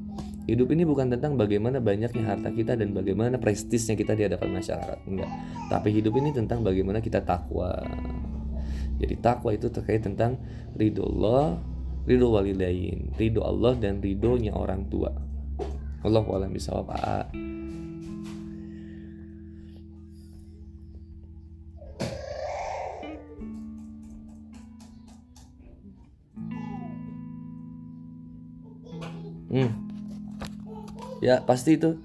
Hidup 0.50 0.74
ini 0.74 0.82
bukan 0.82 1.14
tentang 1.14 1.38
bagaimana 1.38 1.78
banyaknya 1.78 2.26
harta 2.26 2.50
kita 2.50 2.74
dan 2.74 2.90
bagaimana 2.92 3.38
prestisnya 3.38 3.94
kita 3.94 4.18
di 4.18 4.26
hadapan 4.26 4.58
masyarakat 4.58 4.98
enggak. 5.06 5.30
Tapi 5.70 5.90
hidup 5.94 6.14
ini 6.18 6.34
tentang 6.34 6.66
bagaimana 6.66 6.98
kita 6.98 7.22
takwa. 7.22 7.78
Jadi 9.00 9.16
takwa 9.22 9.54
itu 9.54 9.70
terkait 9.70 10.04
tentang 10.04 10.42
ridho 10.76 11.06
Allah 11.06 11.62
ridho 12.10 12.34
walidain 12.34 13.14
ridho 13.16 13.46
Allah 13.46 13.78
dan 13.78 14.02
ridhonya 14.02 14.56
orang 14.56 14.90
tua 14.90 15.14
Allah 16.00 16.24
alam 16.24 16.56
apa 16.56 17.28
Hmm. 29.50 29.74
Ya 31.26 31.42
pasti 31.42 31.74
itu. 31.74 31.98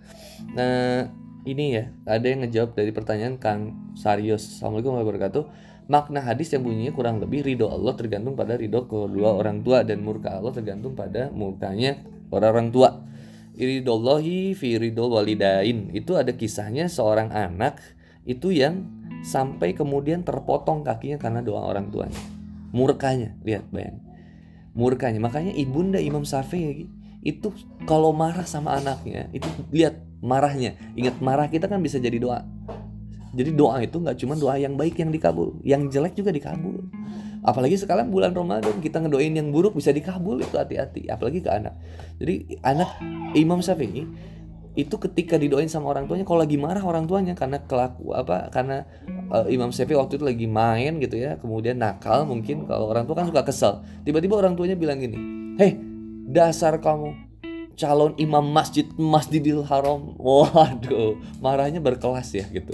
Nah 0.56 1.12
ini 1.44 1.76
ya 1.76 1.92
ada 2.08 2.24
yang 2.24 2.40
ngejawab 2.40 2.72
dari 2.72 2.88
pertanyaan 2.88 3.36
Kang 3.36 3.92
Sarius. 4.00 4.58
Assalamualaikum 4.58 4.96
warahmatullahi 4.96 5.28
wabarakatuh. 5.28 5.44
makna 5.84 6.24
hadis 6.24 6.48
yang 6.56 6.64
bunyinya 6.64 6.96
kurang 6.96 7.20
lebih 7.20 7.44
ridho 7.44 7.68
Allah 7.68 7.92
tergantung 7.92 8.32
pada 8.32 8.56
ridho 8.56 8.88
kedua 8.88 9.36
orang 9.36 9.60
tua 9.60 9.84
dan 9.84 10.00
murka 10.00 10.40
Allah 10.40 10.56
tergantung 10.56 10.96
pada 10.96 11.28
murkanya 11.28 12.00
orang 12.32 12.48
orang 12.56 12.68
tua 12.72 13.04
iridollahi 13.54 14.52
fi 14.58 14.76
ridho 14.76 15.08
walidain 15.08 15.90
itu 15.94 16.18
ada 16.18 16.34
kisahnya 16.34 16.90
seorang 16.90 17.30
anak 17.30 17.80
itu 18.26 18.50
yang 18.50 18.86
sampai 19.24 19.72
kemudian 19.72 20.26
terpotong 20.26 20.84
kakinya 20.84 21.16
karena 21.16 21.40
doa 21.40 21.64
orang 21.64 21.88
tuanya. 21.88 22.18
Murkanya 22.74 23.38
lihat 23.46 23.70
bayang 23.70 24.04
murkanya. 24.76 25.22
Makanya 25.22 25.54
ibunda 25.54 26.02
Imam 26.02 26.26
Syafi'i 26.26 26.90
itu 27.24 27.54
kalau 27.88 28.12
marah 28.12 28.44
sama 28.44 28.76
anaknya 28.76 29.30
itu 29.32 29.46
lihat 29.72 29.96
marahnya. 30.20 30.76
Ingat 30.98 31.22
marah 31.22 31.48
kita 31.48 31.70
kan 31.70 31.80
bisa 31.80 31.96
jadi 31.96 32.18
doa 32.20 32.44
jadi 33.34 33.50
doa 33.52 33.82
itu 33.82 33.98
nggak 33.98 34.16
cuma 34.22 34.38
doa 34.38 34.54
yang 34.56 34.78
baik 34.78 34.96
yang 34.96 35.10
dikabul 35.10 35.58
yang 35.66 35.90
jelek 35.90 36.14
juga 36.14 36.30
dikabul 36.30 36.86
apalagi 37.44 37.76
sekarang 37.76 38.08
bulan 38.08 38.32
Ramadan 38.32 38.80
kita 38.80 39.02
ngedoain 39.04 39.34
yang 39.36 39.52
buruk 39.52 39.76
bisa 39.76 39.92
dikabul 39.92 40.40
itu 40.40 40.54
hati-hati 40.56 41.10
apalagi 41.10 41.44
ke 41.44 41.50
anak 41.50 41.74
jadi 42.16 42.62
anak 42.64 42.90
Imam 43.36 43.60
Syafi'i 43.60 44.06
itu 44.74 44.96
ketika 44.98 45.38
didoain 45.38 45.70
sama 45.70 45.94
orang 45.94 46.10
tuanya 46.10 46.26
kalau 46.26 46.42
lagi 46.42 46.58
marah 46.58 46.82
orang 46.82 47.06
tuanya 47.06 47.38
karena 47.38 47.62
kelaku 47.62 48.10
apa 48.10 48.50
karena 48.50 48.82
uh, 49.30 49.46
Imam 49.46 49.70
Syafi'i 49.70 49.94
waktu 49.94 50.18
itu 50.18 50.24
lagi 50.24 50.46
main 50.50 50.98
gitu 50.98 51.14
ya 51.20 51.36
kemudian 51.38 51.78
nakal 51.78 52.26
mungkin 52.26 52.66
kalau 52.66 52.90
orang 52.90 53.06
tua 53.06 53.22
kan 53.22 53.26
suka 53.28 53.46
kesel 53.46 53.86
tiba-tiba 54.02 54.34
orang 54.34 54.58
tuanya 54.58 54.74
bilang 54.74 54.98
gini 54.98 55.18
hei 55.60 55.78
dasar 56.26 56.80
kamu 56.82 57.34
calon 57.74 58.14
imam 58.16 58.42
masjid 58.42 58.86
Masjidil 58.94 59.66
Haram. 59.66 60.14
Waduh, 60.22 61.18
marahnya 61.42 61.82
berkelas 61.82 62.30
ya 62.34 62.46
gitu. 62.48 62.72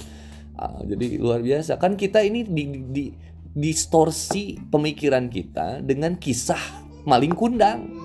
Uh, 0.60 0.84
jadi 0.84 1.16
luar 1.16 1.40
biasa. 1.40 1.80
Kan 1.80 1.96
kita 1.96 2.20
ini 2.20 2.44
di, 2.44 2.64
di 2.92 3.04
distorsi 3.56 4.60
pemikiran 4.60 5.32
kita 5.32 5.80
dengan 5.80 6.20
kisah 6.20 6.84
maling 7.08 7.32
kundang 7.32 7.99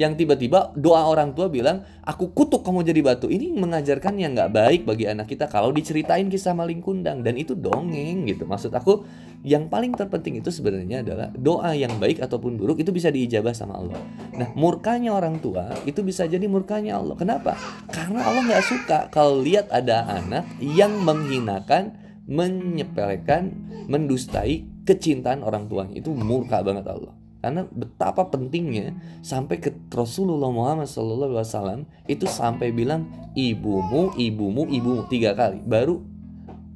yang 0.00 0.16
tiba-tiba 0.16 0.72
doa 0.80 1.04
orang 1.04 1.36
tua 1.36 1.52
bilang 1.52 1.84
aku 2.00 2.32
kutuk 2.32 2.64
kamu 2.64 2.88
jadi 2.88 3.04
batu. 3.04 3.28
Ini 3.28 3.52
mengajarkan 3.52 4.16
yang 4.16 4.32
nggak 4.32 4.48
baik 4.48 4.80
bagi 4.88 5.04
anak 5.04 5.28
kita 5.28 5.44
kalau 5.44 5.68
diceritain 5.76 6.32
kisah 6.32 6.56
maling 6.56 6.80
kundang. 6.80 7.20
Dan 7.20 7.36
itu 7.36 7.52
dongeng 7.52 8.24
gitu. 8.24 8.48
Maksud 8.48 8.72
aku 8.72 9.04
yang 9.44 9.68
paling 9.68 9.92
terpenting 9.92 10.40
itu 10.40 10.48
sebenarnya 10.48 11.04
adalah 11.04 11.28
doa 11.36 11.76
yang 11.76 12.00
baik 12.00 12.24
ataupun 12.24 12.56
buruk 12.56 12.80
itu 12.80 12.96
bisa 12.96 13.12
diijabah 13.12 13.52
sama 13.52 13.76
Allah. 13.76 14.00
Nah 14.40 14.48
murkanya 14.56 15.12
orang 15.12 15.36
tua 15.36 15.68
itu 15.84 16.00
bisa 16.00 16.24
jadi 16.24 16.48
murkanya 16.48 16.96
Allah. 16.96 17.20
Kenapa? 17.20 17.60
Karena 17.92 18.24
Allah 18.24 18.40
nggak 18.48 18.64
suka 18.64 18.98
kalau 19.12 19.44
lihat 19.44 19.68
ada 19.68 20.08
anak 20.08 20.48
yang 20.64 20.96
menghinakan 21.04 21.92
menyepelekan 22.24 23.52
mendustai 23.84 24.64
kecintaan 24.88 25.44
orang 25.44 25.68
tuanya. 25.68 26.00
Itu 26.00 26.16
murka 26.16 26.64
banget 26.64 26.88
Allah 26.88 27.19
karena 27.40 27.64
betapa 27.72 28.28
pentingnya 28.28 28.96
sampai 29.24 29.56
ke 29.60 29.72
Rasulullah 29.88 30.52
Muhammad 30.52 30.84
SAW 30.84 31.88
itu 32.04 32.28
sampai 32.28 32.68
bilang 32.68 33.08
ibumu, 33.32 34.12
ibumu, 34.16 34.68
ibumu 34.68 35.08
tiga 35.08 35.32
kali, 35.32 35.64
baru 35.64 36.04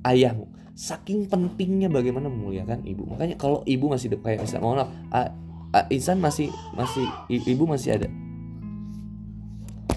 ayahmu. 0.08 0.48
Saking 0.74 1.30
pentingnya 1.30 1.86
bagaimana 1.86 2.26
memuliakan 2.26 2.82
ibu. 2.82 3.06
Makanya 3.06 3.38
kalau 3.38 3.62
ibu 3.62 3.86
masih 3.86 4.10
kayak 4.18 4.42
Ihsan, 4.42 4.58
mohon 4.58 4.82
maaf, 4.82 5.30
Ihsan 5.92 6.18
masih 6.18 6.50
masih 6.74 7.06
ibu 7.28 7.68
masih 7.68 8.00
ada. 8.00 8.08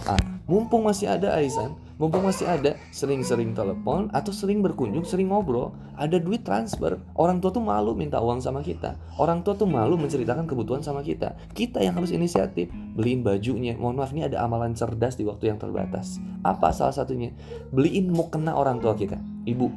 Ah, 0.05 0.21
mumpung 0.47 0.87
masih 0.87 1.11
ada 1.11 1.35
Aisan, 1.35 1.75
mumpung 1.97 2.29
masih 2.29 2.45
ada 2.45 2.77
sering-sering 2.93 3.57
telepon 3.57 4.09
atau 4.13 4.29
sering 4.29 4.61
berkunjung, 4.61 5.01
sering 5.01 5.33
ngobrol, 5.33 5.73
ada 5.97 6.21
duit 6.21 6.45
transfer. 6.45 7.01
Orang 7.17 7.41
tua 7.41 7.49
tuh 7.49 7.61
malu 7.61 7.97
minta 7.97 8.21
uang 8.21 8.37
sama 8.37 8.61
kita. 8.61 8.97
Orang 9.17 9.41
tua 9.41 9.57
tuh 9.57 9.65
malu 9.65 9.97
menceritakan 9.97 10.45
kebutuhan 10.45 10.85
sama 10.85 11.01
kita. 11.01 11.33
Kita 11.57 11.81
yang 11.81 11.97
harus 11.97 12.13
inisiatif, 12.13 12.69
beliin 12.93 13.25
bajunya. 13.25 13.73
Mohon 13.75 14.05
maaf 14.05 14.13
ini 14.13 14.29
ada 14.29 14.45
amalan 14.45 14.77
cerdas 14.77 15.17
di 15.17 15.25
waktu 15.25 15.49
yang 15.49 15.57
terbatas. 15.57 16.21
Apa 16.45 16.69
salah 16.69 16.93
satunya? 16.93 17.33
Beliin 17.73 18.13
mau 18.13 18.29
kena 18.29 18.53
orang 18.53 18.77
tua 18.77 18.93
kita, 18.93 19.17
ibu. 19.49 19.73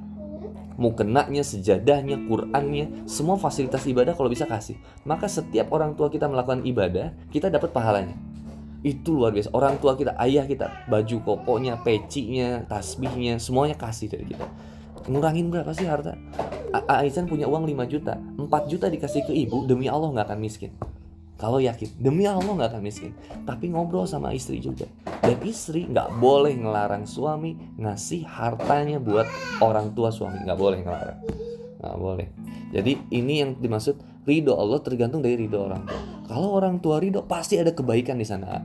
Mau 0.80 0.96
kenanya, 0.96 1.44
sejadahnya, 1.44 2.16
Qurannya, 2.24 3.04
semua 3.04 3.36
fasilitas 3.36 3.84
ibadah 3.84 4.16
kalau 4.16 4.32
bisa 4.32 4.48
kasih. 4.48 4.80
Maka 5.04 5.28
setiap 5.28 5.68
orang 5.76 5.92
tua 5.92 6.08
kita 6.08 6.24
melakukan 6.24 6.64
ibadah, 6.64 7.12
kita 7.28 7.52
dapat 7.52 7.68
pahalanya 7.68 8.29
itu 8.80 9.12
luar 9.12 9.32
biasa. 9.32 9.52
Orang 9.52 9.76
tua 9.80 9.96
kita 9.96 10.16
ayah 10.20 10.48
kita 10.48 10.88
baju 10.88 11.16
kokonya 11.24 11.80
pecinya 11.80 12.64
tasbihnya 12.64 13.36
semuanya 13.36 13.76
kasih 13.76 14.08
dari 14.08 14.32
kita. 14.32 14.46
Ngurangin 15.08 15.48
berapa 15.48 15.72
sih 15.72 15.88
harta? 15.88 16.16
Aisan 16.86 17.26
punya 17.26 17.48
uang 17.50 17.66
5 17.66 17.92
juta. 17.92 18.14
4 18.16 18.70
juta 18.70 18.86
dikasih 18.86 19.26
ke 19.26 19.32
ibu 19.34 19.66
demi 19.66 19.90
Allah 19.90 20.12
nggak 20.12 20.26
akan 20.32 20.40
miskin. 20.40 20.72
Kalau 21.40 21.56
yakin 21.56 21.96
demi 21.96 22.28
Allah 22.28 22.52
nggak 22.52 22.76
akan 22.76 22.82
miskin. 22.84 23.16
Tapi 23.48 23.72
ngobrol 23.72 24.04
sama 24.04 24.36
istri 24.36 24.60
juga. 24.60 24.84
Dan 25.24 25.40
istri 25.44 25.88
nggak 25.88 26.20
boleh 26.20 26.52
ngelarang 26.52 27.08
suami 27.08 27.56
ngasih 27.80 28.28
hartanya 28.28 29.00
buat 29.00 29.26
orang 29.64 29.96
tua 29.96 30.12
suami. 30.12 30.44
Nggak 30.44 30.60
boleh 30.60 30.78
ngelarang 30.84 31.49
nggak 31.80 31.96
boleh 31.96 32.28
jadi 32.70 32.92
ini 33.10 33.34
yang 33.42 33.50
dimaksud 33.56 33.98
ridho 34.28 34.54
Allah 34.54 34.78
tergantung 34.84 35.24
dari 35.24 35.34
ridho 35.40 35.58
orang 35.58 35.82
tua 35.88 36.20
kalau 36.30 36.54
orang 36.54 36.78
tua 36.78 37.02
ridho 37.02 37.26
pasti 37.26 37.58
ada 37.58 37.74
kebaikan 37.74 38.14
di 38.14 38.22
sana. 38.22 38.62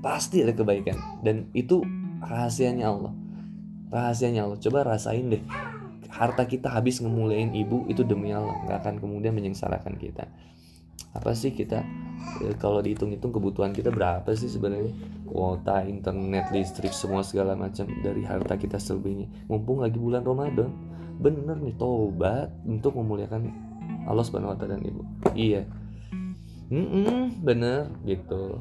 Pasti 0.00 0.40
ada 0.40 0.56
kebaikan 0.56 0.96
dan 1.20 1.52
itu 1.52 1.84
rahasianya 2.24 2.88
Allah. 2.88 3.12
Rahasianya 3.92 4.48
Allah. 4.48 4.56
Coba 4.56 4.96
rasain 4.96 5.28
deh. 5.28 5.44
Harta 6.08 6.48
kita 6.48 6.72
habis 6.72 7.04
ngemulain 7.04 7.52
ibu 7.52 7.84
itu 7.92 8.00
demi 8.00 8.32
Allah, 8.32 8.56
nggak 8.64 8.78
akan 8.80 8.94
kemudian 9.04 9.36
menyengsarakan 9.36 10.00
kita. 10.00 10.24
Apa 11.12 11.36
sih 11.36 11.52
kita 11.52 11.84
e, 12.40 12.56
kalau 12.56 12.80
dihitung-hitung 12.80 13.28
kebutuhan 13.28 13.76
kita 13.76 13.92
berapa 13.92 14.32
sih 14.32 14.48
sebenarnya? 14.48 14.96
Kuota, 15.28 15.84
internet, 15.84 16.48
listrik, 16.48 16.96
semua 16.96 17.20
segala 17.20 17.52
macam 17.52 17.84
dari 18.00 18.24
harta 18.24 18.56
kita 18.56 18.80
selebihnya. 18.80 19.28
Mumpung 19.52 19.84
lagi 19.84 20.00
bulan 20.00 20.24
Ramadan, 20.24 20.72
bener 21.16 21.56
nih 21.58 21.76
tobat 21.80 22.52
untuk 22.64 22.96
memuliakan 22.96 23.52
Allah 24.06 24.24
Subhanahu 24.24 24.54
wa 24.54 24.58
taala 24.58 24.76
dan 24.78 24.84
ibu. 24.84 25.02
Iya 25.34 25.66
mm 26.70 26.86
-mm, 26.86 27.22
bener 27.46 27.86
gitu 28.06 28.58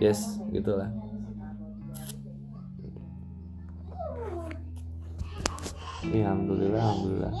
yes 0.00 0.40
gitulah 0.52 0.88
Iya, 6.04 6.36
alhamdulillah, 6.36 6.84
alhamdulillah. 6.84 7.32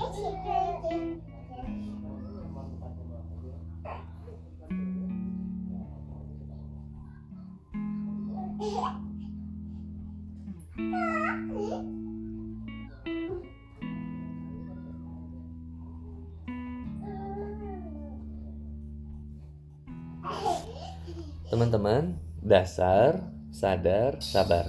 Teman-teman, 21.64 22.20
dasar, 22.44 23.24
sadar, 23.48 24.20
sabar. 24.20 24.68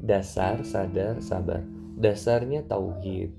Dasar, 0.00 0.64
sadar, 0.64 1.20
sabar. 1.20 1.60
Dasarnya 2.00 2.64
tauhid. 2.64 3.36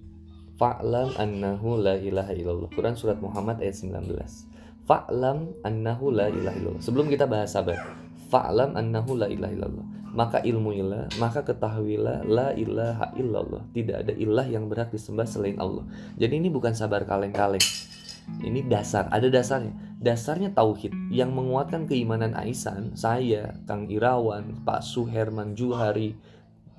Fa'lam 0.53 1.17
annahu 1.17 1.82
la 1.82 1.97
ilaha 1.97 2.30
illallah. 2.30 2.70
Quran 2.70 2.93
surat 2.93 3.17
Muhammad 3.26 3.57
ayat 3.57 3.74
19. 3.74 4.86
Fa'lam 4.86 5.57
annahu 5.65 6.13
la 6.13 6.30
ilaha 6.30 6.53
illallah. 6.61 6.86
Sebelum 6.86 7.09
kita 7.09 7.26
bahas 7.26 7.57
sabar. 7.57 7.82
Fa'lam 8.30 8.78
annahu 8.78 9.17
la 9.17 9.34
ilaha 9.34 9.49
illallah. 9.49 9.86
Maka 10.13 10.45
ilmuilah, 10.45 11.17
maka 11.17 11.41
ketahuilah 11.41 12.22
la 12.30 12.53
ilaha 12.53 13.17
illallah. 13.17 13.65
Tidak 13.74 13.97
ada 14.05 14.13
ilah 14.13 14.45
yang 14.45 14.70
berhak 14.70 14.93
disembah 14.93 15.26
selain 15.26 15.57
Allah. 15.57 15.89
Jadi 16.22 16.38
ini 16.38 16.53
bukan 16.53 16.78
sabar 16.78 17.01
kaleng-kaleng 17.01 17.65
ini 18.39 18.61
dasar, 18.65 19.09
ada 19.09 19.28
dasarnya. 19.28 19.74
Dasarnya 20.00 20.56
tauhid 20.56 20.95
yang 21.12 21.36
menguatkan 21.36 21.84
keimanan 21.84 22.32
Aisan, 22.32 22.95
saya, 22.95 23.60
Kang 23.68 23.91
Irawan, 23.91 24.64
Pak 24.64 24.80
Suherman 24.80 25.60
Juhari, 25.60 26.16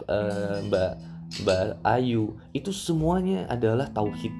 uh, 0.08 0.64
Mbak 0.64 0.92
Mbak 1.44 1.84
Ayu, 1.84 2.40
itu 2.56 2.72
semuanya 2.72 3.44
adalah 3.52 3.92
tauhid. 3.92 4.32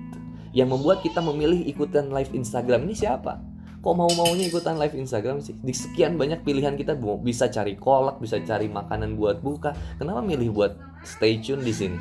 Yang 0.57 0.69
membuat 0.75 1.05
kita 1.05 1.21
memilih 1.21 1.63
ikutan 1.69 2.09
live 2.11 2.33
Instagram 2.33 2.89
ini 2.89 2.97
siapa? 2.97 3.39
Kok 3.85 3.95
mau-maunya 3.95 4.49
ikutan 4.49 4.81
live 4.81 4.97
Instagram 4.97 5.45
sih? 5.45 5.55
Di 5.61 5.77
sekian 5.77 6.17
banyak 6.17 6.43
pilihan 6.43 6.75
kita 6.75 6.99
bisa 7.23 7.53
cari 7.53 7.77
kolak, 7.79 8.19
bisa 8.19 8.41
cari 8.43 8.67
makanan 8.67 9.15
buat 9.15 9.45
buka. 9.45 9.77
Kenapa 10.01 10.25
milih 10.25 10.51
buat 10.57 10.73
stay 11.05 11.39
tune 11.39 11.63
di 11.63 11.73
sini? 11.73 11.99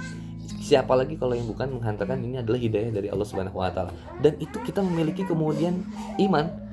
siapa 0.60 0.94
lagi 0.94 1.18
kalau 1.18 1.34
yang 1.34 1.50
bukan 1.50 1.82
menghantarkan 1.82 2.20
ini 2.22 2.42
adalah 2.42 2.60
hidayah 2.62 2.92
dari 2.94 3.08
Allah 3.10 3.26
Subhanahu 3.26 3.58
wa 3.58 3.74
taala. 3.74 3.90
Dan 4.22 4.38
itu 4.38 4.58
kita 4.62 4.86
memiliki 4.86 5.26
kemudian 5.26 5.82
iman. 6.22 6.69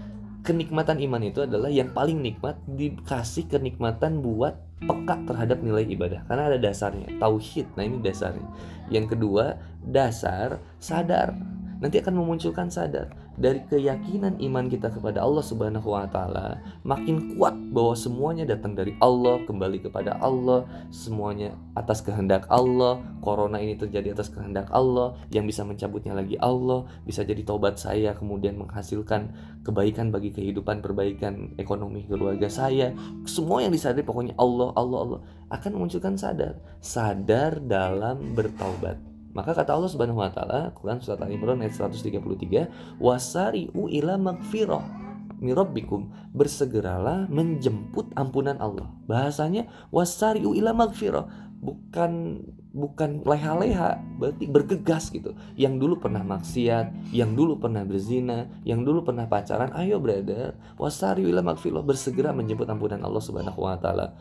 Kenikmatan 0.46 1.02
iman 1.02 1.22
itu 1.26 1.42
adalah 1.42 1.66
yang 1.66 1.90
paling 1.90 2.22
nikmat 2.22 2.54
dikasih 2.70 3.50
kenikmatan 3.50 4.22
buat 4.22 4.54
peka 4.78 5.26
terhadap 5.26 5.58
nilai 5.58 5.82
ibadah. 5.90 6.22
Karena 6.30 6.54
ada 6.54 6.58
dasarnya 6.62 7.18
tauhid. 7.18 7.74
Nah 7.74 7.82
ini 7.82 7.98
dasarnya. 7.98 8.46
Yang 8.86 9.18
kedua 9.18 9.58
dasar 9.82 10.62
sadar. 10.78 11.34
Nanti 11.82 11.98
akan 11.98 12.22
memunculkan 12.22 12.70
sadar 12.70 13.10
dari 13.36 13.60
keyakinan 13.68 14.40
iman 14.40 14.66
kita 14.68 14.88
kepada 14.88 15.20
Allah 15.20 15.44
Subhanahu 15.44 15.92
wa 15.92 16.08
taala 16.08 16.60
makin 16.82 17.36
kuat 17.36 17.52
bahwa 17.72 17.92
semuanya 17.92 18.44
datang 18.48 18.72
dari 18.72 18.96
Allah, 19.00 19.44
kembali 19.44 19.84
kepada 19.84 20.16
Allah, 20.20 20.64
semuanya 20.88 21.52
atas 21.76 22.00
kehendak 22.00 22.48
Allah. 22.48 23.00
Corona 23.20 23.60
ini 23.60 23.76
terjadi 23.76 24.16
atas 24.16 24.32
kehendak 24.32 24.72
Allah, 24.72 25.18
yang 25.28 25.44
bisa 25.44 25.62
mencabutnya 25.66 26.16
lagi 26.16 26.40
Allah, 26.40 26.88
bisa 27.04 27.22
jadi 27.22 27.42
tobat 27.44 27.76
saya 27.76 28.16
kemudian 28.16 28.56
menghasilkan 28.56 29.34
kebaikan 29.66 30.08
bagi 30.14 30.30
kehidupan, 30.32 30.80
perbaikan 30.80 31.52
ekonomi 31.60 32.06
keluarga 32.06 32.48
saya. 32.48 32.94
Semua 33.26 33.66
yang 33.66 33.74
disadari 33.74 34.06
pokoknya 34.06 34.34
Allah, 34.38 34.70
Allah, 34.78 34.98
Allah 35.02 35.20
akan 35.50 35.70
memunculkan 35.78 36.14
sadar, 36.18 36.58
sadar 36.82 37.58
dalam 37.62 38.34
bertaubat. 38.34 39.15
Maka 39.36 39.52
kata 39.52 39.76
Allah 39.76 39.92
Subhanahu 39.92 40.24
wa 40.24 40.32
taala, 40.32 40.72
Quran 40.72 40.96
surat 41.04 41.20
Al-Imran 41.20 41.60
ayat 41.60 41.76
133, 41.76 42.72
"Wasari'u 42.96 43.92
ila 43.92 44.16
magfirah 44.16 44.84
mirabbikum." 45.44 46.08
Bersegeralah 46.32 47.28
menjemput 47.28 48.16
ampunan 48.16 48.56
Allah. 48.56 48.88
Bahasanya 49.04 49.68
wasari'u 49.92 50.56
ila 50.56 50.72
magfirah, 50.72 51.28
bukan 51.60 52.40
bukan 52.76 53.24
leha-leha, 53.24 54.00
berarti 54.20 54.44
bergegas 54.44 55.08
gitu. 55.08 55.32
Yang 55.56 55.74
dulu 55.80 55.94
pernah 55.96 56.20
maksiat, 56.20 57.12
yang 57.12 57.32
dulu 57.32 57.56
pernah 57.56 57.84
berzina, 57.88 58.52
yang 58.68 58.84
dulu 58.84 59.00
pernah 59.00 59.24
pacaran, 59.24 59.72
ayo 59.80 59.96
brother, 59.96 60.56
wasari'u 60.76 61.28
ila 61.32 61.40
magfirah, 61.40 61.80
bersegera 61.80 62.36
menjemput 62.36 62.68
ampunan 62.68 63.00
Allah 63.00 63.20
Subhanahu 63.24 63.64
wa 63.64 63.76
taala. 63.80 64.12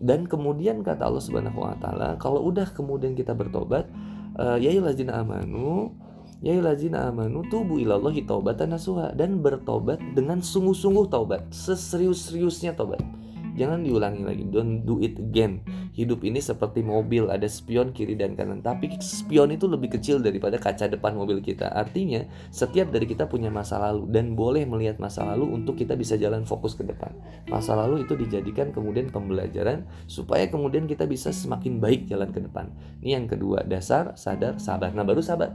Dan 0.00 0.24
kemudian 0.24 0.80
kata 0.80 1.04
Allah 1.04 1.20
Subhanahu 1.20 1.58
wa 1.60 1.76
taala, 1.76 2.16
kalau 2.16 2.48
udah 2.48 2.72
kemudian 2.72 3.12
kita 3.12 3.36
bertobat, 3.36 3.90
ya 4.38 4.70
lazina 4.78 5.18
amanu 5.18 5.90
ya 6.38 6.54
lazina 6.62 7.10
amanu 7.10 7.42
tubu 7.50 7.82
ilallahi 7.82 8.22
taubatan 8.22 8.70
nasuha 8.70 9.10
dan 9.18 9.42
bertobat 9.42 9.98
dengan 10.14 10.38
sungguh-sungguh 10.38 11.10
taubat 11.10 11.42
seserius-seriusnya 11.50 12.78
taubat 12.78 13.02
jangan 13.58 13.82
diulangi 13.82 14.22
lagi. 14.22 14.46
Don't 14.46 14.86
do 14.86 15.02
it 15.02 15.18
again. 15.18 15.66
Hidup 15.92 16.22
ini 16.22 16.38
seperti 16.38 16.86
mobil. 16.86 17.26
Ada 17.26 17.50
spion 17.50 17.90
kiri 17.90 18.14
dan 18.14 18.38
kanan. 18.38 18.62
Tapi 18.62 18.94
spion 19.02 19.50
itu 19.50 19.66
lebih 19.66 19.98
kecil 19.98 20.22
daripada 20.22 20.56
kaca 20.56 20.86
depan 20.86 21.18
mobil 21.18 21.42
kita. 21.42 21.74
Artinya 21.74 22.22
setiap 22.54 22.94
dari 22.94 23.10
kita 23.10 23.26
punya 23.26 23.50
masa 23.50 23.82
lalu 23.82 24.06
dan 24.14 24.38
boleh 24.38 24.62
melihat 24.64 25.02
masa 25.02 25.26
lalu 25.26 25.50
untuk 25.50 25.74
kita 25.74 25.98
bisa 25.98 26.14
jalan 26.14 26.46
fokus 26.46 26.78
ke 26.78 26.86
depan. 26.86 27.10
Masa 27.50 27.74
lalu 27.74 28.06
itu 28.06 28.14
dijadikan 28.14 28.70
kemudian 28.70 29.10
pembelajaran 29.10 29.82
supaya 30.06 30.46
kemudian 30.46 30.86
kita 30.86 31.10
bisa 31.10 31.34
semakin 31.34 31.82
baik 31.82 32.06
jalan 32.06 32.30
ke 32.30 32.38
depan. 32.38 32.70
Ini 33.02 33.18
yang 33.18 33.26
kedua 33.26 33.66
dasar 33.66 34.14
sadar 34.14 34.62
sabar. 34.62 34.94
Nah 34.94 35.02
baru 35.02 35.18
sabar. 35.18 35.50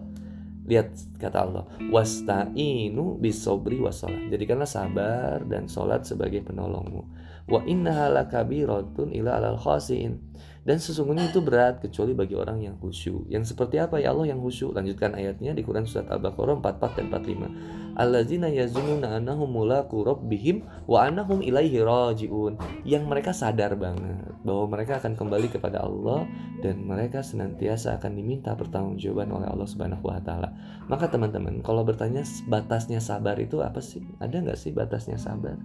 Lihat 0.64 1.20
kata 1.20 1.44
Allah, 1.44 1.68
wasta'inu 1.92 3.20
bisobri 3.20 3.84
wasolat. 3.84 4.32
Jadikanlah 4.32 4.70
sabar 4.70 5.44
dan 5.44 5.68
solat 5.68 6.08
sebagai 6.08 6.40
penolongmu. 6.40 7.04
Wa 7.44 7.60
lakabiratun 7.64 9.12
ila 9.12 9.40
alal 9.40 9.60
khasiin. 9.60 10.34
Dan 10.64 10.80
sesungguhnya 10.80 11.28
itu 11.28 11.44
berat 11.44 11.84
kecuali 11.84 12.16
bagi 12.16 12.40
orang 12.40 12.64
yang 12.64 12.80
khusyuk. 12.80 13.28
Yang 13.28 13.52
seperti 13.52 13.84
apa 13.84 14.00
ya 14.00 14.16
Allah 14.16 14.32
yang 14.32 14.40
khusyuk? 14.40 14.72
Lanjutkan 14.72 15.12
ayatnya 15.12 15.52
di 15.52 15.60
Quran 15.60 15.84
surat 15.84 16.08
Al-Baqarah 16.08 16.56
44 16.64 17.04
dan 17.04 17.06
45. 17.12 18.00
Allazina 18.00 18.48
yazununa 18.48 19.20
annahum 19.20 19.52
mulaqu 19.52 20.08
rabbihim 20.08 20.64
wa 20.88 21.04
annahum 21.04 21.44
ilaihi 21.44 21.84
rajiun. 21.84 22.56
Yang 22.88 23.04
mereka 23.12 23.36
sadar 23.36 23.76
banget 23.76 24.24
bahwa 24.48 24.72
mereka 24.72 25.04
akan 25.04 25.20
kembali 25.20 25.52
kepada 25.52 25.84
Allah 25.84 26.24
dan 26.64 26.80
mereka 26.88 27.20
senantiasa 27.20 28.00
akan 28.00 28.16
diminta 28.16 28.56
pertanggungjawaban 28.56 29.36
oleh 29.36 29.48
Allah 29.52 29.68
Subhanahu 29.68 30.08
wa 30.08 30.24
taala. 30.24 30.56
Maka 30.88 31.12
teman-teman, 31.12 31.60
kalau 31.60 31.84
bertanya 31.84 32.24
batasnya 32.48 33.04
sabar 33.04 33.36
itu 33.36 33.60
apa 33.60 33.84
sih? 33.84 34.00
Ada 34.24 34.40
nggak 34.40 34.56
sih 34.56 34.72
batasnya 34.72 35.20
sabar? 35.20 35.60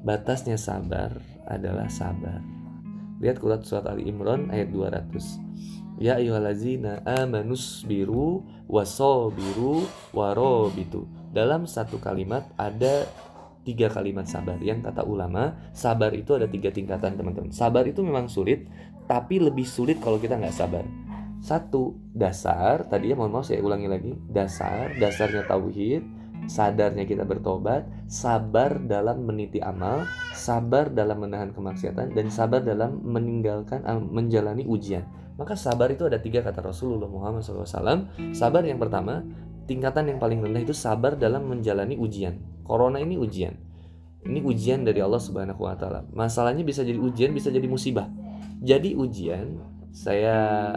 Batasnya 0.00 0.56
sabar 0.56 1.12
adalah 1.44 1.92
sabar 1.92 2.40
Lihat 3.20 3.36
Quran 3.36 3.60
surat 3.60 3.84
Ali 3.84 4.08
Imran 4.08 4.48
ayat 4.48 4.72
200. 4.72 6.00
Ya 6.00 6.16
ayyuhallazina 6.16 7.04
amanus 7.04 7.84
biru 7.84 8.48
wasobiru 8.64 9.84
warobitu. 10.16 11.04
Dalam 11.28 11.68
satu 11.68 12.00
kalimat 12.00 12.48
ada 12.56 13.04
tiga 13.60 13.92
kalimat 13.92 14.24
sabar. 14.24 14.56
Yang 14.64 14.88
kata 14.88 15.04
ulama, 15.04 15.52
sabar 15.76 16.16
itu 16.16 16.32
ada 16.32 16.48
tiga 16.48 16.72
tingkatan 16.72 17.20
teman-teman. 17.20 17.52
Sabar 17.52 17.84
itu 17.84 18.00
memang 18.00 18.32
sulit, 18.32 18.64
tapi 19.04 19.36
lebih 19.36 19.68
sulit 19.68 20.00
kalau 20.00 20.16
kita 20.16 20.40
nggak 20.40 20.56
sabar. 20.56 20.88
Satu, 21.44 22.00
dasar. 22.16 22.88
Tadi 22.88 23.12
ya 23.12 23.20
mohon 23.20 23.36
maaf 23.36 23.52
saya 23.52 23.60
ulangi 23.60 23.88
lagi. 23.92 24.16
Dasar, 24.32 24.96
dasarnya 24.96 25.44
tauhid 25.44 26.19
sadarnya 26.46 27.04
kita 27.04 27.26
bertobat, 27.26 27.84
sabar 28.06 28.80
dalam 28.80 29.26
meniti 29.26 29.60
amal, 29.60 30.06
sabar 30.32 30.88
dalam 30.88 31.20
menahan 31.20 31.50
kemaksiatan, 31.52 32.16
dan 32.16 32.26
sabar 32.32 32.64
dalam 32.64 33.02
meninggalkan 33.04 33.84
menjalani 34.08 34.64
ujian. 34.64 35.04
Maka 35.40 35.56
sabar 35.56 35.88
itu 35.88 36.04
ada 36.04 36.20
tiga 36.20 36.44
kata 36.44 36.60
Rasulullah 36.60 37.08
Muhammad 37.08 37.40
SAW. 37.40 38.12
Sabar 38.36 38.60
yang 38.60 38.76
pertama, 38.76 39.24
tingkatan 39.64 40.12
yang 40.12 40.18
paling 40.20 40.44
rendah 40.44 40.60
itu 40.60 40.76
sabar 40.76 41.16
dalam 41.16 41.48
menjalani 41.48 41.96
ujian. 41.96 42.36
Corona 42.60 43.00
ini 43.00 43.16
ujian. 43.16 43.56
Ini 44.20 44.44
ujian 44.44 44.84
dari 44.84 45.00
Allah 45.00 45.16
Subhanahu 45.16 45.64
wa 45.64 45.72
taala. 45.80 46.04
Masalahnya 46.12 46.60
bisa 46.60 46.84
jadi 46.84 47.00
ujian, 47.00 47.32
bisa 47.32 47.48
jadi 47.48 47.64
musibah. 47.64 48.04
Jadi 48.60 48.92
ujian, 48.92 49.56
saya 49.96 50.76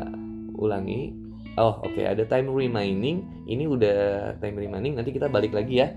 ulangi, 0.56 1.12
oh 1.58 1.82
oke 1.86 1.94
okay, 1.94 2.06
ada 2.10 2.24
time 2.26 2.50
remaining. 2.50 3.46
Ini 3.46 3.64
udah 3.70 3.98
time 4.42 4.58
remaining 4.58 4.98
nanti 4.98 5.12
kita 5.14 5.30
balik 5.30 5.54
lagi 5.54 5.82
ya. 5.84 5.90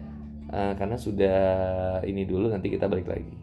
Uh, 0.46 0.72
karena 0.78 0.96
sudah 0.96 1.40
ini 2.07 2.22
dulu 2.22 2.52
nanti 2.52 2.70
kita 2.70 2.86
balik 2.86 3.09
lagi. 3.11 3.34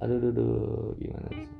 Aduh 0.00 0.16
aduh, 0.16 0.32
aduh 0.32 0.96
gimana 0.96 1.28
sih 1.28 1.59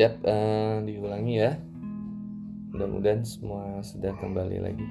Siap 0.00 0.24
uh, 0.24 0.80
diulangi 0.80 1.44
ya. 1.44 1.60
Mudah-mudahan 2.72 3.20
semua 3.20 3.84
sudah 3.84 4.16
kembali 4.16 4.56
lagi. 4.64 4.88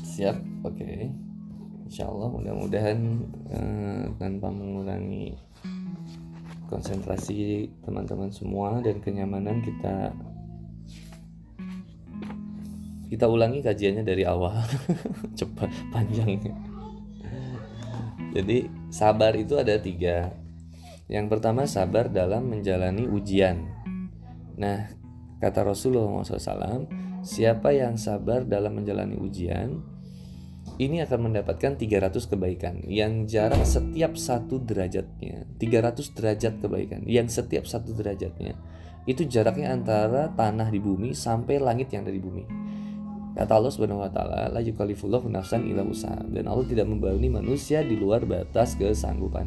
siap 0.00 0.40
oke 0.64 0.80
okay. 0.80 1.12
Insya 1.92 2.08
Allah 2.08 2.32
mudah-mudahan 2.32 2.98
uh, 3.52 4.04
tanpa 4.16 4.48
mengurangi 4.48 5.36
konsentrasi 6.72 7.68
teman-teman 7.84 8.32
semua 8.32 8.80
dan 8.80 8.96
kenyamanan 9.04 9.60
kita 9.60 10.16
kita 13.08 13.24
ulangi 13.24 13.64
kajiannya 13.64 14.04
dari 14.04 14.22
awal. 14.28 14.60
Cepat 15.38 15.72
panjang. 15.88 16.36
Jadi 18.36 18.68
sabar 18.92 19.32
itu 19.34 19.56
ada 19.56 19.80
tiga. 19.80 20.36
Yang 21.08 21.26
pertama 21.32 21.64
sabar 21.64 22.12
dalam 22.12 22.52
menjalani 22.52 23.08
ujian. 23.08 23.64
Nah 24.60 24.92
kata 25.40 25.64
Rasulullah 25.64 26.20
SAW 26.20 26.84
siapa 27.24 27.72
yang 27.72 27.96
sabar 27.96 28.44
dalam 28.44 28.76
menjalani 28.76 29.16
ujian 29.16 29.80
ini 30.76 31.00
akan 31.02 31.32
mendapatkan 31.32 31.80
300 31.80 32.12
kebaikan. 32.28 32.84
Yang 32.84 33.32
jarak 33.32 33.64
setiap 33.64 34.20
satu 34.20 34.60
derajatnya 34.60 35.48
300 35.56 36.12
derajat 36.12 36.54
kebaikan. 36.60 37.08
Yang 37.08 37.40
setiap 37.40 37.64
satu 37.64 37.96
derajatnya 37.96 38.52
itu 39.08 39.24
jaraknya 39.24 39.72
antara 39.72 40.28
tanah 40.36 40.68
di 40.68 40.76
bumi 40.84 41.16
sampai 41.16 41.56
langit 41.56 41.88
yang 41.96 42.04
dari 42.04 42.20
bumi 42.20 42.67
kata 43.38 43.54
Allah 43.54 43.70
Subhanahu 43.70 44.02
wa 44.02 44.10
taala 44.10 44.50
la 44.50 44.58
yukallifullahu 44.58 45.30
nafsan 45.30 45.62
illa 45.70 45.86
usaha 45.86 46.18
dan 46.26 46.50
Allah 46.50 46.66
tidak 46.66 46.90
membebani 46.90 47.30
manusia 47.30 47.86
di 47.86 47.94
luar 47.94 48.26
batas 48.26 48.74
kesanggupan. 48.74 49.46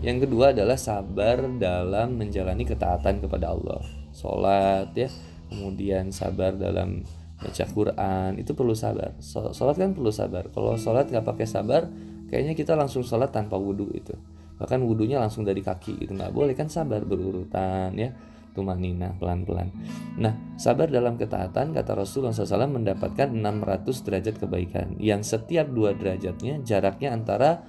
Yang 0.00 0.24
kedua 0.24 0.56
adalah 0.56 0.80
sabar 0.80 1.44
dalam 1.60 2.16
menjalani 2.16 2.64
ketaatan 2.64 3.20
kepada 3.20 3.52
Allah. 3.52 3.84
Sholat 4.16 4.96
ya. 4.96 5.12
Kemudian 5.52 6.10
sabar 6.16 6.56
dalam 6.56 7.04
baca 7.36 7.64
Quran 7.68 8.40
itu 8.40 8.56
perlu 8.56 8.72
sabar. 8.72 9.12
Sholat 9.20 9.76
kan 9.76 9.92
perlu 9.92 10.08
sabar. 10.08 10.48
Kalau 10.48 10.72
sholat 10.80 11.12
nggak 11.12 11.24
pakai 11.28 11.44
sabar 11.44 11.92
kayaknya 12.32 12.56
kita 12.56 12.72
langsung 12.72 13.04
sholat 13.04 13.36
tanpa 13.36 13.60
wudhu 13.60 13.92
itu. 13.92 14.16
Bahkan 14.56 14.80
wudhunya 14.80 15.20
langsung 15.20 15.44
dari 15.44 15.60
kaki 15.60 16.00
itu 16.00 16.12
nggak 16.16 16.32
boleh 16.32 16.56
kan 16.56 16.72
sabar 16.72 17.04
berurutan 17.04 17.92
ya 17.92 18.16
tumanina 18.56 19.12
pelan-pelan 19.20 19.68
nah 20.16 20.32
sabar 20.56 20.88
dalam 20.88 21.20
ketaatan 21.20 21.76
kata 21.76 21.92
Rasulullah 21.92 22.32
SAW 22.32 22.72
mendapatkan 22.72 23.28
600 23.28 24.06
derajat 24.08 24.34
kebaikan 24.40 24.96
yang 24.96 25.20
setiap 25.20 25.68
dua 25.68 25.92
derajatnya 25.92 26.64
jaraknya 26.64 27.12
antara 27.12 27.60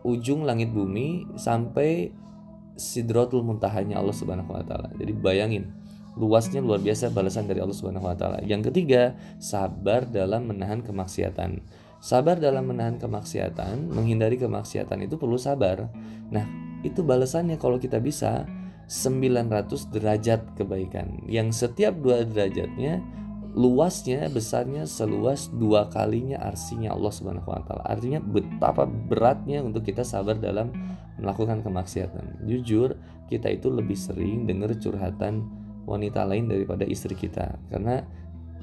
ujung 0.00 0.48
langit 0.48 0.72
bumi 0.72 1.28
sampai 1.36 2.08
sidrotul 2.80 3.44
muntahanya 3.44 4.00
Allah 4.00 4.16
Subhanahu 4.16 4.56
Wa 4.56 4.64
Taala 4.64 4.88
jadi 4.96 5.12
bayangin 5.12 5.68
luasnya 6.18 6.58
luar 6.58 6.82
biasa 6.82 7.12
balasan 7.14 7.46
dari 7.46 7.62
Allah 7.62 7.76
Subhanahu 7.76 8.04
wa 8.04 8.16
taala. 8.16 8.42
Yang 8.42 8.70
ketiga, 8.72 9.14
sabar 9.38 10.08
dalam 10.08 10.50
menahan 10.50 10.82
kemaksiatan. 10.82 11.62
Sabar 12.00 12.40
dalam 12.40 12.64
menahan 12.64 12.96
kemaksiatan, 12.96 13.92
menghindari 13.92 14.40
kemaksiatan 14.40 15.04
itu 15.04 15.20
perlu 15.20 15.36
sabar. 15.36 15.92
Nah, 16.32 16.44
itu 16.80 17.04
balasannya 17.04 17.60
kalau 17.60 17.76
kita 17.76 18.00
bisa 18.00 18.48
900 18.90 19.94
derajat 19.94 20.40
kebaikan. 20.58 21.22
Yang 21.30 21.62
setiap 21.62 21.94
dua 22.02 22.26
derajatnya 22.26 22.98
luasnya 23.54 24.26
besarnya 24.30 24.86
seluas 24.86 25.46
dua 25.50 25.86
kalinya 25.90 26.42
arsinya 26.42 26.90
Allah 26.90 27.14
Subhanahu 27.14 27.46
wa 27.46 27.62
taala. 27.62 27.86
Artinya 27.86 28.18
betapa 28.18 28.90
beratnya 28.90 29.62
untuk 29.62 29.86
kita 29.86 30.02
sabar 30.02 30.34
dalam 30.42 30.74
melakukan 31.22 31.62
kemaksiatan. 31.62 32.42
Jujur, 32.50 32.98
kita 33.30 33.46
itu 33.54 33.70
lebih 33.70 33.94
sering 33.94 34.50
dengar 34.50 34.74
curhatan 34.74 35.46
wanita 35.86 36.26
lain 36.26 36.50
daripada 36.50 36.82
istri 36.82 37.14
kita 37.14 37.62
karena 37.70 38.02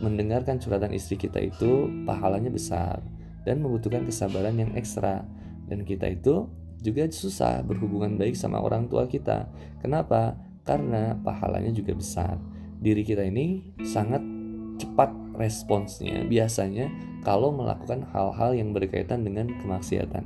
mendengarkan 0.03 0.59
curhatan 0.61 0.91
istri 0.93 1.15
kita 1.17 1.39
itu 1.41 1.87
pahalanya 2.03 2.51
besar 2.51 3.01
dan 3.47 3.63
membutuhkan 3.63 4.03
kesabaran 4.03 4.59
yang 4.59 4.71
ekstra 4.75 5.23
dan 5.71 5.87
kita 5.87 6.11
itu 6.13 6.47
juga 6.81 7.09
susah 7.09 7.65
berhubungan 7.65 8.15
baik 8.17 8.37
sama 8.37 8.61
orang 8.61 8.85
tua 8.85 9.09
kita. 9.09 9.49
Kenapa? 9.81 10.37
Karena 10.61 11.17
pahalanya 11.17 11.73
juga 11.73 11.97
besar. 11.97 12.37
Diri 12.77 13.01
kita 13.01 13.25
ini 13.25 13.73
sangat 13.81 14.21
cepat 14.77 15.09
responsnya. 15.37 16.21
Biasanya 16.25 16.89
kalau 17.25 17.53
melakukan 17.53 18.05
hal-hal 18.13 18.53
yang 18.53 18.73
berkaitan 18.73 19.25
dengan 19.25 19.49
kemaksiatan. 19.61 20.25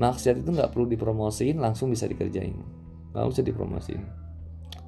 Maksiat 0.00 0.40
itu 0.40 0.50
nggak 0.56 0.72
perlu 0.72 0.88
dipromosiin 0.88 1.60
langsung 1.60 1.92
bisa 1.92 2.08
dikerjain. 2.08 2.56
Nggak 3.12 3.26
usah 3.28 3.44
dipromosiin. 3.44 4.02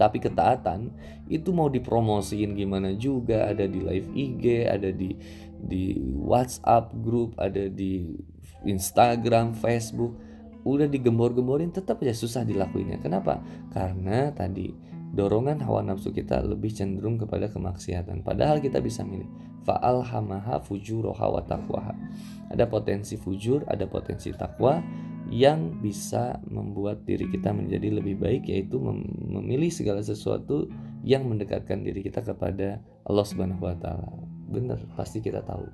Tapi 0.01 0.19
ketaatan 0.19 0.89
itu 1.29 1.53
mau 1.53 1.69
dipromosiin 1.69 2.57
gimana 2.57 2.97
juga 2.97 3.53
ada 3.53 3.69
di 3.69 3.81
live 3.85 4.09
IG 4.17 4.45
ada 4.67 4.89
di 4.89 5.15
di 5.63 5.95
WhatsApp 6.17 6.91
grup 6.97 7.37
ada 7.39 7.69
di 7.69 8.17
Instagram 8.67 9.55
Facebook 9.55 10.32
udah 10.63 10.87
digembor-gemborin 10.87 11.75
tetap 11.75 12.03
aja 12.03 12.15
susah 12.15 12.47
dilakuinnya 12.47 13.03
kenapa 13.03 13.43
karena 13.75 14.31
tadi 14.31 14.75
dorongan 15.13 15.61
hawa 15.61 15.85
nafsu 15.85 16.15
kita 16.15 16.41
lebih 16.41 16.73
cenderung 16.73 17.21
kepada 17.21 17.51
kemaksiatan 17.51 18.25
padahal 18.25 18.63
kita 18.63 18.81
bisa 18.81 19.05
milih 19.05 19.29
faal 19.63 20.03
hamaha 20.03 20.63
fujuroha 20.63 21.27
wa 21.29 21.43
taqwaha 21.45 21.95
ada 22.51 22.65
potensi 22.67 23.19
fujur 23.21 23.63
ada 23.69 23.85
potensi 23.85 24.33
takwa 24.33 24.81
yang 25.33 25.81
bisa 25.81 26.43
membuat 26.45 27.09
diri 27.09 27.25
kita 27.31 27.55
menjadi 27.57 27.89
lebih 28.03 28.21
baik 28.21 28.53
yaitu 28.53 28.77
memilih 29.33 29.73
segala 29.73 30.05
sesuatu 30.05 30.69
yang 31.07 31.25
mendekatkan 31.25 31.81
diri 31.81 32.05
kita 32.05 32.21
kepada 32.21 32.85
Allah 33.09 33.27
Subhanahu 33.27 33.65
wa 33.65 33.75
taala. 33.81 34.13
Benar, 34.53 34.79
pasti 34.93 35.25
kita 35.25 35.41
tahu. 35.41 35.67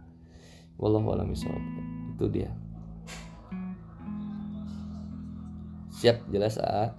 Wallahu 0.78 1.10
a'lam 1.10 1.34
Itu 1.34 2.30
dia. 2.30 2.54
Siap 5.98 6.30
jelas 6.30 6.54
ah. 6.62 6.94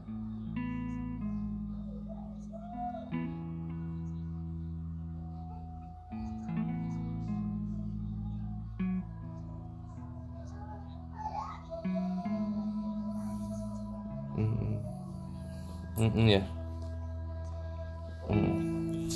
Mm 16.00 16.12
-mm, 16.16 16.28
ya. 16.32 16.44
Mm. 18.28 19.08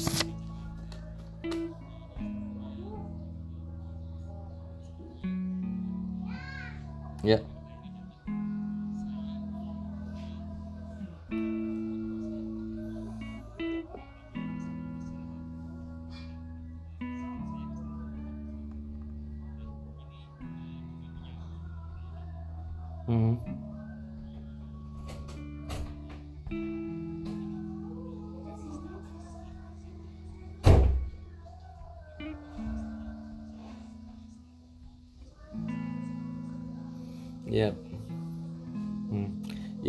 Ya. 7.24 7.40
Hmm. 7.40 7.53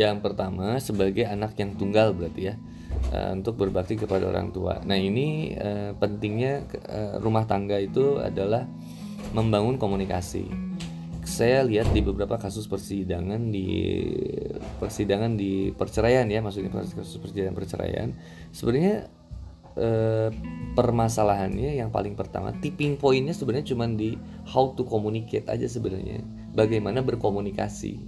Yang 0.05 0.21
pertama 0.21 0.77
sebagai 0.77 1.25
anak 1.25 1.57
yang 1.57 1.81
tunggal 1.81 2.13
berarti 2.13 2.53
ya 2.53 2.55
uh, 3.13 3.33
untuk 3.33 3.57
berbakti 3.57 3.97
kepada 3.97 4.29
orang 4.29 4.53
tua. 4.53 4.85
Nah 4.85 5.01
ini 5.01 5.57
uh, 5.57 5.97
pentingnya 5.97 6.69
uh, 6.89 7.17
rumah 7.25 7.49
tangga 7.49 7.81
itu 7.81 8.21
adalah 8.21 8.69
membangun 9.33 9.81
komunikasi. 9.81 10.47
Saya 11.25 11.65
lihat 11.65 11.89
di 11.97 12.05
beberapa 12.05 12.37
kasus 12.37 12.69
persidangan 12.69 13.49
di 13.49 13.97
persidangan 14.77 15.41
di 15.41 15.73
perceraian 15.73 16.29
ya, 16.29 16.45
maksudnya 16.45 16.69
kasus 16.69 17.17
persidangan 17.17 17.57
perceraian, 17.57 18.13
sebenarnya 18.53 19.09
eh, 19.79 20.31
permasalahannya 20.75 21.79
yang 21.79 21.91
paling 21.91 22.15
pertama 22.15 22.55
tipping 22.59 22.99
pointnya 22.99 23.35
sebenarnya 23.35 23.75
cuma 23.75 23.87
di 23.91 24.15
how 24.47 24.75
to 24.75 24.87
communicate 24.87 25.47
aja 25.51 25.67
sebenarnya 25.67 26.23
bagaimana 26.55 27.03
berkomunikasi 27.03 27.99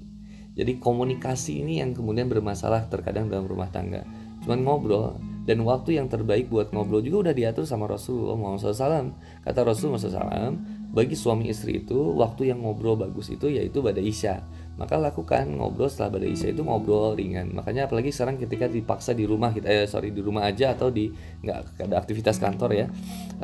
jadi 0.56 0.80
komunikasi 0.80 1.60
ini 1.60 1.84
yang 1.84 1.92
kemudian 1.92 2.32
bermasalah 2.32 2.88
terkadang 2.88 3.28
dalam 3.28 3.44
rumah 3.44 3.68
tangga. 3.68 4.08
Cuman 4.40 4.64
ngobrol 4.64 5.20
dan 5.46 5.62
waktu 5.62 6.00
yang 6.00 6.10
terbaik 6.10 6.50
buat 6.50 6.74
ngobrol 6.74 7.04
juga 7.04 7.30
udah 7.30 7.34
diatur 7.36 7.68
sama 7.68 7.86
Rasulullah 7.86 8.34
SAW 8.58 9.14
kata 9.46 9.60
Rasulullah 9.62 10.00
SAW 10.02 10.58
bagi 10.90 11.14
suami 11.14 11.52
istri 11.52 11.84
itu 11.84 11.94
waktu 12.16 12.50
yang 12.50 12.64
ngobrol 12.64 12.96
bagus 12.96 13.30
itu 13.30 13.52
yaitu 13.52 13.84
pada 13.84 14.00
isya. 14.00 14.42
Maka 14.80 14.96
lakukan 14.96 15.60
ngobrol 15.60 15.92
setelah 15.92 16.18
pada 16.18 16.26
isya 16.26 16.56
itu 16.56 16.64
ngobrol 16.64 17.14
ringan. 17.14 17.52
Makanya 17.52 17.86
apalagi 17.86 18.08
sekarang 18.10 18.40
ketika 18.40 18.64
dipaksa 18.66 19.12
di 19.12 19.28
rumah 19.28 19.52
kita 19.52 19.68
eh 19.68 19.84
sorry 19.84 20.08
di 20.08 20.24
rumah 20.24 20.48
aja 20.48 20.72
atau 20.72 20.88
di 20.88 21.12
nggak 21.44 21.84
ada 21.84 22.00
aktivitas 22.00 22.40
kantor 22.40 22.70
ya 22.72 22.86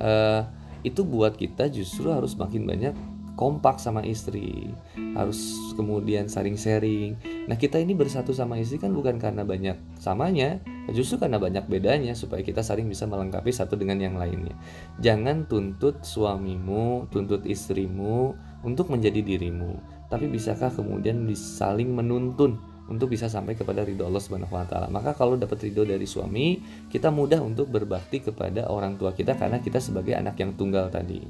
uh, 0.01 0.43
itu 0.83 1.07
buat 1.07 1.39
kita 1.39 1.71
justru 1.71 2.11
harus 2.11 2.35
makin 2.35 2.67
banyak 2.67 2.95
kompak 3.35 3.81
sama 3.81 4.05
istri, 4.05 4.71
harus 5.17 5.57
kemudian 5.75 6.29
saling 6.29 6.55
sharing. 6.55 7.17
Nah, 7.49 7.57
kita 7.57 7.81
ini 7.81 7.97
bersatu 7.97 8.37
sama 8.37 8.61
istri 8.61 8.77
kan 8.77 8.93
bukan 8.93 9.17
karena 9.17 9.43
banyak 9.43 9.77
samanya, 9.97 10.61
justru 10.93 11.17
karena 11.17 11.41
banyak 11.41 11.65
bedanya 11.67 12.13
supaya 12.13 12.45
kita 12.45 12.61
saling 12.61 12.87
bisa 12.87 13.09
melengkapi 13.09 13.49
satu 13.49 13.75
dengan 13.75 13.99
yang 13.99 14.17
lainnya. 14.21 14.53
Jangan 15.01 15.49
tuntut 15.49 16.05
suamimu, 16.05 17.09
tuntut 17.09 17.49
istrimu 17.49 18.37
untuk 18.63 18.93
menjadi 18.93 19.25
dirimu, 19.25 19.81
tapi 20.13 20.29
bisakah 20.29 20.69
kemudian 20.71 21.25
saling 21.33 21.89
menuntun 21.89 22.61
untuk 22.93 23.15
bisa 23.15 23.31
sampai 23.31 23.55
kepada 23.55 23.87
ridho 23.87 24.05
Allah 24.05 24.21
Subhanahu 24.21 24.53
wa 24.53 24.67
taala. 24.69 24.93
Maka 24.93 25.17
kalau 25.17 25.39
dapat 25.39 25.65
ridho 25.65 25.87
dari 25.87 26.05
suami, 26.05 26.61
kita 26.93 27.09
mudah 27.09 27.41
untuk 27.41 27.73
berbakti 27.73 28.21
kepada 28.21 28.69
orang 28.69 29.01
tua 29.01 29.17
kita 29.17 29.39
karena 29.39 29.63
kita 29.63 29.79
sebagai 29.81 30.13
anak 30.13 30.37
yang 30.37 30.53
tunggal 30.59 30.93
tadi. 30.93 31.23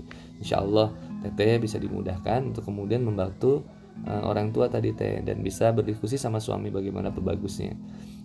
Insya 0.42 0.64
Allah 0.64 0.90
teteh 1.23 1.62
bisa 1.62 1.79
dimudahkan 1.79 2.53
untuk 2.53 2.66
kemudian 2.66 3.07
membantu 3.07 3.62
uh, 4.05 4.23
orang 4.27 4.51
tua 4.51 4.66
tadi 4.68 4.93
teh 4.93 5.23
dan 5.23 5.41
bisa 5.41 5.70
berdiskusi 5.70 6.18
sama 6.18 6.43
suami 6.43 6.68
bagaimana 6.68 7.14
bagusnya. 7.14 7.79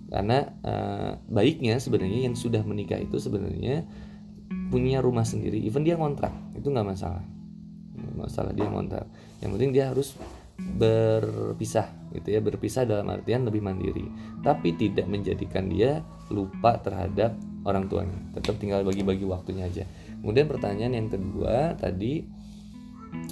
Karena 0.08 0.44
uh, 0.64 1.12
baiknya 1.30 1.78
sebenarnya 1.78 2.32
yang 2.32 2.36
sudah 2.36 2.64
menikah 2.64 2.98
itu 2.98 3.20
sebenarnya 3.20 3.86
punya 4.72 5.00
rumah 5.00 5.24
sendiri, 5.24 5.64
even 5.64 5.84
dia 5.84 5.96
ngontrak 6.00 6.32
itu 6.56 6.68
nggak 6.68 6.88
masalah, 6.88 7.24
masalah 8.16 8.52
dia 8.52 8.68
ngontrak. 8.68 9.08
Yang 9.44 9.50
penting 9.56 9.72
dia 9.76 9.86
harus 9.92 10.16
berpisah 10.58 11.86
gitu 12.18 12.34
ya 12.34 12.42
berpisah 12.42 12.84
dalam 12.90 13.06
artian 13.14 13.46
lebih 13.46 13.62
mandiri 13.62 14.10
tapi 14.42 14.74
tidak 14.74 15.06
menjadikan 15.06 15.70
dia 15.70 16.02
lupa 16.34 16.82
terhadap 16.82 17.38
orang 17.62 17.86
tuanya 17.86 18.18
tetap 18.34 18.58
tinggal 18.58 18.82
bagi-bagi 18.82 19.22
waktunya 19.30 19.70
aja 19.70 19.86
kemudian 20.18 20.50
pertanyaan 20.50 20.98
yang 20.98 21.10
kedua 21.14 21.78
tadi 21.78 22.26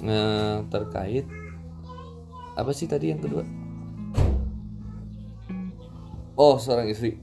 eh, 0.02 0.56
terkait 0.68 1.26
apa 2.56 2.70
sih 2.72 2.88
tadi 2.88 3.12
yang 3.12 3.20
kedua 3.20 3.44
oh 6.36 6.56
seorang 6.56 6.88
istri 6.88 7.20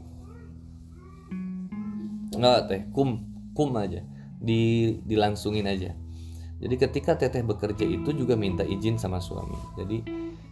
nggak 2.33 2.59
teh 2.69 2.81
kum 2.93 3.23
kum 3.53 3.73
aja 3.77 4.01
di 4.43 4.93
dilangsungin 5.05 5.69
aja 5.69 5.93
jadi 6.63 6.79
ketika 6.79 7.19
teteh 7.19 7.43
bekerja 7.43 7.83
itu 7.83 8.15
juga 8.15 8.39
minta 8.39 8.63
izin 8.63 8.95
sama 8.95 9.19
suami. 9.19 9.59
Jadi 9.75 9.99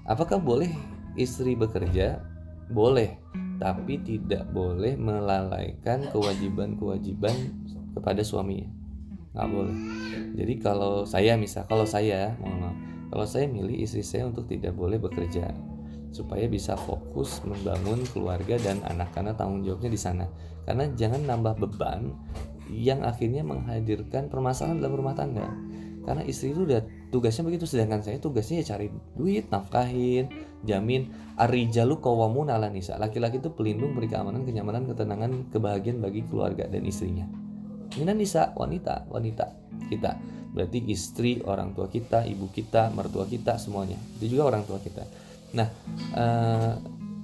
apakah 0.04 0.44
boleh 0.44 0.68
istri 1.16 1.56
bekerja? 1.56 2.20
Boleh, 2.68 3.16
tapi 3.64 3.96
tidak 4.04 4.44
boleh 4.52 5.00
melalaikan 5.00 6.12
kewajiban-kewajiban 6.12 7.36
kepada 7.96 8.28
suaminya. 8.28 8.68
Nggak 9.32 9.48
boleh. 9.48 9.78
Jadi 10.36 10.54
kalau 10.60 10.94
saya 11.08 11.40
misal, 11.40 11.64
kalau 11.68 11.88
saya, 11.88 12.36
mohon 12.40 12.76
kalau 13.12 13.28
saya 13.28 13.48
milih 13.48 13.76
istri 13.84 14.04
saya 14.04 14.28
untuk 14.32 14.48
tidak 14.48 14.72
boleh 14.72 14.96
bekerja 14.96 15.52
supaya 16.12 16.48
bisa 16.48 16.76
fokus 16.76 17.40
membangun 17.48 18.04
keluarga 18.12 18.60
dan 18.60 18.84
anak 18.88 19.12
karena 19.16 19.32
tanggung 19.36 19.64
jawabnya 19.64 19.92
di 19.92 20.00
sana. 20.00 20.26
Karena 20.68 20.88
jangan 20.96 21.24
nambah 21.28 21.60
beban 21.60 22.12
yang 22.72 23.04
akhirnya 23.04 23.44
menghadirkan 23.44 24.32
permasalahan 24.32 24.80
dalam 24.80 24.96
rumah 24.96 25.16
tangga 25.16 25.48
karena 26.02 26.26
istri 26.26 26.54
itu 26.54 26.66
udah 26.66 26.82
tugasnya 27.14 27.46
begitu 27.46 27.70
sedangkan 27.70 28.02
saya 28.02 28.18
tugasnya 28.18 28.66
ya 28.66 28.74
cari 28.74 28.88
duit 29.14 29.54
nafkahin 29.54 30.34
jamin 30.66 31.14
arijalu 31.38 32.02
kawamun 32.02 32.50
ala 32.50 32.74
nisa 32.74 32.98
laki-laki 32.98 33.38
itu 33.38 33.54
pelindung 33.54 33.94
beri 33.94 34.10
keamanan 34.10 34.42
kenyamanan 34.42 34.90
ketenangan 34.90 35.54
kebahagiaan 35.54 36.02
bagi 36.02 36.26
keluarga 36.26 36.66
dan 36.66 36.82
istrinya 36.90 37.30
ini 38.00 38.12
nisa 38.16 38.56
wanita 38.56 39.12
wanita 39.12 39.46
kita. 39.92 40.12
Berarti 40.52 40.84
istri 40.92 41.40
orang 41.44 41.72
tua 41.72 41.88
kita 41.88 42.28
ibu 42.28 42.52
kita 42.52 42.92
mertua 42.92 43.28
kita 43.28 43.56
semuanya. 43.56 44.00
Itu 44.20 44.36
juga 44.36 44.52
orang 44.56 44.64
tua 44.68 44.80
kita. 44.80 45.04
Nah 45.56 45.68
uh, 46.16 46.76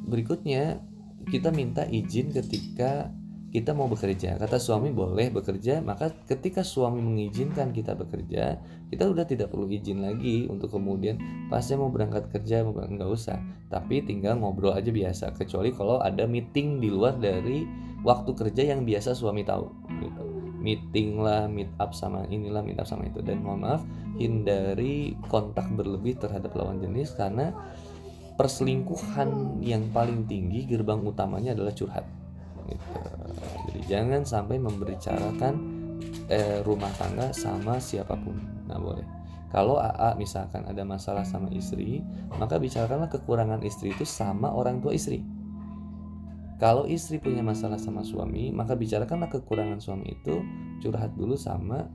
berikutnya 0.07 0.80
kita 1.28 1.51
minta 1.51 1.84
izin 1.84 2.32
ketika 2.32 3.11
kita 3.47 3.72
mau 3.72 3.88
bekerja. 3.88 4.36
Kata 4.36 4.59
suami 4.59 4.91
boleh 4.91 5.32
bekerja. 5.32 5.80
Maka 5.84 6.11
ketika 6.28 6.63
suami 6.63 6.99
mengizinkan 7.03 7.72
kita 7.72 7.95
bekerja 7.95 8.59
kita 8.88 9.03
udah 9.03 9.28
tidak 9.28 9.51
perlu 9.51 9.68
izin 9.68 9.99
lagi 9.99 10.47
untuk 10.47 10.72
kemudian 10.72 11.20
pas 11.51 11.63
mau 11.76 11.91
berangkat 11.91 12.32
kerja 12.32 12.63
nggak 12.63 13.11
usah. 13.11 13.39
Tapi 13.68 14.07
tinggal 14.07 14.39
ngobrol 14.39 14.72
aja 14.72 14.88
biasa. 14.88 15.36
Kecuali 15.36 15.76
kalau 15.76 15.99
ada 15.99 16.24
meeting 16.24 16.80
di 16.80 16.88
luar 16.88 17.20
dari 17.20 17.68
waktu 18.07 18.32
kerja 18.32 18.72
yang 18.72 18.88
biasa 18.88 19.11
suami 19.11 19.43
tahu 19.43 19.68
meeting 20.68 21.24
lah 21.24 21.47
meet 21.47 21.72
up 21.80 21.95
sama 21.95 22.28
inilah 22.28 22.59
meet 22.59 22.76
up 22.76 22.84
sama 22.84 23.07
itu. 23.07 23.24
Dan 23.24 23.39
mohon 23.39 23.63
maaf 23.63 23.82
hindari 24.20 25.15
kontak 25.32 25.72
berlebih 25.72 26.20
terhadap 26.20 26.51
lawan 26.59 26.84
jenis 26.84 27.15
karena 27.15 27.55
perselingkuhan 28.36 29.63
yang 29.63 29.88
paling 29.95 30.28
tinggi 30.28 30.68
gerbang 30.68 30.99
utamanya 31.07 31.55
adalah 31.55 31.72
curhat. 31.72 32.03
Gitu. 32.68 32.99
jadi 33.72 33.80
jangan 33.88 34.28
sampai 34.28 34.59
membicarakan 34.59 35.55
eh, 36.28 36.59
rumah 36.68 36.91
tangga 36.99 37.32
sama 37.32 37.80
siapa 37.80 38.20
pun. 38.20 38.36
Nggak 38.68 38.82
boleh. 38.84 39.07
Kalau 39.47 39.80
AA 39.80 40.20
misalkan 40.20 40.68
ada 40.68 40.84
masalah 40.84 41.24
sama 41.24 41.47
istri 41.55 42.03
maka 42.36 42.59
bicarakanlah 42.59 43.07
kekurangan 43.07 43.63
istri 43.63 43.95
itu 43.95 44.03
sama 44.03 44.51
orang 44.51 44.84
tua 44.84 44.91
istri 44.91 45.24
kalau 46.58 46.89
istri 46.89 47.22
punya 47.22 47.45
masalah 47.45 47.78
sama 47.78 48.01
suami 48.01 48.49
maka 48.49 48.74
bicarakanlah 48.74 49.30
kekurangan 49.30 49.78
suami 49.78 50.18
itu 50.18 50.41
curhat 50.82 51.14
dulu 51.14 51.38
sama 51.38 51.86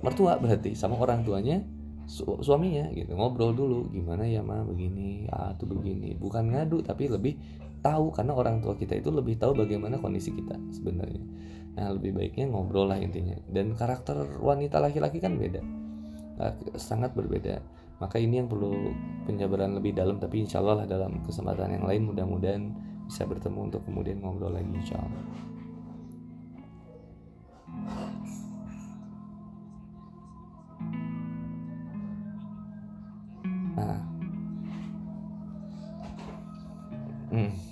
mertua 0.00 0.38
berarti 0.38 0.72
sama 0.72 0.96
orang 0.96 1.24
tuanya 1.26 1.60
su 2.08 2.24
suaminya 2.40 2.88
gitu. 2.96 3.12
Ngobrol 3.12 3.52
dulu 3.52 3.92
gimana 3.92 4.24
ya 4.24 4.40
mah 4.40 4.64
begini 4.64 5.28
ah 5.28 5.52
tuh 5.54 5.68
begini. 5.68 6.16
Bukan 6.16 6.56
ngadu 6.56 6.80
tapi 6.80 7.06
lebih 7.12 7.36
tahu 7.84 8.10
karena 8.10 8.32
orang 8.32 8.64
tua 8.64 8.74
kita 8.74 8.96
itu 8.96 9.12
lebih 9.12 9.36
tahu 9.36 9.52
bagaimana 9.52 10.00
kondisi 10.00 10.32
kita 10.32 10.56
sebenarnya. 10.72 11.20
Nah 11.76 11.92
lebih 11.92 12.16
baiknya 12.16 12.48
ngobrol 12.48 12.88
lah 12.88 12.96
intinya. 12.96 13.36
Dan 13.44 13.76
karakter 13.76 14.40
wanita 14.40 14.80
laki-laki 14.80 15.20
kan 15.20 15.36
beda 15.36 15.60
sangat 16.80 17.12
berbeda. 17.12 17.60
Maka 17.98 18.16
ini 18.22 18.38
yang 18.40 18.48
perlu 18.48 18.94
penjabaran 19.26 19.74
lebih 19.74 19.92
dalam 19.92 20.16
tapi 20.22 20.46
insya 20.46 20.62
Allah 20.62 20.82
lah 20.82 20.86
dalam 20.86 21.20
kesempatan 21.26 21.76
yang 21.76 21.84
lain 21.84 22.06
mudah-mudahan 22.08 22.62
bisa 23.08 23.24
bertemu 23.24 23.72
untuk 23.72 23.82
kemudian 23.88 24.20
ngobrol 24.20 24.52
lagi 24.52 24.68
insya 24.68 25.00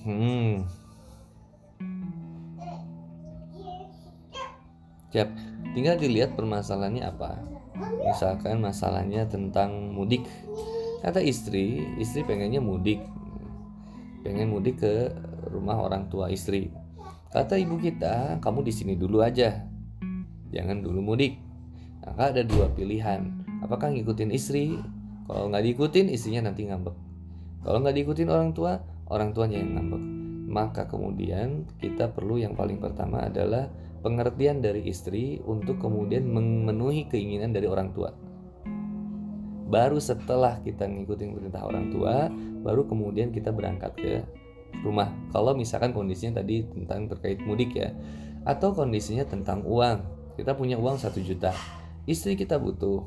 Hmm. 0.06 0.62
Siap. 5.10 5.28
Tinggal 5.74 5.98
dilihat 5.98 6.38
permasalahannya 6.38 7.02
apa. 7.02 7.42
Misalkan 8.06 8.62
masalahnya 8.62 9.26
tentang 9.26 9.90
mudik. 9.90 10.22
Kata 11.02 11.18
istri, 11.18 11.82
istri 11.98 12.22
pengennya 12.22 12.62
mudik. 12.62 13.02
Pengen 14.26 14.50
mudik 14.50 14.82
ke 14.82 15.14
rumah 15.54 15.78
orang 15.78 16.10
tua 16.10 16.26
istri. 16.34 16.74
Kata 17.30 17.54
ibu 17.54 17.78
kita, 17.78 18.42
kamu 18.42 18.66
di 18.66 18.74
sini 18.74 18.98
dulu 18.98 19.22
aja. 19.22 19.62
Jangan 20.50 20.82
dulu 20.82 20.98
mudik. 20.98 21.38
Maka 22.02 22.34
ada 22.34 22.42
dua 22.42 22.66
pilihan. 22.74 23.22
Apakah 23.62 23.94
ngikutin 23.94 24.34
istri? 24.34 24.74
Kalau 25.30 25.46
nggak 25.46 25.62
diikutin, 25.62 26.10
istrinya 26.10 26.50
nanti 26.50 26.66
ngambek. 26.66 26.96
Kalau 27.62 27.78
nggak 27.78 27.94
diikutin 28.02 28.26
orang 28.26 28.50
tua, 28.50 28.82
orang 29.06 29.30
tuanya 29.30 29.62
yang 29.62 29.78
ngambek. 29.78 30.02
Maka 30.50 30.82
kemudian 30.90 31.62
kita 31.78 32.10
perlu 32.10 32.42
yang 32.42 32.58
paling 32.58 32.82
pertama 32.82 33.30
adalah 33.30 33.70
pengertian 34.02 34.58
dari 34.58 34.90
istri 34.90 35.38
untuk 35.46 35.78
kemudian 35.78 36.26
memenuhi 36.26 37.06
keinginan 37.06 37.54
dari 37.54 37.70
orang 37.70 37.94
tua. 37.94 38.10
Baru 39.66 39.98
setelah 39.98 40.62
kita 40.62 40.86
ngikutin 40.86 41.34
perintah 41.34 41.66
orang 41.66 41.90
tua, 41.90 42.30
baru 42.62 42.86
kemudian 42.86 43.34
kita 43.34 43.50
berangkat 43.50 43.92
ke 43.98 44.14
rumah. 44.86 45.10
Kalau 45.34 45.52
misalkan 45.58 45.90
kondisinya 45.90 46.42
tadi 46.42 46.62
tentang 46.62 47.10
terkait 47.10 47.42
mudik 47.42 47.74
ya, 47.74 47.90
atau 48.46 48.70
kondisinya 48.70 49.26
tentang 49.26 49.66
uang, 49.66 50.06
kita 50.38 50.54
punya 50.54 50.78
uang 50.78 51.02
satu 51.02 51.18
juta, 51.18 51.50
istri 52.06 52.38
kita 52.38 52.62
butuh, 52.62 53.02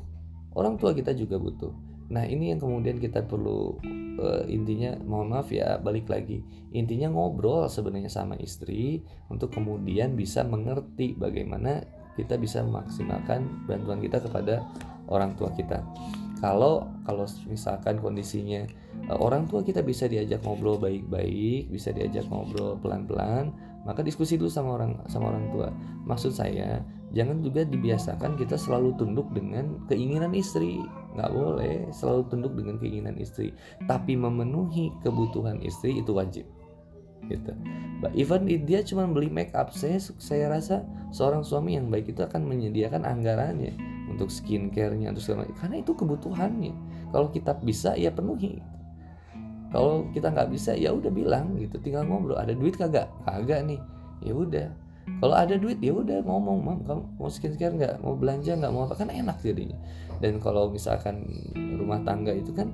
orang 0.52 0.76
tua 0.76 0.92
kita 0.92 1.16
juga 1.16 1.40
butuh 1.40 1.72
Nah 2.10 2.26
ini 2.26 2.50
yang 2.50 2.58
kemudian 2.58 2.98
kita 2.98 3.22
perlu 3.22 3.78
uh, 4.18 4.42
intinya 4.50 4.98
mohon 5.06 5.30
maaf 5.30 5.54
ya 5.54 5.78
balik 5.78 6.10
lagi 6.10 6.42
intinya 6.74 7.06
ngobrol 7.06 7.70
sebenarnya 7.70 8.10
sama 8.10 8.34
istri 8.42 9.06
untuk 9.30 9.54
kemudian 9.54 10.18
bisa 10.18 10.42
mengerti 10.42 11.14
bagaimana 11.14 11.86
kita 12.18 12.34
bisa 12.34 12.66
memaksimalkan 12.66 13.46
bantuan 13.70 14.02
kita 14.02 14.18
kepada 14.18 14.66
orang 15.06 15.38
tua 15.38 15.54
kita. 15.54 15.86
Kalau 16.40 16.88
kalau 17.04 17.28
misalkan 17.48 18.00
kondisinya 18.00 18.64
uh, 19.12 19.18
orang 19.20 19.44
tua 19.44 19.60
kita 19.60 19.84
bisa 19.84 20.08
diajak 20.08 20.40
ngobrol 20.40 20.80
baik-baik, 20.80 21.68
bisa 21.68 21.92
diajak 21.92 22.24
ngobrol 22.32 22.80
pelan-pelan, 22.80 23.52
maka 23.84 24.00
diskusi 24.00 24.40
dulu 24.40 24.48
sama 24.48 24.80
orang 24.80 24.96
sama 25.12 25.36
orang 25.36 25.52
tua. 25.52 25.68
Maksud 26.08 26.32
saya 26.32 26.80
jangan 27.12 27.44
juga 27.44 27.68
dibiasakan 27.68 28.40
kita 28.40 28.56
selalu 28.56 28.96
tunduk 28.96 29.28
dengan 29.36 29.84
keinginan 29.86 30.32
istri. 30.32 30.80
Nggak 31.12 31.30
boleh 31.30 31.76
selalu 31.92 32.22
tunduk 32.32 32.52
dengan 32.56 32.80
keinginan 32.80 33.20
istri. 33.20 33.52
Tapi 33.84 34.16
memenuhi 34.16 34.96
kebutuhan 35.04 35.60
istri 35.60 36.00
itu 36.00 36.16
wajib 36.16 36.48
gitu. 37.28 37.52
Even 38.16 38.48
dia 38.48 38.80
cuma 38.80 39.04
beli 39.04 39.28
make 39.28 39.52
up. 39.52 39.74
Saya 39.76 40.00
saya 40.00 40.48
rasa 40.48 40.86
seorang 41.12 41.44
suami 41.44 41.76
yang 41.76 41.92
baik 41.92 42.16
itu 42.16 42.24
akan 42.24 42.48
menyediakan 42.48 43.04
anggarannya 43.04 43.76
untuk 44.08 44.32
skincare-nya 44.32 45.12
untuk 45.12 45.22
segala 45.22 45.44
karena 45.60 45.84
itu 45.84 45.92
kebutuhannya. 45.92 46.72
Kalau 47.12 47.28
kita 47.28 47.58
bisa 47.60 47.92
ya 47.98 48.08
penuhi. 48.08 48.62
Kalau 49.70 50.08
kita 50.10 50.34
nggak 50.34 50.50
bisa 50.50 50.74
ya 50.74 50.90
udah 50.90 51.12
bilang 51.12 51.54
gitu. 51.60 51.78
Tinggal 51.78 52.08
ngobrol. 52.08 52.40
Ada 52.40 52.56
duit 52.56 52.74
kagak? 52.74 53.06
Kagak 53.22 53.68
nih. 53.68 53.78
Ya 54.24 54.32
udah. 54.34 54.68
Kalau 55.18 55.34
ada 55.34 55.54
duit 55.58 55.82
ya 55.82 55.90
udah 55.90 56.22
ngomong 56.22 56.58
mam 56.62 56.78
kamu 56.86 57.02
mau 57.18 57.30
skincare 57.30 57.74
nggak? 57.74 57.94
Mau 58.00 58.14
belanja 58.16 58.56
nggak? 58.56 58.72
Mau 58.72 58.88
apa? 58.88 58.94
Kan 58.96 59.10
enak 59.12 59.38
jadinya. 59.42 59.76
Dan 60.18 60.38
kalau 60.40 60.70
misalkan 60.70 61.26
rumah 61.76 62.00
tangga 62.02 62.30
itu 62.34 62.52
kan 62.54 62.70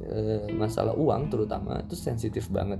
e, 0.00 0.48
masalah 0.54 0.94
uang 0.94 1.28
terutama 1.28 1.82
itu 1.82 1.98
sensitif 1.98 2.48
banget 2.48 2.78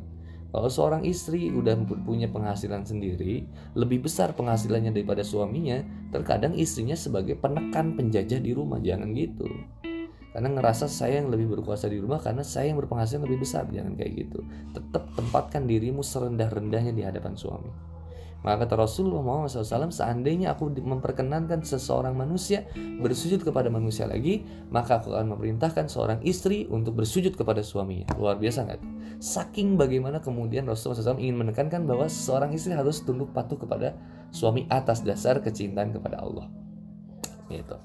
kalau 0.57 0.72
seorang 0.72 1.04
istri 1.04 1.52
udah 1.52 1.76
punya 2.00 2.32
penghasilan 2.32 2.80
sendiri 2.80 3.44
lebih 3.76 4.09
besar 4.09 4.32
penghasilannya 4.32 4.88
daripada 4.88 5.20
suaminya 5.20 5.84
terkadang 6.09 6.57
istrinya 6.57 6.96
sebagai 6.96 7.36
penekan 7.36 7.92
penjajah 7.92 8.40
di 8.40 8.57
rumah. 8.57 8.80
Jangan 8.80 9.12
gitu. 9.12 9.44
Karena 10.32 10.48
ngerasa 10.57 10.88
saya 10.88 11.20
yang 11.20 11.28
lebih 11.28 11.61
berkuasa 11.61 11.92
di 11.92 12.00
rumah 12.00 12.24
karena 12.24 12.40
saya 12.40 12.72
yang 12.72 12.80
berpenghasilan 12.80 13.28
lebih 13.28 13.44
besar. 13.44 13.68
Jangan 13.68 14.00
kayak 14.00 14.12
gitu. 14.16 14.40
Tetap 14.72 15.12
tempatkan 15.12 15.68
dirimu 15.68 16.00
serendah-rendahnya 16.00 16.96
di 16.96 17.04
hadapan 17.04 17.36
suami 17.36 17.95
maka 18.45 18.66
kata 18.68 18.78
Rasulullah 18.78 19.24
Muhammad 19.24 19.51
SAW, 19.51 19.91
seandainya 19.91 20.55
aku 20.55 20.70
memperkenankan 20.70 21.66
seseorang 21.66 22.14
manusia 22.14 22.68
bersujud 22.76 23.43
kepada 23.43 23.72
manusia 23.72 24.07
lagi, 24.07 24.47
maka 24.70 25.03
aku 25.03 25.16
akan 25.16 25.34
memerintahkan 25.34 25.91
seorang 25.91 26.22
istri 26.22 26.68
untuk 26.70 26.95
bersujud 27.01 27.34
kepada 27.34 27.64
suaminya. 27.64 28.07
Luar 28.14 28.39
biasa 28.39 28.68
nggak? 28.68 28.80
Saking 29.18 29.74
bagaimana 29.74 30.22
kemudian 30.22 30.68
Rasulullah 30.68 31.01
SAW 31.01 31.18
ingin 31.18 31.43
menekankan 31.43 31.89
bahwa 31.89 32.07
seorang 32.07 32.55
istri 32.55 32.76
harus 32.76 33.03
tunduk 33.03 33.34
patuh 33.34 33.59
kepada 33.59 33.97
suami 34.30 34.68
atas 34.70 35.03
dasar 35.03 35.43
kecintaan 35.43 35.91
kepada 35.97 36.22
Allah. 36.22 36.47
Gitu. 37.51 37.76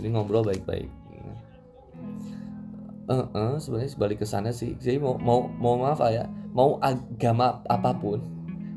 Jadi 0.00 0.08
ngobrol 0.12 0.46
baik-baik. 0.46 0.88
Uh, 3.10 3.26
uh, 3.34 3.54
sebenarnya 3.58 3.90
sebalik 3.90 4.22
ke 4.22 4.26
sana 4.26 4.54
sih. 4.54 4.78
Jadi 4.78 4.96
mau 5.02 5.18
mau 5.18 5.44
mau 5.44 5.74
maaf 5.76 6.00
ya, 6.08 6.30
mau 6.54 6.78
agama 6.78 7.60
apa 7.66 7.92
pun, 7.98 8.22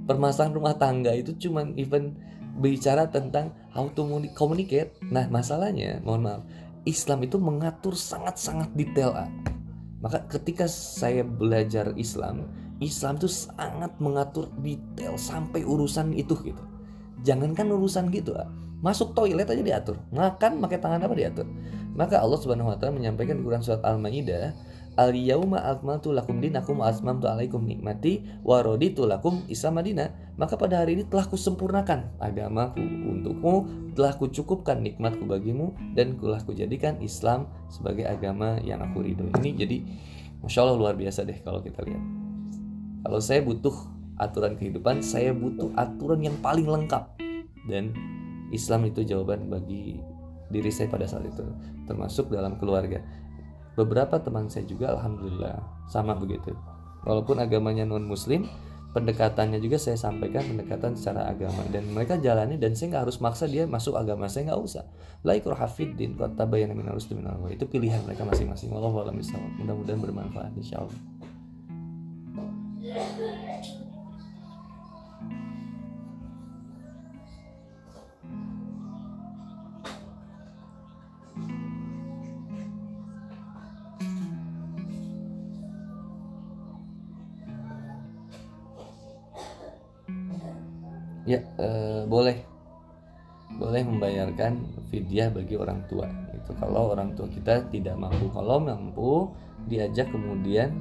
permasalahan 0.05 0.53
rumah 0.53 0.75
tangga 0.77 1.11
itu 1.11 1.33
cuman 1.35 1.73
even 1.75 2.15
bicara 2.61 3.09
tentang 3.11 3.51
how 3.75 3.89
to 3.91 4.07
communicate. 4.37 4.95
Nah, 5.11 5.27
masalahnya, 5.27 5.99
mohon 6.05 6.23
maaf, 6.23 6.41
Islam 6.87 7.25
itu 7.25 7.35
mengatur 7.41 7.97
sangat-sangat 7.97 8.71
detail. 8.77 9.11
Ah. 9.11 9.29
Maka 9.99 10.23
ketika 10.29 10.69
saya 10.69 11.25
belajar 11.25 11.91
Islam, 11.99 12.47
Islam 12.79 13.17
itu 13.19 13.27
sangat 13.27 13.91
mengatur 13.99 14.47
detail 14.61 15.19
sampai 15.19 15.65
urusan 15.65 16.15
itu 16.15 16.37
gitu. 16.45 16.63
Jangankan 17.25 17.73
urusan 17.73 18.13
gitu, 18.13 18.37
ah. 18.37 18.47
masuk 18.79 19.17
toilet 19.17 19.49
aja 19.49 19.63
diatur, 19.65 19.97
makan 20.13 20.61
pakai 20.61 20.79
tangan 20.79 21.03
apa 21.03 21.15
diatur. 21.17 21.47
Maka 21.95 22.19
Allah 22.19 22.39
Subhanahu 22.39 22.71
wa 22.71 22.77
taala 22.77 22.99
menyampaikan 22.99 23.39
di 23.39 23.43
Quran 23.47 23.63
surat 23.63 23.79
Al-Maidah 23.87 24.51
Al 24.95 25.11
yauma 25.11 25.59
akmaltu 25.59 26.15
lakum 26.15 26.39
dinakum 26.39 26.79
wa 26.79 26.87
asmamtu 26.87 27.27
alaikum 27.27 27.67
nikmati 27.67 28.23
wa 28.47 28.63
raditu 28.63 29.03
lakum 29.03 29.43
Islam 29.51 29.83
Madinah. 29.83 30.07
Maka 30.39 30.55
pada 30.55 30.79
hari 30.79 30.95
ini 30.95 31.03
telah 31.03 31.27
kusempurnakan 31.27 32.15
agamaku 32.19 32.79
untukmu, 32.83 33.67
telah 33.91 34.15
kucukupkan 34.15 34.79
nikmatku 34.79 35.27
bagimu 35.27 35.75
dan 35.99 36.15
telah 36.15 36.39
kujadikan 36.43 36.95
Islam 37.03 37.51
sebagai 37.67 38.07
agama 38.07 38.55
yang 38.63 38.79
aku 38.79 39.03
ridho. 39.03 39.27
Ini 39.43 39.51
jadi 39.55 39.77
Masya 40.43 40.59
Allah 40.63 40.77
luar 40.79 40.95
biasa 40.95 41.27
deh 41.27 41.39
kalau 41.43 41.59
kita 41.59 41.83
lihat. 41.83 42.03
Kalau 43.03 43.19
saya 43.19 43.43
butuh 43.43 43.75
aturan 44.15 44.55
kehidupan, 44.55 45.03
saya 45.03 45.35
butuh 45.35 45.75
aturan 45.75 46.23
yang 46.23 46.35
paling 46.39 46.67
lengkap. 46.67 47.19
Dan 47.67 47.91
Islam 48.55 48.87
itu 48.87 49.03
jawaban 49.03 49.51
bagi 49.51 49.99
diri 50.47 50.71
saya 50.71 50.87
pada 50.87 51.09
saat 51.09 51.25
itu, 51.27 51.43
termasuk 51.89 52.29
dalam 52.29 52.55
keluarga 52.61 53.01
beberapa 53.75 54.19
teman 54.19 54.47
saya 54.47 54.65
juga 54.65 54.95
alhamdulillah 54.95 55.59
sama 55.91 56.15
begitu. 56.15 56.55
Walaupun 57.05 57.37
agamanya 57.37 57.85
non 57.85 58.07
muslim 58.07 58.49
pendekatannya 58.95 59.59
juga 59.59 59.75
saya 59.75 59.99
sampaikan 59.99 60.47
pendekatan 60.47 60.95
secara 60.95 61.27
agama. 61.27 61.67
Dan 61.67 61.91
mereka 61.91 62.15
jalani 62.17 62.55
dan 62.55 62.73
saya 62.73 62.95
nggak 62.95 63.03
harus 63.05 63.19
maksa 63.19 63.45
dia 63.45 63.67
masuk 63.67 63.99
agama. 63.99 64.31
Saya 64.31 64.55
nggak 64.55 64.61
usah. 64.63 64.87
Like 65.21 65.45
hafidin 65.45 66.15
kota 66.15 66.47
bayan 66.47 66.71
itu 67.51 67.67
pilihan 67.67 68.01
mereka 68.07 68.23
masing-masing. 68.23 68.71
Wallahualam 68.71 69.19
mudah-mudahan 69.61 69.99
bermanfaat 69.99 70.55
insyaallah 70.55 70.97
ya 91.25 91.41
eh, 91.59 92.03
boleh. 92.05 92.37
Boleh 93.45 93.85
membayarkan 93.85 94.57
fidyah 94.89 95.29
bagi 95.29 95.53
orang 95.53 95.85
tua 95.85 96.09
itu 96.33 96.51
kalau 96.61 96.93
orang 96.93 97.13
tua 97.17 97.29
kita 97.29 97.65
tidak 97.73 97.97
mampu. 97.97 98.29
Kalau 98.29 98.57
mampu 98.61 99.11
diajak 99.65 100.09
kemudian 100.13 100.73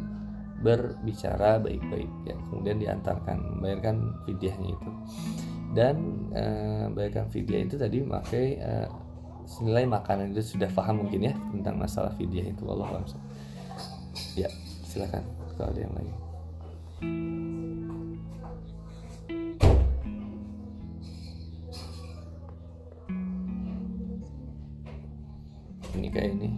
berbicara 0.60 1.60
baik-baik 1.60 2.08
ya. 2.28 2.36
Kemudian 2.52 2.76
diantarkan 2.80 3.36
membayarkan 3.56 3.96
fidyahnya 4.28 4.70
itu. 4.76 4.90
Dan 5.72 5.96
eh, 6.36 6.86
bayarkan 6.92 7.26
fidyah 7.32 7.60
itu 7.64 7.76
tadi 7.80 8.04
pakai 8.04 8.46
eh, 8.60 8.88
senilai 9.48 9.84
makanan. 9.88 10.36
Itu 10.36 10.56
sudah 10.56 10.68
paham 10.72 11.04
mungkin 11.04 11.32
ya 11.32 11.34
tentang 11.52 11.80
masalah 11.80 12.12
fidyah 12.16 12.48
itu. 12.48 12.64
Allah 12.68 13.00
langsung 13.00 13.20
ya 14.36 14.48
silakan. 14.84 15.24
Kalau 15.54 15.70
ada 15.70 15.80
yang 15.80 15.94
lain 15.96 16.14
ini 25.96 26.08
kayak 26.10 26.30
ini? 26.38 26.48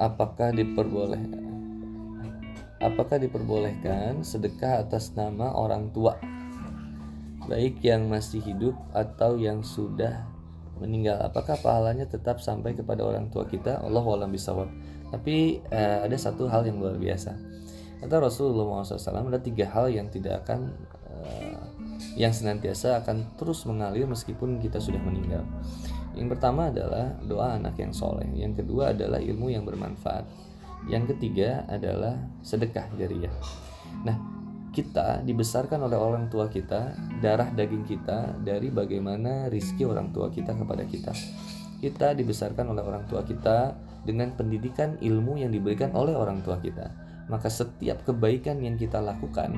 Apakah 0.00 0.52
diperbolehkan 0.54 1.50
apakah 2.80 3.20
diperbolehkan 3.20 4.24
sedekah 4.24 4.80
atas 4.80 5.12
nama 5.12 5.52
orang 5.52 5.92
tua? 5.92 6.16
Baik 7.44 7.84
yang 7.84 8.08
masih 8.08 8.40
hidup 8.40 8.74
atau 8.96 9.36
yang 9.36 9.60
sudah 9.60 10.24
meninggal. 10.80 11.20
Apakah 11.20 11.60
pahalanya 11.60 12.08
tetap 12.08 12.40
sampai 12.40 12.72
kepada 12.72 13.04
orang 13.04 13.28
tua 13.28 13.44
kita? 13.44 13.84
Allah 13.84 14.00
walam 14.00 14.32
bisawab 14.32 14.72
tapi 15.10 15.58
eh, 15.68 15.98
ada 16.06 16.14
satu 16.14 16.46
hal 16.46 16.64
yang 16.64 16.78
luar 16.78 16.96
biasa. 16.96 17.34
Kata 18.00 18.16
Rasulullah 18.16 18.80
SAW 18.80 19.28
ada 19.28 19.42
tiga 19.42 19.68
hal 19.68 19.92
yang 19.92 20.08
tidak 20.08 20.46
akan 20.46 20.72
eh, 21.10 21.58
yang 22.16 22.32
senantiasa 22.32 23.02
akan 23.04 23.36
terus 23.36 23.66
mengalir 23.68 24.08
meskipun 24.08 24.56
kita 24.62 24.80
sudah 24.80 25.02
meninggal 25.02 25.44
yang 26.18 26.26
pertama 26.26 26.74
adalah 26.74 27.14
doa 27.22 27.54
anak 27.54 27.78
yang 27.78 27.94
soleh. 27.94 28.26
Yang 28.34 28.64
kedua 28.64 28.90
adalah 28.90 29.22
ilmu 29.22 29.46
yang 29.54 29.62
bermanfaat. 29.62 30.26
Yang 30.90 31.14
ketiga 31.14 31.62
adalah 31.70 32.18
sedekah 32.42 32.90
jariah. 32.98 33.30
Nah, 34.02 34.16
kita 34.74 35.22
dibesarkan 35.22 35.86
oleh 35.86 35.98
orang 35.98 36.26
tua 36.26 36.50
kita, 36.50 36.94
darah 37.22 37.50
daging 37.54 37.86
kita 37.86 38.38
dari 38.42 38.72
bagaimana 38.74 39.46
rizki 39.52 39.86
orang 39.86 40.10
tua 40.10 40.32
kita 40.32 40.56
kepada 40.56 40.82
kita. 40.82 41.12
Kita 41.78 42.12
dibesarkan 42.16 42.74
oleh 42.74 42.82
orang 42.82 43.04
tua 43.06 43.22
kita 43.22 43.76
dengan 44.02 44.34
pendidikan 44.34 44.98
ilmu 44.98 45.38
yang 45.38 45.54
diberikan 45.54 45.94
oleh 45.94 46.16
orang 46.16 46.42
tua 46.42 46.58
kita. 46.58 46.90
Maka 47.30 47.46
setiap 47.46 48.02
kebaikan 48.02 48.58
yang 48.58 48.74
kita 48.74 48.98
lakukan, 48.98 49.54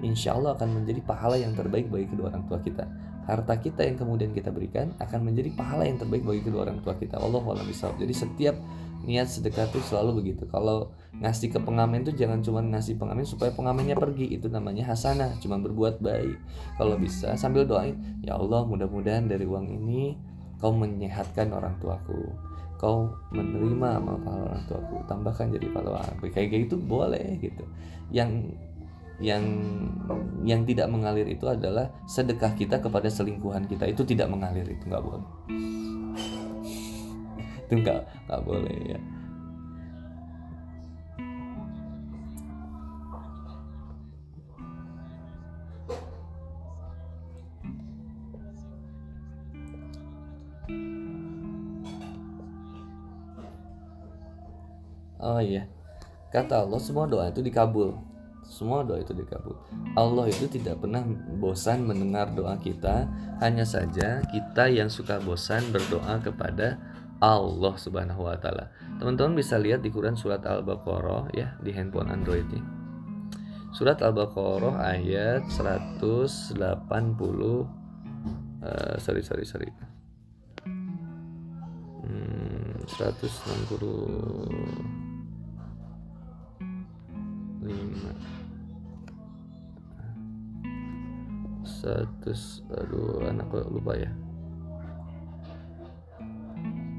insya 0.00 0.32
Allah 0.32 0.56
akan 0.56 0.80
menjadi 0.80 1.04
pahala 1.04 1.36
yang 1.36 1.52
terbaik 1.52 1.92
bagi 1.92 2.08
kedua 2.08 2.32
orang 2.32 2.48
tua 2.48 2.56
kita 2.64 2.88
harta 3.28 3.54
kita 3.60 3.84
yang 3.84 3.96
kemudian 4.00 4.30
kita 4.32 4.48
berikan 4.48 4.96
akan 4.98 5.20
menjadi 5.28 5.52
pahala 5.54 5.84
yang 5.86 6.00
terbaik 6.00 6.24
bagi 6.24 6.42
kedua 6.44 6.66
orang 6.68 6.80
tua 6.80 6.96
kita. 6.96 7.20
Allah 7.20 7.40
bisa. 7.66 7.92
Jadi 8.00 8.14
setiap 8.16 8.56
niat 9.04 9.28
sedekah 9.32 9.68
itu 9.72 9.80
selalu 9.84 10.24
begitu. 10.24 10.44
Kalau 10.48 10.92
ngasih 11.20 11.52
ke 11.52 11.58
pengamen 11.60 12.04
itu 12.04 12.12
jangan 12.16 12.44
cuma 12.44 12.60
ngasih 12.60 13.00
pengamen 13.00 13.24
supaya 13.24 13.52
pengamennya 13.52 13.96
pergi. 13.96 14.28
Itu 14.28 14.52
namanya 14.52 14.88
hasanah, 14.92 15.40
cuma 15.40 15.56
berbuat 15.60 16.04
baik. 16.04 16.36
Kalau 16.76 16.96
bisa 17.00 17.32
sambil 17.40 17.64
doain, 17.64 17.96
ya 18.20 18.36
Allah 18.36 18.64
mudah-mudahan 18.68 19.28
dari 19.28 19.48
uang 19.48 19.66
ini 19.68 20.16
kau 20.60 20.76
menyehatkan 20.76 21.52
orang 21.52 21.76
tuaku. 21.80 22.32
Kau 22.80 23.12
menerima 23.32 24.00
amal 24.00 24.16
pahala 24.24 24.56
orang 24.56 24.64
tuaku, 24.64 24.96
tambahkan 25.04 25.52
jadi 25.52 25.68
pahala. 25.68 26.00
Kayak 26.32 26.68
gitu 26.68 26.80
boleh 26.80 27.36
gitu. 27.40 27.64
Yang 28.08 28.56
yang 29.20 29.44
yang 30.40 30.64
tidak 30.64 30.88
mengalir 30.88 31.28
itu 31.28 31.44
adalah 31.44 31.92
sedekah 32.08 32.56
kita 32.56 32.80
kepada 32.80 33.12
selingkuhan 33.12 33.68
kita. 33.68 33.84
Itu 33.84 34.08
tidak 34.08 34.32
mengalir 34.32 34.64
itu 34.64 34.88
nggak 34.88 35.04
boleh. 35.04 35.28
Itu 37.70 37.78
nggak 37.78 38.02
nggak 38.26 38.42
boleh 38.42 38.76
ya. 38.96 39.00
Oh 55.20 55.38
iya, 55.38 55.68
kata 56.32 56.64
Allah 56.64 56.80
semua 56.80 57.04
doa 57.04 57.28
itu 57.28 57.44
dikabul 57.44 58.09
semua 58.50 58.82
doa 58.82 58.98
itu 58.98 59.14
dikabul. 59.14 59.54
Allah 59.94 60.26
itu 60.26 60.50
tidak 60.50 60.82
pernah 60.82 61.06
bosan 61.38 61.86
mendengar 61.86 62.34
doa 62.34 62.58
kita, 62.58 63.06
hanya 63.38 63.62
saja 63.62 64.18
kita 64.26 64.66
yang 64.66 64.90
suka 64.90 65.22
bosan 65.22 65.70
berdoa 65.70 66.18
kepada 66.18 66.82
Allah 67.22 67.74
Subhanahu 67.78 68.26
wa 68.26 68.34
taala. 68.34 68.74
Teman-teman 68.98 69.38
bisa 69.38 69.54
lihat 69.54 69.86
di 69.86 69.94
Quran 69.94 70.18
surat 70.18 70.42
Al-Baqarah 70.42 71.30
ya 71.30 71.54
di 71.62 71.70
handphone 71.70 72.10
Android 72.10 72.42
ini. 72.50 72.58
Surat 73.70 74.02
Al-Baqarah 74.02 74.82
ayat 74.82 75.46
180 75.46 76.58
uh, 76.58 76.66
sorry 78.98 79.22
sorry 79.22 79.46
sorry. 79.46 79.70
Hmm, 82.02 82.82
160 82.82 85.10
satu 91.70 92.34
aduh 92.74 93.30
anak 93.30 93.46
lupa 93.70 93.94
ya. 93.94 94.10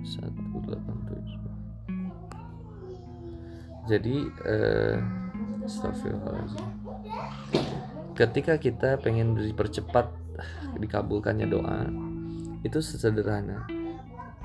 Satu 0.01 0.41
delapan 0.63 0.97
tujuh 1.07 1.41
jadi 3.89 4.15
eh, 4.45 4.97
ketika 8.13 8.53
kita 8.61 9.01
pengen 9.01 9.33
dipercepat 9.33 10.07
dikabulkannya 10.77 11.47
doa 11.49 11.89
itu 12.61 12.77
sesederhana. 12.77 13.65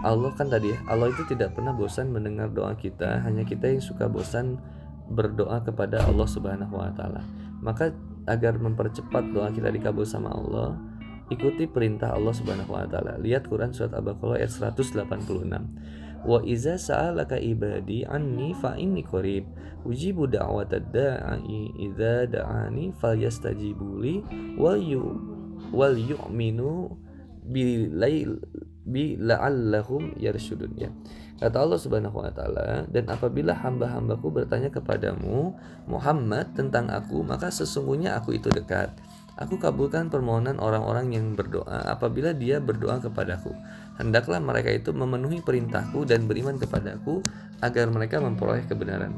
Allah 0.00 0.28
kan 0.36 0.48
tadi 0.48 0.72
ya 0.72 0.78
Allah 0.88 1.08
itu 1.08 1.24
tidak 1.28 1.56
pernah 1.56 1.72
bosan 1.72 2.12
mendengar 2.12 2.52
doa 2.52 2.76
kita 2.76 3.24
hanya 3.24 3.44
kita 3.48 3.76
yang 3.76 3.80
suka 3.80 4.08
bosan 4.08 4.60
berdoa 5.08 5.62
kepada 5.64 6.04
Allah 6.04 6.28
Subhanahu 6.28 6.76
wa 6.76 6.92
taala. 6.92 7.24
Maka 7.60 7.92
agar 8.26 8.58
mempercepat 8.58 9.30
doa 9.32 9.48
kita 9.54 9.70
dikabul 9.70 10.04
sama 10.06 10.34
Allah 10.34 10.76
ikuti 11.30 11.66
perintah 11.66 12.14
Allah 12.14 12.30
Subhanahu 12.30 12.70
wa 12.70 12.86
taala. 12.86 13.18
Lihat 13.18 13.50
Quran 13.50 13.74
surat 13.74 13.94
Al-Baqarah 13.98 14.38
ayat 14.42 14.50
186. 14.50 16.26
Wa 16.26 16.42
iza 16.42 16.74
sa'alaka 16.74 17.38
ibadi 17.38 18.02
anni 18.02 18.50
fa 18.58 18.74
inni 18.74 19.02
qarib 19.06 19.46
ujibu 19.86 20.26
da'watad 20.26 20.90
da'i 20.90 21.70
idza 21.86 22.26
da'ani 22.26 22.90
falyastajibu 22.98 24.02
li 24.02 24.22
wal 24.58 24.78
yu 24.82 25.02
wal 25.70 25.94
yu'minu 25.94 26.90
bi 27.46 29.06
la'allahum 29.22 30.18
yarshudun 30.18 30.74
ya. 30.74 30.90
Kata 31.36 31.68
Allah 31.68 31.76
Subhanahu 31.76 32.16
wa 32.16 32.32
taala, 32.32 32.88
"Dan 32.88 33.12
apabila 33.12 33.52
hamba-hambaku 33.52 34.32
bertanya 34.32 34.72
kepadamu, 34.72 35.52
Muhammad, 35.84 36.56
tentang 36.56 36.88
aku, 36.88 37.20
maka 37.20 37.52
sesungguhnya 37.52 38.16
aku 38.16 38.40
itu 38.40 38.48
dekat. 38.48 38.88
Aku 39.36 39.60
kabulkan 39.60 40.08
permohonan 40.08 40.56
orang-orang 40.56 41.12
yang 41.12 41.36
berdoa 41.36 41.92
apabila 41.92 42.32
dia 42.32 42.56
berdoa 42.56 43.04
kepadaku. 43.04 43.52
Hendaklah 44.00 44.40
mereka 44.40 44.72
itu 44.72 44.96
memenuhi 44.96 45.44
perintahku 45.44 46.08
dan 46.08 46.24
beriman 46.24 46.56
kepadaku 46.56 47.20
agar 47.60 47.92
mereka 47.92 48.16
memperoleh 48.16 48.64
kebenaran." 48.64 49.12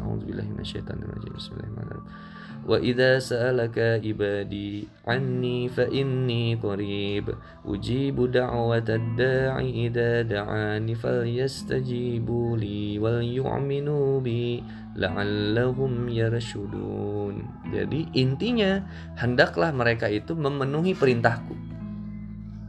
وإذا 2.68 3.20
سألك 3.20 3.78
عبادي 4.06 4.88
عني 5.08 5.60
فإني 5.70 6.56
قريب 6.56 7.26
أجيب 7.68 8.18
دعوة 8.32 8.88
الداع 8.90 9.60
إذا 9.60 10.22
دعاني 10.22 10.96
فليستجيبوا 10.96 12.58
لي 12.58 13.00
وليؤمنوا 13.00 14.20
بي 14.20 14.64
la'allahum 14.94 16.06
yarshudun. 16.10 17.42
Jadi 17.74 18.10
intinya 18.14 18.86
hendaklah 19.18 19.74
mereka 19.74 20.06
itu 20.10 20.38
memenuhi 20.38 20.94
perintahku. 20.94 21.56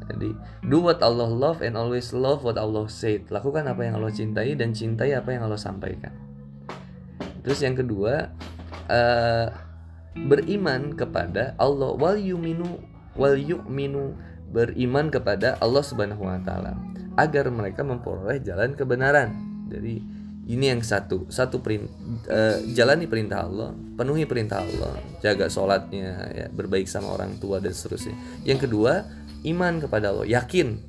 Jadi 0.04 0.30
do 0.68 0.84
what 0.84 1.00
Allah 1.00 1.28
love 1.28 1.64
and 1.64 1.76
always 1.76 2.12
love 2.12 2.44
what 2.44 2.60
Allah 2.60 2.88
said. 2.88 3.28
Lakukan 3.32 3.68
apa 3.68 3.88
yang 3.88 4.00
Allah 4.00 4.12
cintai 4.12 4.56
dan 4.56 4.72
cintai 4.76 5.16
apa 5.16 5.32
yang 5.32 5.48
Allah 5.48 5.60
sampaikan. 5.60 6.12
Terus 7.44 7.60
yang 7.60 7.76
kedua, 7.76 8.32
uh, 8.88 9.46
beriman 10.27 10.97
kepada 10.97 11.55
Allah 11.55 11.95
wal 11.95 12.19
yuminu 12.19 12.81
wal 13.15 13.35
yu'minu 13.35 14.15
beriman 14.49 15.13
kepada 15.13 15.55
Allah 15.61 15.83
Subhanahu 15.85 16.25
wa 16.25 16.39
taala 16.41 16.75
agar 17.19 17.51
mereka 17.51 17.83
memperoleh 17.83 18.41
jalan 18.41 18.73
kebenaran. 18.73 19.35
Jadi 19.69 20.01
ini 20.49 20.65
yang 20.65 20.81
satu, 20.81 21.29
satu 21.29 21.61
perintah, 21.61 21.93
uh, 22.25 22.57
jalani 22.73 23.05
perintah 23.05 23.45
Allah, 23.45 23.69
penuhi 23.93 24.25
perintah 24.25 24.65
Allah, 24.65 24.97
jaga 25.21 25.45
sholatnya, 25.45 26.25
ya, 26.33 26.45
berbaik 26.49 26.89
sama 26.89 27.13
orang 27.13 27.37
tua 27.37 27.61
dan 27.61 27.69
seterusnya. 27.69 28.17
Yang 28.49 28.65
kedua, 28.65 29.05
iman 29.45 29.77
kepada 29.77 30.09
Allah, 30.09 30.25
yakin. 30.25 30.81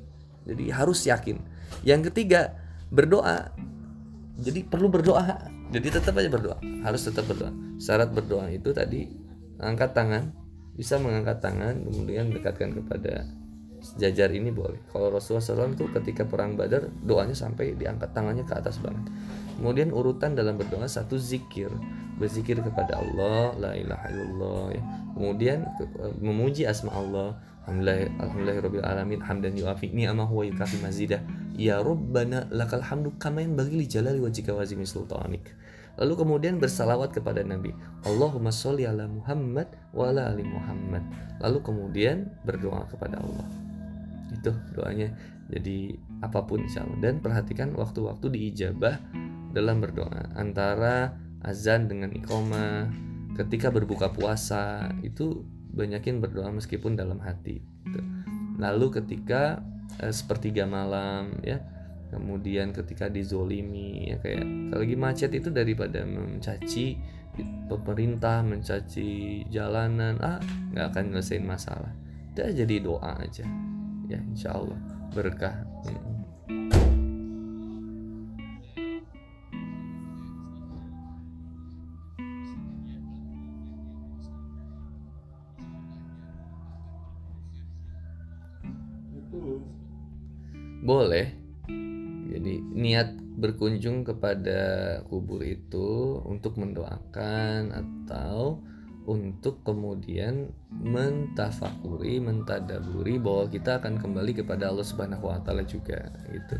Jadi 0.49 0.73
harus 0.73 1.05
yakin. 1.05 1.37
Yang 1.85 2.09
ketiga, 2.09 2.57
berdoa. 2.89 3.53
Jadi 4.41 4.65
perlu 4.65 4.89
berdoa 4.89 5.51
jadi 5.71 5.87
tetap 5.87 6.19
aja 6.19 6.27
berdoa 6.27 6.59
harus 6.83 7.01
tetap 7.07 7.23
berdoa 7.25 7.51
syarat 7.79 8.11
berdoa 8.11 8.51
itu 8.51 8.75
tadi 8.75 9.07
angkat 9.61 9.93
tangan. 9.93 10.33
Bisa 10.75 10.97
mengangkat 10.97 11.43
tangan 11.43 11.83
kemudian 11.85 12.33
dekatkan 12.33 12.73
kepada 12.73 13.29
sejajar 13.81 14.29
ini 14.31 14.53
boleh. 14.53 14.77
Kalau 14.93 15.09
Rasulullah 15.09 15.43
SAW 15.43 15.73
tuh 15.73 15.89
ketika 15.99 16.23
perang 16.23 16.53
Badar 16.53 16.87
doanya 17.01 17.33
sampai 17.33 17.73
diangkat 17.73 18.13
tangannya 18.13 18.45
ke 18.45 18.53
atas 18.53 18.77
banget. 18.77 19.09
Kemudian 19.57 19.89
urutan 19.93 20.37
dalam 20.37 20.55
berdoa 20.55 20.85
satu 20.85 21.17
zikir. 21.17 21.69
Berzikir 22.21 22.61
kepada 22.61 23.01
Allah 23.01 23.57
la 23.57 23.71
ilaha 23.73 24.05
illallah 24.13 24.65
ya. 24.77 24.83
kemudian 25.17 25.65
memuji 26.21 26.69
asma 26.69 26.93
Allah. 26.93 27.29
Alhamdulillah 27.65 28.61
alamin 28.85 29.21
hamdan 29.21 29.53
yuafi 29.53 29.89
ni'amahu 29.93 30.41
wa 30.41 30.43
yukafi 30.45 30.81
mazidah. 30.81 31.21
Ya 31.57 31.81
rabbana 31.81 32.49
lakal 32.53 32.81
hamdu 32.81 33.13
kama 33.17 33.41
yang 33.45 33.57
bagi 33.57 33.77
li 33.81 33.85
jalali 33.89 34.21
wajhika 34.21 34.53
wa 34.53 34.65
sultanik 34.65 35.53
Lalu 35.99 36.13
kemudian 36.15 36.55
bersalawat 36.57 37.11
kepada 37.11 37.43
Nabi. 37.43 37.75
Allahumma 38.07 38.53
sholli 38.53 38.87
ala 38.87 39.05
Muhammad 39.05 39.67
wa 39.91 40.07
ala 40.07 40.31
ali 40.31 40.47
Muhammad. 40.47 41.03
Lalu 41.43 41.57
kemudian 41.61 42.31
berdoa 42.47 42.87
kepada 42.87 43.19
Allah. 43.19 43.47
Itu 44.31 44.55
doanya. 44.75 45.11
Jadi 45.51 45.99
apa 46.23 46.47
pun 46.47 46.63
insya 46.63 46.87
Allah. 46.87 47.11
Dan 47.11 47.19
perhatikan 47.19 47.75
waktu-waktu 47.75 48.31
diijabah 48.31 48.97
dalam 49.51 49.83
berdoa. 49.83 50.31
Antara 50.39 51.19
azan 51.43 51.91
dengan 51.91 52.15
iqomah. 52.15 52.87
Ketika 53.35 53.67
berbuka 53.69 54.15
puasa. 54.15 54.89
Itu 55.03 55.43
banyakin 55.75 56.23
berdoa 56.23 56.51
meskipun 56.55 56.95
dalam 56.95 57.19
hati. 57.19 57.59
Gitu. 57.59 58.01
Lalu 58.59 59.01
ketika 59.01 59.59
eh, 59.99 60.13
sepertiga 60.13 60.63
malam 60.67 61.35
ya 61.43 61.59
kemudian 62.11 62.75
ketika 62.75 63.07
dizolimi 63.07 64.11
ya 64.11 64.19
kayak 64.19 64.43
kalau 64.69 64.83
lagi 64.83 64.97
macet 64.99 65.31
itu 65.31 65.47
daripada 65.47 66.03
mencaci 66.03 66.99
pemerintah 67.71 68.43
mencaci 68.43 69.41
jalanan 69.47 70.19
ah 70.19 70.43
nggak 70.75 70.85
akan 70.91 71.03
nyelesain 71.15 71.47
masalah. 71.47 71.95
Udah 72.35 72.51
jadi 72.51 72.83
doa 72.83 73.15
aja. 73.23 73.47
Ya 74.11 74.19
insya 74.19 74.51
Allah 74.51 74.77
berkah. 75.15 75.63
Hmm. 75.87 76.11
boleh 90.81 91.40
jadi 92.41 92.57
niat 92.73 93.09
berkunjung 93.37 94.01
kepada 94.01 94.59
kubur 95.05 95.45
itu 95.45 96.17
untuk 96.25 96.57
mendoakan 96.57 97.69
atau 97.69 98.57
untuk 99.05 99.61
kemudian 99.65 100.49
mentafakuri, 100.69 102.17
mentadaburi 102.21 103.17
bahwa 103.17 103.45
kita 103.49 103.77
akan 103.77 104.01
kembali 104.01 104.41
kepada 104.41 104.73
Allah 104.73 104.85
Subhanahu 104.85 105.29
wa 105.29 105.37
taala 105.41 105.65
juga 105.65 106.09
gitu. 106.29 106.57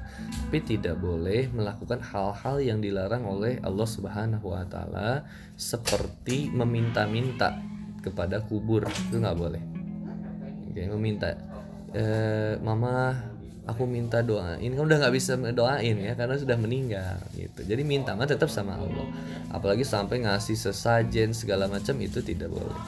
Tapi 0.50 0.60
tidak 0.66 1.02
boleh 1.02 1.50
melakukan 1.50 2.02
hal-hal 2.02 2.62
yang 2.62 2.78
dilarang 2.82 3.26
oleh 3.26 3.58
Allah 3.66 3.90
Subhanahu 3.90 4.54
wa 4.54 4.66
taala 4.70 5.26
seperti 5.58 6.50
meminta-minta 6.54 7.58
kepada 8.02 8.42
kubur 8.46 8.86
itu 8.90 9.22
nggak 9.22 9.38
boleh 9.38 9.62
Oke, 10.72 10.88
meminta 10.88 11.36
e, 11.92 12.04
mama 12.64 13.14
aku 13.70 13.86
minta 13.86 14.26
doain 14.26 14.74
kan 14.74 14.84
udah 14.84 14.98
nggak 15.06 15.14
bisa 15.14 15.38
doain 15.54 15.98
ya 16.02 16.18
karena 16.18 16.36
sudah 16.38 16.58
meninggal 16.58 17.22
gitu. 17.38 17.62
Jadi 17.62 17.82
minta 17.86 18.18
mah 18.18 18.26
tetap 18.26 18.50
sama 18.50 18.78
Allah. 18.78 19.06
Apalagi 19.54 19.86
sampai 19.86 20.26
ngasih 20.26 20.58
sesajen 20.58 21.38
segala 21.38 21.70
macam 21.70 21.94
itu 22.02 22.20
tidak 22.26 22.50
boleh. 22.50 22.82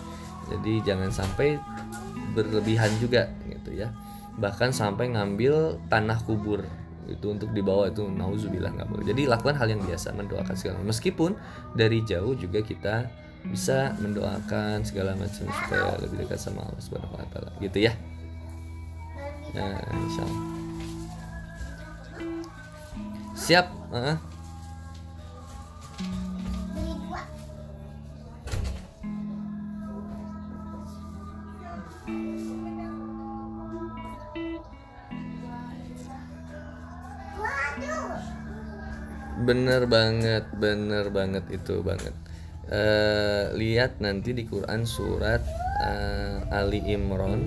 Jadi 0.50 0.82
jangan 0.82 1.14
sampai 1.14 1.62
berlebihan 2.34 2.90
juga 2.98 3.30
gitu 3.46 3.78
ya. 3.78 3.94
Bahkan 4.34 4.74
sampai 4.74 5.14
ngambil 5.14 5.78
tanah 5.94 6.18
kubur 6.26 6.66
itu 7.06 7.26
untuk 7.30 7.52
dibawa 7.52 7.92
itu 7.92 8.08
nauzubillah 8.10 8.74
nggak 8.74 8.90
boleh. 8.90 9.06
Jadi 9.06 9.30
lakukan 9.30 9.56
hal 9.60 9.70
yang 9.70 9.82
biasa 9.84 10.16
mendoakan 10.18 10.56
segala 10.58 10.82
meskipun 10.82 11.38
dari 11.78 12.02
jauh 12.02 12.34
juga 12.34 12.66
kita 12.66 13.08
bisa 13.44 13.92
mendoakan 14.00 14.88
segala 14.88 15.20
macam 15.20 15.44
supaya 15.52 16.00
lebih 16.00 16.24
dekat 16.24 16.40
sama 16.40 16.64
Allah 16.64 16.80
Subhanahu 16.80 17.20
wa 17.20 17.28
taala 17.28 17.52
gitu 17.60 17.84
ya. 17.84 17.94
Nah, 19.54 19.78
insyaallah. 19.94 20.63
Siap, 23.44 23.68
uh. 23.92 24.16
Bener 39.44 39.92
banget, 39.92 40.48
bener 40.56 41.12
banget 41.12 41.44
itu 41.52 41.84
banget. 41.84 42.16
Uh, 42.72 43.52
lihat 43.60 44.00
nanti 44.00 44.32
di 44.32 44.48
Quran 44.48 44.88
surat 44.88 45.44
uh, 45.84 46.48
Ali 46.48 46.80
Imran. 46.80 47.44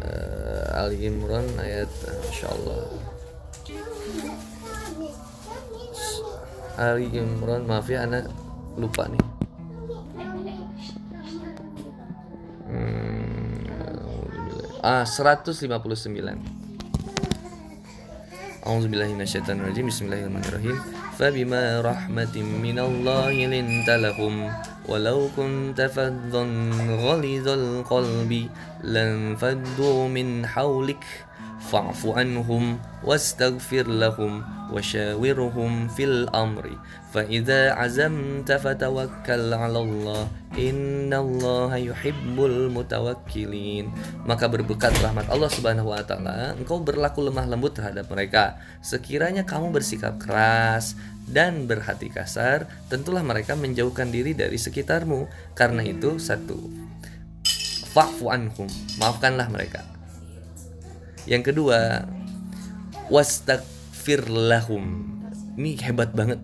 Uh, 0.00 0.72
Ali 0.72 1.04
Imran 1.04 1.44
ayat 1.60 1.92
Masya 2.00 2.48
Allah 2.48 2.95
Ali 6.76 7.08
Imran 7.08 7.64
maaf 7.64 7.88
ya 7.88 8.04
anak 8.04 8.28
lupa 8.76 9.08
nih 9.08 9.24
hmm, 12.68 13.64
ah 14.84 15.04
159 15.08 15.56
A'udzubillahiminasyaitonirrajim 18.66 19.88
Bismillahirrahmanirrahim 19.88 20.76
Fabima 21.16 21.80
rahmatim 21.80 22.44
minallahi 22.60 23.48
linta 23.48 23.96
lahum 23.96 24.52
ولو 24.86 25.34
كنت 25.36 25.82
فظا 25.82 26.44
غليظ 27.02 27.48
القلب 27.48 28.48
لانفضوا 28.86 30.08
من 30.08 30.46
حولك 30.46 31.04
فاعف 31.60 32.06
عنهم 32.06 32.78
واستغفر 33.04 33.86
لهم 33.86 34.44
وشاورهم 34.71 35.71
في 35.91 36.03
الأمر 36.03 36.65
فإذا 37.11 37.75
عزمت 37.75 38.49
فتوكل 38.51 39.49
على 39.53 39.79
الله 39.79 40.23
إن 40.55 41.11
الله 41.11 41.71
يحب 41.91 42.37
المتوكلين 42.39 43.85
maka 44.23 44.47
berbekat 44.47 44.95
rahmat 45.03 45.27
Allah 45.27 45.51
Subhanahu 45.51 45.91
wa 45.91 45.99
taala 46.03 46.55
engkau 46.55 46.79
berlaku 46.79 47.27
lemah 47.27 47.45
lembut 47.51 47.75
terhadap 47.75 48.07
mereka 48.07 48.59
sekiranya 48.79 49.43
kamu 49.43 49.75
bersikap 49.75 50.15
keras 50.17 50.95
dan 51.27 51.67
berhati 51.67 52.07
kasar 52.07 52.67
tentulah 52.87 53.23
mereka 53.23 53.59
menjauhkan 53.59 54.07
diri 54.07 54.31
dari 54.31 54.55
sekitarmu 54.55 55.27
karena 55.51 55.83
itu 55.83 56.15
satu 56.15 56.55
fa'fu 57.91 58.31
anhum 58.31 58.71
maafkanlah 59.03 59.51
mereka 59.51 59.91
yang 61.29 61.45
kedua, 61.45 62.01
wastagfir 64.06 64.30
lahum. 64.30 65.02
Ini 65.58 65.74
hebat 65.82 66.14
banget. 66.14 66.38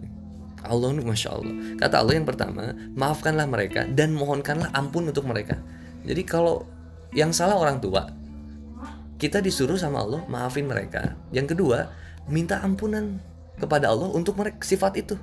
Allah 0.67 0.95
nih 0.95 1.07
masya 1.07 1.31
Allah. 1.39 1.55
Kata 1.79 2.03
Allah 2.03 2.15
yang 2.19 2.27
pertama, 2.27 2.75
maafkanlah 2.99 3.47
mereka 3.47 3.87
dan 3.87 4.15
mohonkanlah 4.15 4.71
ampun 4.75 5.07
untuk 5.07 5.27
mereka. 5.31 5.59
Jadi 6.03 6.23
kalau 6.27 6.67
yang 7.15 7.31
salah 7.31 7.55
orang 7.55 7.79
tua, 7.79 8.11
kita 9.19 9.39
disuruh 9.39 9.79
sama 9.79 10.03
Allah 10.03 10.27
maafin 10.27 10.67
mereka. 10.67 11.15
Yang 11.31 11.55
kedua, 11.55 11.87
minta 12.27 12.59
ampunan 12.63 13.23
kepada 13.59 13.95
Allah 13.95 14.11
untuk 14.11 14.35
mereka 14.39 14.59
sifat 14.67 14.99
itu. 14.99 15.15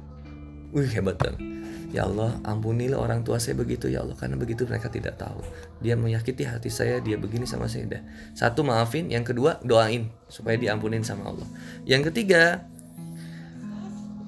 Wih 0.71 0.87
hebat 0.95 1.19
banget. 1.19 1.58
Ya 1.89 2.05
Allah, 2.05 2.37
ampunilah 2.45 3.01
orang 3.01 3.25
tua 3.25 3.41
saya 3.41 3.57
begitu 3.57 3.89
ya 3.89 4.05
Allah 4.05 4.13
karena 4.13 4.37
begitu 4.37 4.69
mereka 4.69 4.93
tidak 4.93 5.17
tahu. 5.17 5.41
Dia 5.81 5.97
menyakiti 5.97 6.45
hati 6.45 6.69
saya, 6.69 7.01
dia 7.01 7.17
begini 7.17 7.49
sama 7.49 7.65
saya 7.65 7.89
dah. 7.89 8.01
Satu 8.37 8.61
maafin, 8.61 9.09
yang 9.09 9.25
kedua 9.25 9.57
doain 9.65 10.13
supaya 10.29 10.53
diampunin 10.53 11.01
sama 11.01 11.33
Allah. 11.33 11.49
Yang 11.89 12.13
ketiga, 12.13 12.69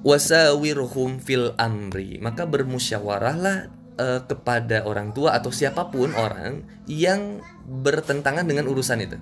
wasawirhum 0.02 1.22
fil 1.22 1.54
amri. 1.54 2.18
Maka 2.18 2.50
bermusyawarahlah 2.50 3.70
uh, 3.94 4.20
kepada 4.26 4.82
orang 4.82 5.14
tua 5.14 5.38
atau 5.38 5.54
siapa 5.54 5.86
pun 5.86 6.10
orang 6.18 6.66
yang 6.90 7.38
bertentangan 7.62 8.42
dengan 8.42 8.66
urusan 8.66 9.06
itu. 9.06 9.14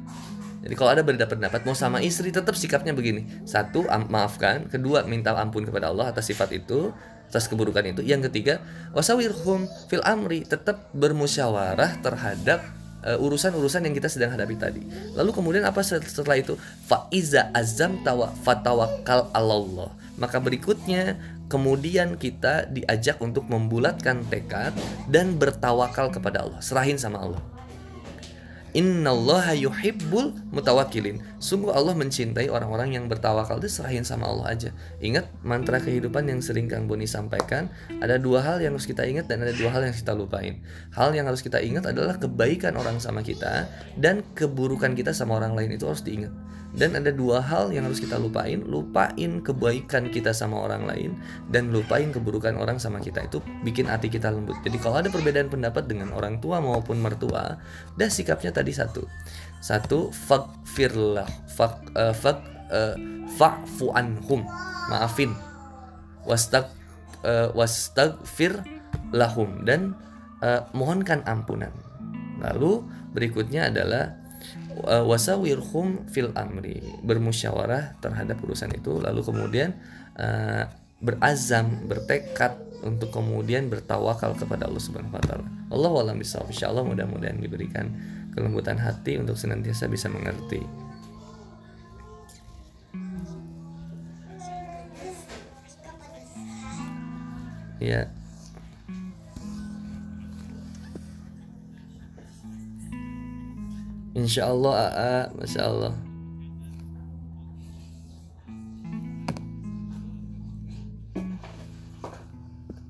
Jadi 0.60 0.74
kalau 0.76 0.92
ada 0.92 1.00
berbeda 1.00 1.24
pendapat 1.24 1.64
mau 1.64 1.72
sama 1.72 2.04
istri 2.04 2.32
tetap 2.32 2.52
sikapnya 2.52 2.92
begini. 2.92 3.44
Satu, 3.48 3.84
maafkan, 3.88 4.68
kedua 4.68 5.08
minta 5.08 5.32
ampun 5.36 5.64
kepada 5.64 5.88
Allah 5.88 6.12
atas 6.12 6.28
sifat 6.28 6.52
itu 6.52 6.92
atas 7.30 7.46
keburukan 7.46 7.86
itu. 7.86 8.02
Yang 8.02 8.28
ketiga, 8.28 8.58
wasawirhum 8.90 9.70
fil 9.86 10.02
amri 10.02 10.42
tetap 10.42 10.90
bermusyawarah 10.90 12.02
terhadap 12.02 12.60
uh, 13.06 13.16
urusan-urusan 13.22 13.86
yang 13.86 13.94
kita 13.94 14.10
sedang 14.10 14.34
hadapi 14.34 14.58
tadi. 14.58 14.82
Lalu 15.14 15.30
kemudian 15.30 15.64
apa 15.64 15.80
setelah 15.80 16.36
itu? 16.36 16.58
Faiza 16.84 17.54
azam 17.54 18.02
tawa 18.02 18.34
fatawakal 18.42 19.30
Allah. 19.30 19.94
Maka 20.20 20.36
berikutnya 20.42 21.16
kemudian 21.50 22.14
kita 22.14 22.70
diajak 22.70 23.18
untuk 23.18 23.48
membulatkan 23.50 24.22
tekad 24.30 24.70
dan 25.10 25.34
bertawakal 25.34 26.12
kepada 26.12 26.46
Allah, 26.46 26.60
serahin 26.62 27.00
sama 27.00 27.18
Allah. 27.24 27.42
Innallaha 28.70 29.50
yuhibbul 29.58 30.30
mutawakilin. 30.54 31.18
Sungguh 31.42 31.74
Allah 31.74 31.90
mencintai 31.98 32.46
orang-orang 32.46 32.94
yang 32.94 33.10
bertawakal 33.10 33.58
itu 33.58 33.66
serahin 33.66 34.06
sama 34.06 34.30
Allah 34.30 34.54
aja. 34.54 34.70
Ingat 35.02 35.26
mantra 35.42 35.82
kehidupan 35.82 36.30
yang 36.30 36.38
sering 36.38 36.70
Kang 36.70 36.86
Boni 36.86 37.10
sampaikan, 37.10 37.66
ada 37.98 38.14
dua 38.14 38.46
hal 38.46 38.62
yang 38.62 38.78
harus 38.78 38.86
kita 38.86 39.02
ingat 39.02 39.26
dan 39.26 39.42
ada 39.42 39.50
dua 39.50 39.74
hal 39.74 39.82
yang 39.82 39.90
harus 39.90 40.06
kita 40.06 40.14
lupain. 40.14 40.62
Hal 40.94 41.10
yang 41.10 41.26
harus 41.26 41.42
kita 41.42 41.58
ingat 41.58 41.90
adalah 41.90 42.14
kebaikan 42.22 42.78
orang 42.78 43.02
sama 43.02 43.26
kita 43.26 43.66
dan 43.98 44.22
keburukan 44.38 44.94
kita 44.94 45.10
sama 45.10 45.42
orang 45.42 45.58
lain 45.58 45.74
itu 45.74 45.90
harus 45.90 46.06
diingat. 46.06 46.30
Dan 46.70 46.94
ada 46.94 47.10
dua 47.10 47.42
hal 47.42 47.74
yang 47.74 47.90
harus 47.90 47.98
kita 47.98 48.14
lupain, 48.14 48.62
lupain 48.62 49.42
kebaikan 49.42 50.06
kita 50.06 50.30
sama 50.30 50.62
orang 50.62 50.86
lain 50.86 51.10
dan 51.50 51.74
lupain 51.74 52.14
keburukan 52.14 52.54
orang 52.54 52.78
sama 52.78 53.02
kita 53.02 53.26
itu 53.26 53.42
bikin 53.66 53.90
hati 53.90 54.06
kita 54.06 54.30
lembut. 54.30 54.54
Jadi 54.62 54.78
kalau 54.78 55.02
ada 55.02 55.10
perbedaan 55.10 55.50
pendapat 55.50 55.90
dengan 55.90 56.14
orang 56.14 56.38
tua 56.38 56.62
maupun 56.62 57.02
mertua, 57.02 57.58
dah 57.98 58.10
sikapnya 58.10 58.54
tadi 58.54 58.70
satu. 58.70 59.02
Satu, 59.58 60.14
fakfirlah, 60.14 61.26
fak, 61.50 61.90
uh, 61.98 62.14
fak, 62.14 62.38
uh, 62.70 63.98
anhum, 63.98 64.46
maafin. 64.86 65.34
Wastag, 66.22 66.70
uh, 67.26 67.50
wastagfir 67.50 68.62
lahum 69.10 69.66
dan 69.66 69.98
uh, 70.38 70.62
mohonkan 70.70 71.26
ampunan. 71.26 71.74
Lalu 72.38 72.86
berikutnya 73.10 73.74
adalah 73.74 74.19
Eh, 74.19 74.19
wasawirhum 74.84 76.08
fil 76.08 76.32
amri 76.36 76.80
bermusyawarah 77.04 77.98
terhadap 78.00 78.40
urusan 78.40 78.72
itu 78.76 79.00
lalu 79.00 79.20
kemudian 79.24 79.76
uh, 80.16 80.68
berazam 81.00 81.88
bertekad 81.88 82.70
untuk 82.80 83.12
kemudian 83.12 83.68
bertawakal 83.68 84.32
kepada 84.36 84.64
Allah 84.68 84.80
Subhanahu 84.80 85.12
wa 85.12 85.20
taala. 85.24 85.46
Allah 85.68 86.12
bisawab. 86.16 86.48
Insyaallah 86.48 86.84
mudah-mudahan 86.84 87.36
diberikan 87.36 87.92
kelembutan 88.32 88.80
hati 88.80 89.20
untuk 89.20 89.36
senantiasa 89.36 89.88
bisa 89.88 90.08
mengerti. 90.08 90.64
Ya, 97.80 98.12
Insya 104.10 104.50
Allah 104.50 104.74
AA 104.90 105.14
Masya 105.38 105.62
Allah. 105.70 105.94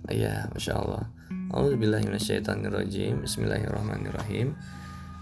Ya 0.09 0.48
Masya 0.56 0.80
Allah. 0.80 1.05
Bismillahirrahmanirrahim. 3.20 4.56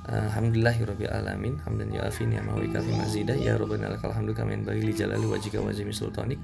Alhamdulillahirabbil 0.07 1.11
alamin. 1.11 1.59
Hamdan 1.67 1.91
ya 1.91 2.07
afin 2.07 2.31
ya 2.31 2.47
mawi 2.47 2.71
kafi 2.71 2.95
mazida 2.95 3.35
ya 3.35 3.59
rabbana 3.59 3.91
lakal 3.91 4.15
hamdu 4.15 4.31
kama 4.39 4.55
yanbaghi 4.55 4.87
li 4.87 4.95
jalali 4.95 5.27
wajhika 5.27 5.59
wa 5.59 5.75
azimi 5.75 5.91
sultanik 5.91 6.39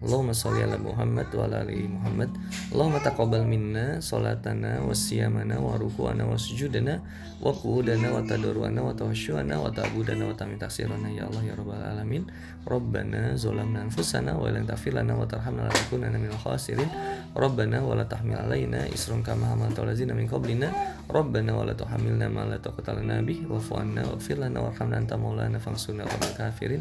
Allahumma 0.00 0.32
sholli 0.32 0.64
ala 0.64 0.80
Muhammad 0.80 1.28
wa 1.36 1.44
ala 1.44 1.60
ali 1.60 1.84
Muhammad. 1.84 2.32
Allahumma 2.72 3.04
taqabbal 3.04 3.44
minna 3.44 4.00
salatana 4.00 4.80
wa 4.80 4.96
siyamana 4.96 5.60
wa 5.60 5.76
ruku'ana 5.76 6.24
wa 6.24 6.40
sujudana 6.40 7.04
wa 7.44 7.52
qu'udana 7.52 8.08
wa 8.08 8.24
tadarruana 8.24 8.80
wa 8.80 8.96
tawassyuana 8.96 9.60
wa 9.60 9.68
ta'budana 9.68 10.24
wa 10.24 10.32
tamit 10.32 10.56
taksirana. 10.56 11.04
Ya 11.12 11.28
Allah 11.28 11.44
ya 11.44 11.52
rabbal 11.52 11.84
alamin. 11.84 12.24
Rabbana 12.64 13.36
zalamna 13.36 13.84
anfusana 13.84 14.40
wa 14.40 14.48
lam 14.48 14.64
taghfir 14.64 14.96
lana 14.96 15.12
wa 15.12 15.28
tarhamna 15.28 15.68
lanakunanna 15.68 16.16
minal 16.16 16.40
khasirin. 16.40 16.88
Rabbana 17.36 17.84
wa 17.84 17.92
la 17.92 18.08
tahmil 18.08 18.40
alaina 18.40 18.88
isran 18.88 19.20
kama 19.20 19.52
hamalta 19.52 19.84
lazina 19.84 20.16
min 20.16 20.24
qablina. 20.24 20.72
Rabbana 21.12 21.52
wa 21.52 21.68
la 21.68 21.76
tuhammilna 21.76 22.32
ma 22.32 22.48
la 22.48 22.56
taqata 22.56 22.96
lana 22.96 23.20
bih 23.20 23.44
wa'fu 23.44 23.76
anna 23.76 24.08
waghfir 24.08 24.40
lana 24.40 24.64
warhamna 24.64 24.96
anta 24.96 25.20
maulana 25.20 25.60
fansurna 25.60 26.08
'alal 26.08 26.32
kafirin 26.40 26.80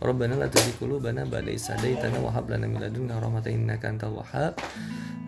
Rabbana 0.00 0.40
la 0.40 0.48
tuzigh 0.48 0.80
qulubana 0.80 1.28
ba'da 1.28 1.52
idh 1.52 1.76
hadaitana 1.76 2.24
wa 2.24 2.32
hab 2.32 2.48
lana 2.48 2.64
min 2.64 2.80
ladunka 2.80 3.20
rahmatan 3.20 3.52
innaka 3.52 3.92
antal 3.92 4.16
wahhab 4.16 4.56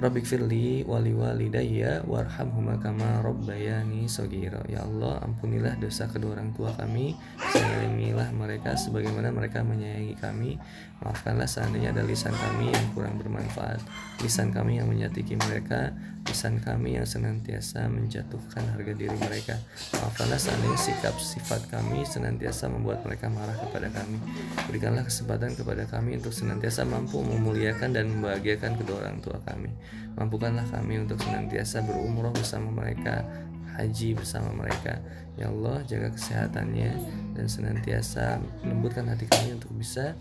Rabbik 0.02 0.26
firli 0.26 0.82
wali 0.82 1.14
walidayya 1.14 2.02
warhamhuma 2.10 2.74
kama 2.82 3.22
rabbayani 3.22 4.10
sagira. 4.10 4.58
Ya 4.66 4.82
Allah, 4.82 5.22
ampunilah 5.22 5.78
dosa 5.78 6.10
kedua 6.10 6.34
orang 6.34 6.50
tua 6.58 6.74
kami, 6.74 7.14
sayangilah 7.38 8.34
mereka 8.34 8.74
sebagaimana 8.74 9.30
mereka 9.30 9.62
menyayangi 9.62 10.18
kami. 10.18 10.58
Maafkanlah 11.06 11.46
seandainya 11.46 11.94
ada 11.94 12.02
lisan 12.02 12.34
kami 12.34 12.74
yang 12.74 12.86
kurang 12.98 13.14
bermanfaat, 13.14 13.78
lisan 14.26 14.50
kami 14.50 14.82
yang 14.82 14.90
menyatiki 14.90 15.38
mereka, 15.38 15.94
lisan 16.22 16.62
kami 16.62 16.94
yang 16.94 17.06
senantiasa 17.08 17.90
menjatuhkan 17.90 18.62
harga 18.70 18.92
diri 18.94 19.16
mereka. 19.18 19.58
Maafkanlah 19.98 20.38
seandainya 20.38 20.78
sikap 20.78 21.14
sifat 21.18 21.66
kami 21.66 22.06
senantiasa 22.06 22.70
membuat 22.70 23.02
mereka 23.02 23.26
marah 23.26 23.58
kepada 23.58 23.90
kami. 23.90 24.22
Berikanlah 24.70 25.02
kesempatan 25.02 25.58
kepada 25.58 25.82
kami 25.90 26.22
untuk 26.22 26.30
senantiasa 26.30 26.86
mampu 26.86 27.18
memuliakan 27.20 27.90
dan 27.90 28.06
membahagiakan 28.06 28.78
kedua 28.78 29.02
orang 29.02 29.18
tua 29.18 29.42
kami. 29.42 29.74
Mampukanlah 30.14 30.64
kami 30.70 31.02
untuk 31.02 31.18
senantiasa 31.18 31.82
berumroh 31.82 32.30
bersama 32.30 32.70
mereka, 32.70 33.26
haji 33.74 34.14
bersama 34.14 34.54
mereka. 34.54 35.02
Ya 35.34 35.50
Allah, 35.50 35.82
jaga 35.88 36.12
kesehatannya 36.14 36.90
dan 37.34 37.46
senantiasa 37.50 38.38
lembutkan 38.62 39.10
hati 39.10 39.26
kami 39.26 39.58
untuk 39.58 39.74
bisa 39.74 40.14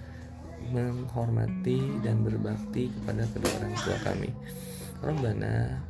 menghormati 0.71 1.99
dan 2.01 2.25
berbakti 2.25 2.89
kepada 2.89 3.27
kedua 3.29 3.51
orang 3.61 3.75
tua 3.81 3.97
kami. 4.01 4.29
Rabbana 5.01 5.81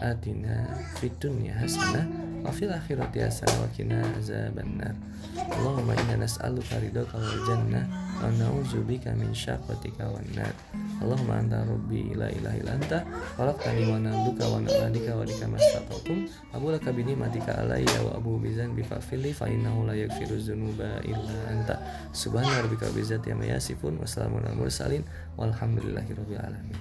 atina 0.00 0.68
fid 1.00 1.12
dunya 1.18 1.56
hasanah 1.56 2.06
wa 2.44 2.50
fil 2.54 2.70
akhirati 2.70 3.24
hasanah 3.24 3.66
wa 3.66 3.68
qina 3.74 3.98
azabannar. 4.14 4.94
Allahumma 5.38 5.94
inna 5.94 6.22
nas'aluka 6.22 6.78
ridhaka 6.78 7.18
wal 7.18 7.40
jannah 7.46 7.84
wa 8.18 8.30
na'udzubika 8.30 9.14
min 9.14 9.30
syaqatika 9.34 10.06
wan 10.10 10.26
nar. 10.34 10.54
Allahumma 10.98 11.38
anta 11.38 11.62
rabbi 11.62 12.14
la 12.14 12.26
ilaha 12.30 12.56
illa 12.58 12.72
anta 12.74 12.98
khalaqtani 13.38 13.86
wa 13.86 14.02
nabduka 14.02 14.44
wa 14.50 14.58
nabdika 14.62 15.14
wa 15.14 15.22
lika 15.22 15.46
mastata'tum 15.46 16.26
abu 16.50 16.74
laka 16.74 16.90
bi 16.90 17.06
ni'matika 17.06 17.54
alayya 17.62 18.02
wa 18.02 18.18
abu 18.18 18.38
bi 18.42 18.50
dzanbi 18.50 18.82
fa'fili 18.82 19.30
fa 19.30 19.46
innahu 19.46 19.86
la 19.86 19.94
yaghfiru 19.94 20.34
dzunuba 20.38 21.02
illa 21.06 21.38
anta. 21.54 21.78
Subhana 22.10 22.66
rabbika 22.66 22.90
rabbil 22.90 23.06
izzati 23.06 23.30
amma 23.30 23.46
yasifun 23.46 23.98
wa 23.98 24.06
salamun 24.06 24.42
alal 24.42 24.58
mursalin. 24.58 25.06
Alamin. 25.38 26.78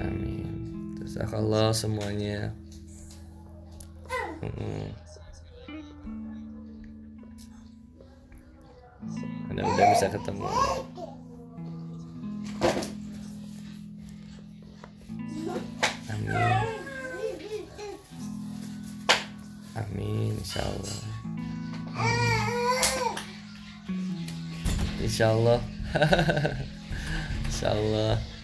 Amin 0.00 0.59
Jazakallah 1.10 1.74
semuanya. 1.74 2.54
Mm-mm. 4.46 4.94
mudah-mudahan 9.50 9.90
bisa 9.90 10.06
ketemu. 10.06 10.46
Amin. 16.14 16.66
Amin 19.74 20.30
insyaallah. 20.38 20.98
Insyaallah. 25.02 25.58
Insyaallah. 27.50 28.14
amin 28.22 28.39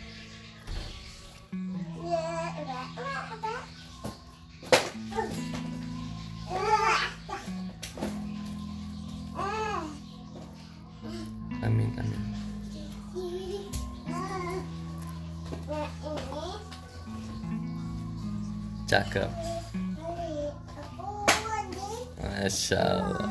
cakep. 18.97 19.28
Masya 22.16 22.81
Allah 22.81 23.28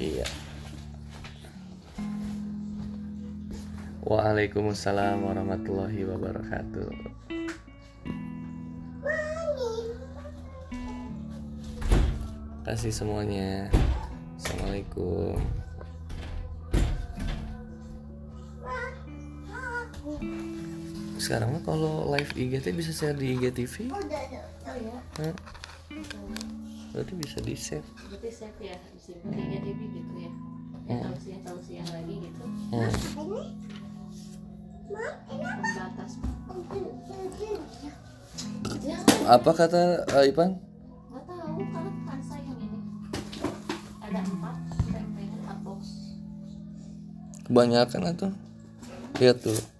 iya. 0.00 0.24
Waalaikumsalam 4.06 5.18
warahmatullahi 5.28 6.08
wabarakatuh. 6.08 7.25
Kasih 12.66 12.90
semuanya. 12.90 13.70
Assalamualaikum. 14.42 15.38
Sekarang 21.22 21.54
mah 21.54 21.62
kalau 21.62 22.10
live 22.10 22.34
IGT 22.34 22.74
bisa 22.74 22.90
share 22.90 23.14
di 23.14 23.38
IGTV. 23.38 23.94
Hah? 23.94 25.34
Berarti 26.90 27.12
bisa 27.14 27.38
di 27.38 27.54
save. 27.54 27.86
Berarti 28.10 28.34
save 28.34 28.58
ya, 28.58 28.74
disimpan 28.98 29.30
di 29.30 29.42
IGTV 29.46 29.80
gitu 29.86 30.14
ya. 30.18 30.30
Ya 30.90 30.96
tausiah 31.06 31.38
tausiah 31.46 31.86
lagi 31.94 32.14
gitu. 32.18 32.42
Hmm. 32.74 32.90
Pembatas. 35.30 36.12
Ya, 38.82 38.98
Apa 39.30 39.50
kata 39.54 40.02
uh, 40.10 40.26
Ipan? 40.26 40.65
Kebanyakan 47.46 48.02
atau? 48.10 48.30
Lihat 49.22 49.38
tuh. 49.40 49.75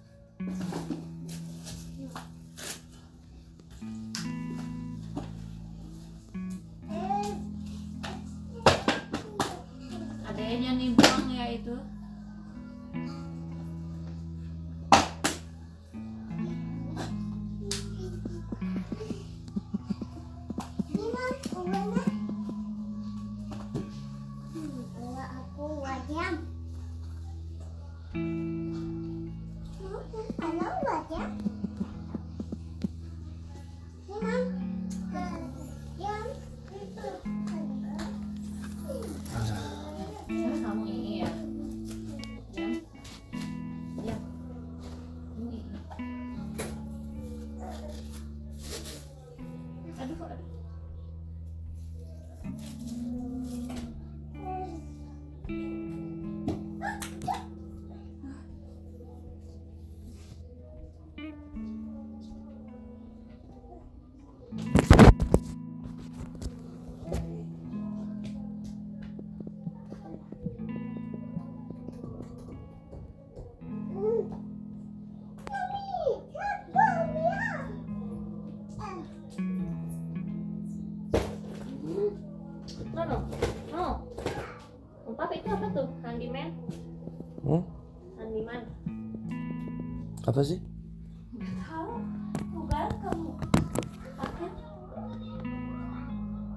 Apa 90.27 90.43
sih? 90.43 90.59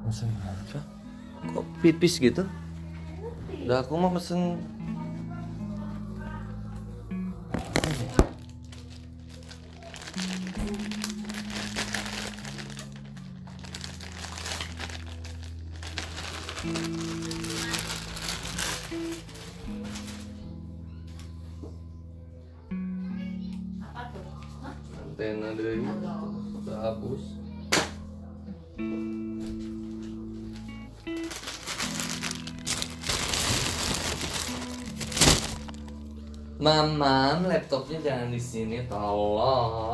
Masa 0.02 0.26
apa? 0.26 0.82
Kok 1.55 1.64
pipis 1.78 2.18
gitu? 2.18 2.42
Udah 3.62 3.86
aku 3.86 3.94
mau 3.94 4.10
pesen 4.10 4.59
jangan 38.01 38.32
di 38.32 38.40
sini, 38.40 38.81
tolong. 38.89 39.90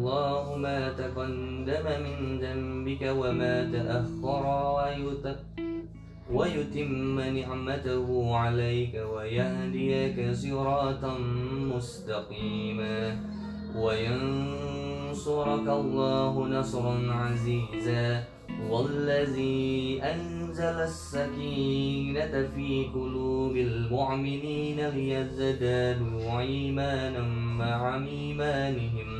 الله 0.00 0.56
ما 0.56 0.88
تقدم 0.88 1.84
من 2.02 2.38
ذنبك 2.40 3.02
وما 3.02 3.70
تأخر 3.72 4.74
ويت- 4.76 5.36
ويتم 6.32 7.20
نعمته 7.20 8.36
عليك 8.36 9.06
ويهديك 9.16 10.32
صراطا 10.32 11.18
مستقيما. 11.76 13.20
وينصرك 13.76 15.68
الله 15.68 16.48
نصرا 16.48 17.12
عزيزا. 17.12 18.24
والذي 18.70 20.00
أنزل 20.02 20.64
السكينة 20.64 22.48
في 22.56 22.86
قلوب 22.94 23.56
المؤمنين 23.56 24.88
ليزدادوا 24.88 26.40
إيمانا 26.40 27.22
مع 27.58 27.96
إيمانهم. 28.06 29.19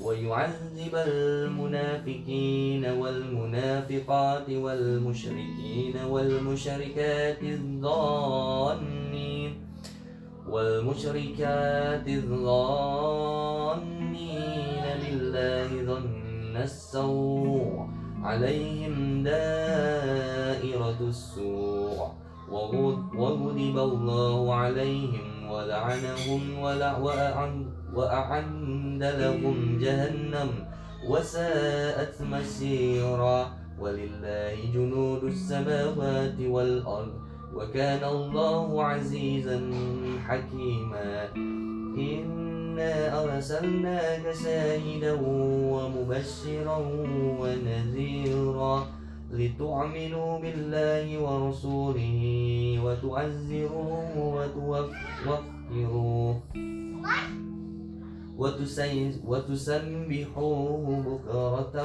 ويعذب 0.00 0.94
المنافقين 0.94 2.84
والمنافقات 2.84 4.50
والمشركين 4.50 5.94
والمشركات 6.10 7.42
الظانين 7.42 9.54
والمشركات 10.50 12.06
الظانين 13.64 14.84
بالله 15.02 15.94
ظن 15.94 16.56
السوء 16.56 17.86
عليهم 18.22 19.22
دائرة 19.22 20.98
السوء 21.00 22.08
وغض- 22.52 23.14
وغضب 23.18 23.78
الله 23.78 24.54
عليهم 24.54 25.33
ولعنهم 25.54 26.58
وأعد 27.94 29.02
لهم 29.02 29.78
جهنم 29.80 30.48
وساءت 31.08 32.22
مسيرا 32.22 33.52
ولله 33.80 34.56
جنود 34.74 35.24
السماوات 35.24 36.40
والأرض 36.40 37.12
وكان 37.54 38.04
الله 38.04 38.84
عزيزا 38.84 39.60
حكيما 40.26 41.28
إنا 41.98 43.22
أرسلناك 43.24 44.34
شاهدا 44.44 45.12
ومبشرا 45.70 46.78
ونذيرا 47.40 48.86
لتؤمنوا 49.34 50.38
بالله 50.38 51.06
ورسوله 51.18 52.22
وتعزروه 52.84 54.12
وتوفروه 54.36 56.34
وتسبحوه 59.26 60.84
بكرة 61.06 61.76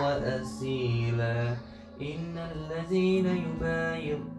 وأسيلا 0.00 1.38
إن 2.00 2.34
الذين 2.52 3.26
يبايعون 3.26 4.32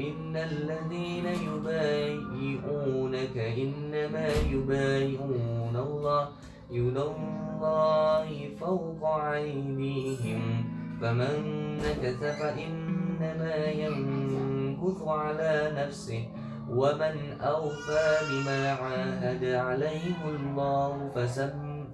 إن 0.00 0.36
الذين 0.36 1.26
يبايعونك 1.48 3.36
إنما 3.36 4.28
يبايعون 4.54 5.76
الله 5.76 6.28
يد 6.70 6.98
الله 6.98 8.28
فوق 8.60 9.02
أيديهم. 9.34 10.77
فمن 11.00 11.76
نكث 11.76 12.20
فإنما 12.40 13.56
ينكث 13.64 15.02
على 15.06 15.72
نفسه 15.76 16.28
ومن 16.70 17.40
أوفى 17.40 18.08
بما 18.30 18.72
عاهد 18.72 19.44
عليه 19.44 20.16
الله 20.28 21.10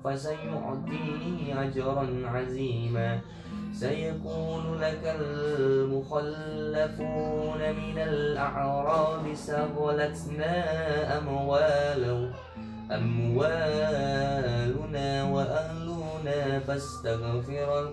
فسيعطيه 0.05 1.62
أجرا 1.62 2.06
عظيما 2.24 3.20
سيقول 3.72 4.81
لك 4.81 5.16
المخلفون 5.20 6.78
من 7.59 7.98
الأعراب 7.98 9.35
سغلتنا 9.35 10.55
أموالا 11.18 12.32
أموالنا 12.90 14.05
وأهلنا 15.24 16.59
فاستغفر 16.59 17.93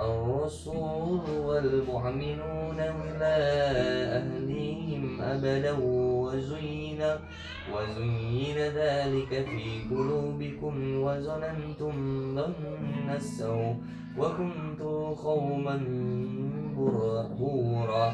الرسول 0.00 1.20
والمؤمنون 1.44 2.78
إلى 2.80 3.34
أهليهم 4.18 5.20
أبدا 5.20 5.72
وزين 5.80 7.02
وزين 7.74 8.56
ذلك 8.56 9.28
في 9.28 9.94
قلوبكم 9.94 11.00
وظننتم 11.02 11.94
ظن 12.36 13.10
السوء 13.16 13.76
وكنتم 14.18 15.14
قوما 15.14 15.76
بورا 17.38 18.12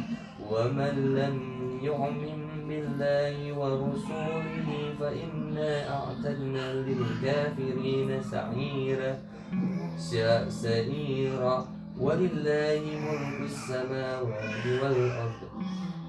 ومن 0.51 1.15
لم 1.15 1.37
يؤمن 1.83 2.39
بالله 2.69 3.53
ورسوله 3.59 4.69
فإنا 5.01 5.73
أعتدنا 5.97 6.75
للكافرين 6.75 8.23
سعيرا 8.23 9.19
سعيرا 10.48 11.68
ولله 12.01 12.81
ملك 12.81 13.40
السماوات 13.44 14.66
والأرض. 14.66 15.40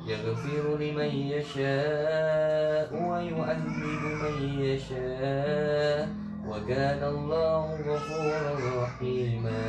يغفر 0.08 0.78
لمن 0.78 1.12
يشاء 1.16 2.94
ويعذب 2.94 4.04
من 4.24 4.60
يشاء. 4.60 6.10
وكان 6.48 7.02
الله 7.04 7.76
غفورا 7.82 8.84
رحيما. 8.84 9.62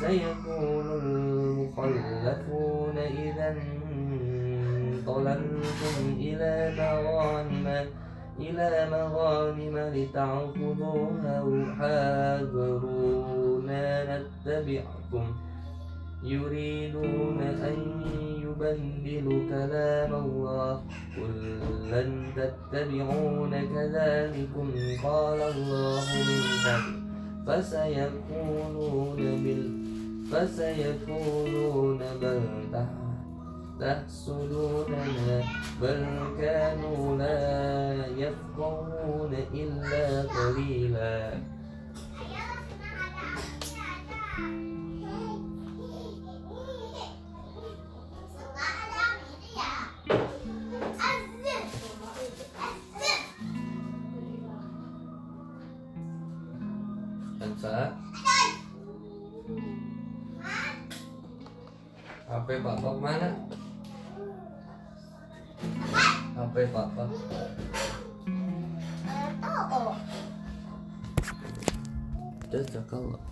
سيقول 0.00 0.86
المخلفون 1.02 2.98
إذا 2.98 3.56
انطلقتم 5.08 6.16
إلى 6.18 6.74
مغانم. 6.78 8.03
إلى 8.40 8.88
مغانم 8.90 9.78
لتعخذوها 9.94 11.44
حاذرونا 11.78 13.06
نتبعكم. 14.18 15.26
يريدون 16.24 17.38
أن 17.40 17.76
يبدلوا 18.42 19.40
كلام 19.48 20.14
الله. 20.14 20.82
قل 21.16 21.60
لن 21.90 22.10
تتبعون 22.36 23.50
كذلكم. 23.50 24.70
قال 25.04 25.40
الله 25.40 26.04
من 26.28 26.42
قبل 26.66 27.04
فسيقولون 27.46 29.16
بال 29.16 29.62
فسيقولون 30.32 32.00
بل 32.22 32.40
تحسدوننا 33.80 35.42
بل 35.82 36.06
كانوا 36.40 37.16
لا 37.18 38.06
يفقهون 38.06 39.32
إلا 39.54 40.22
قليلا. 40.22 41.42
Elsa 57.44 57.92
HP 62.34 62.66
papa 62.66 62.90
mana? 62.98 63.30
HP 66.34 66.54
papa 66.74 67.06
tahu. 67.06 67.14
Jazakallah 72.50 73.22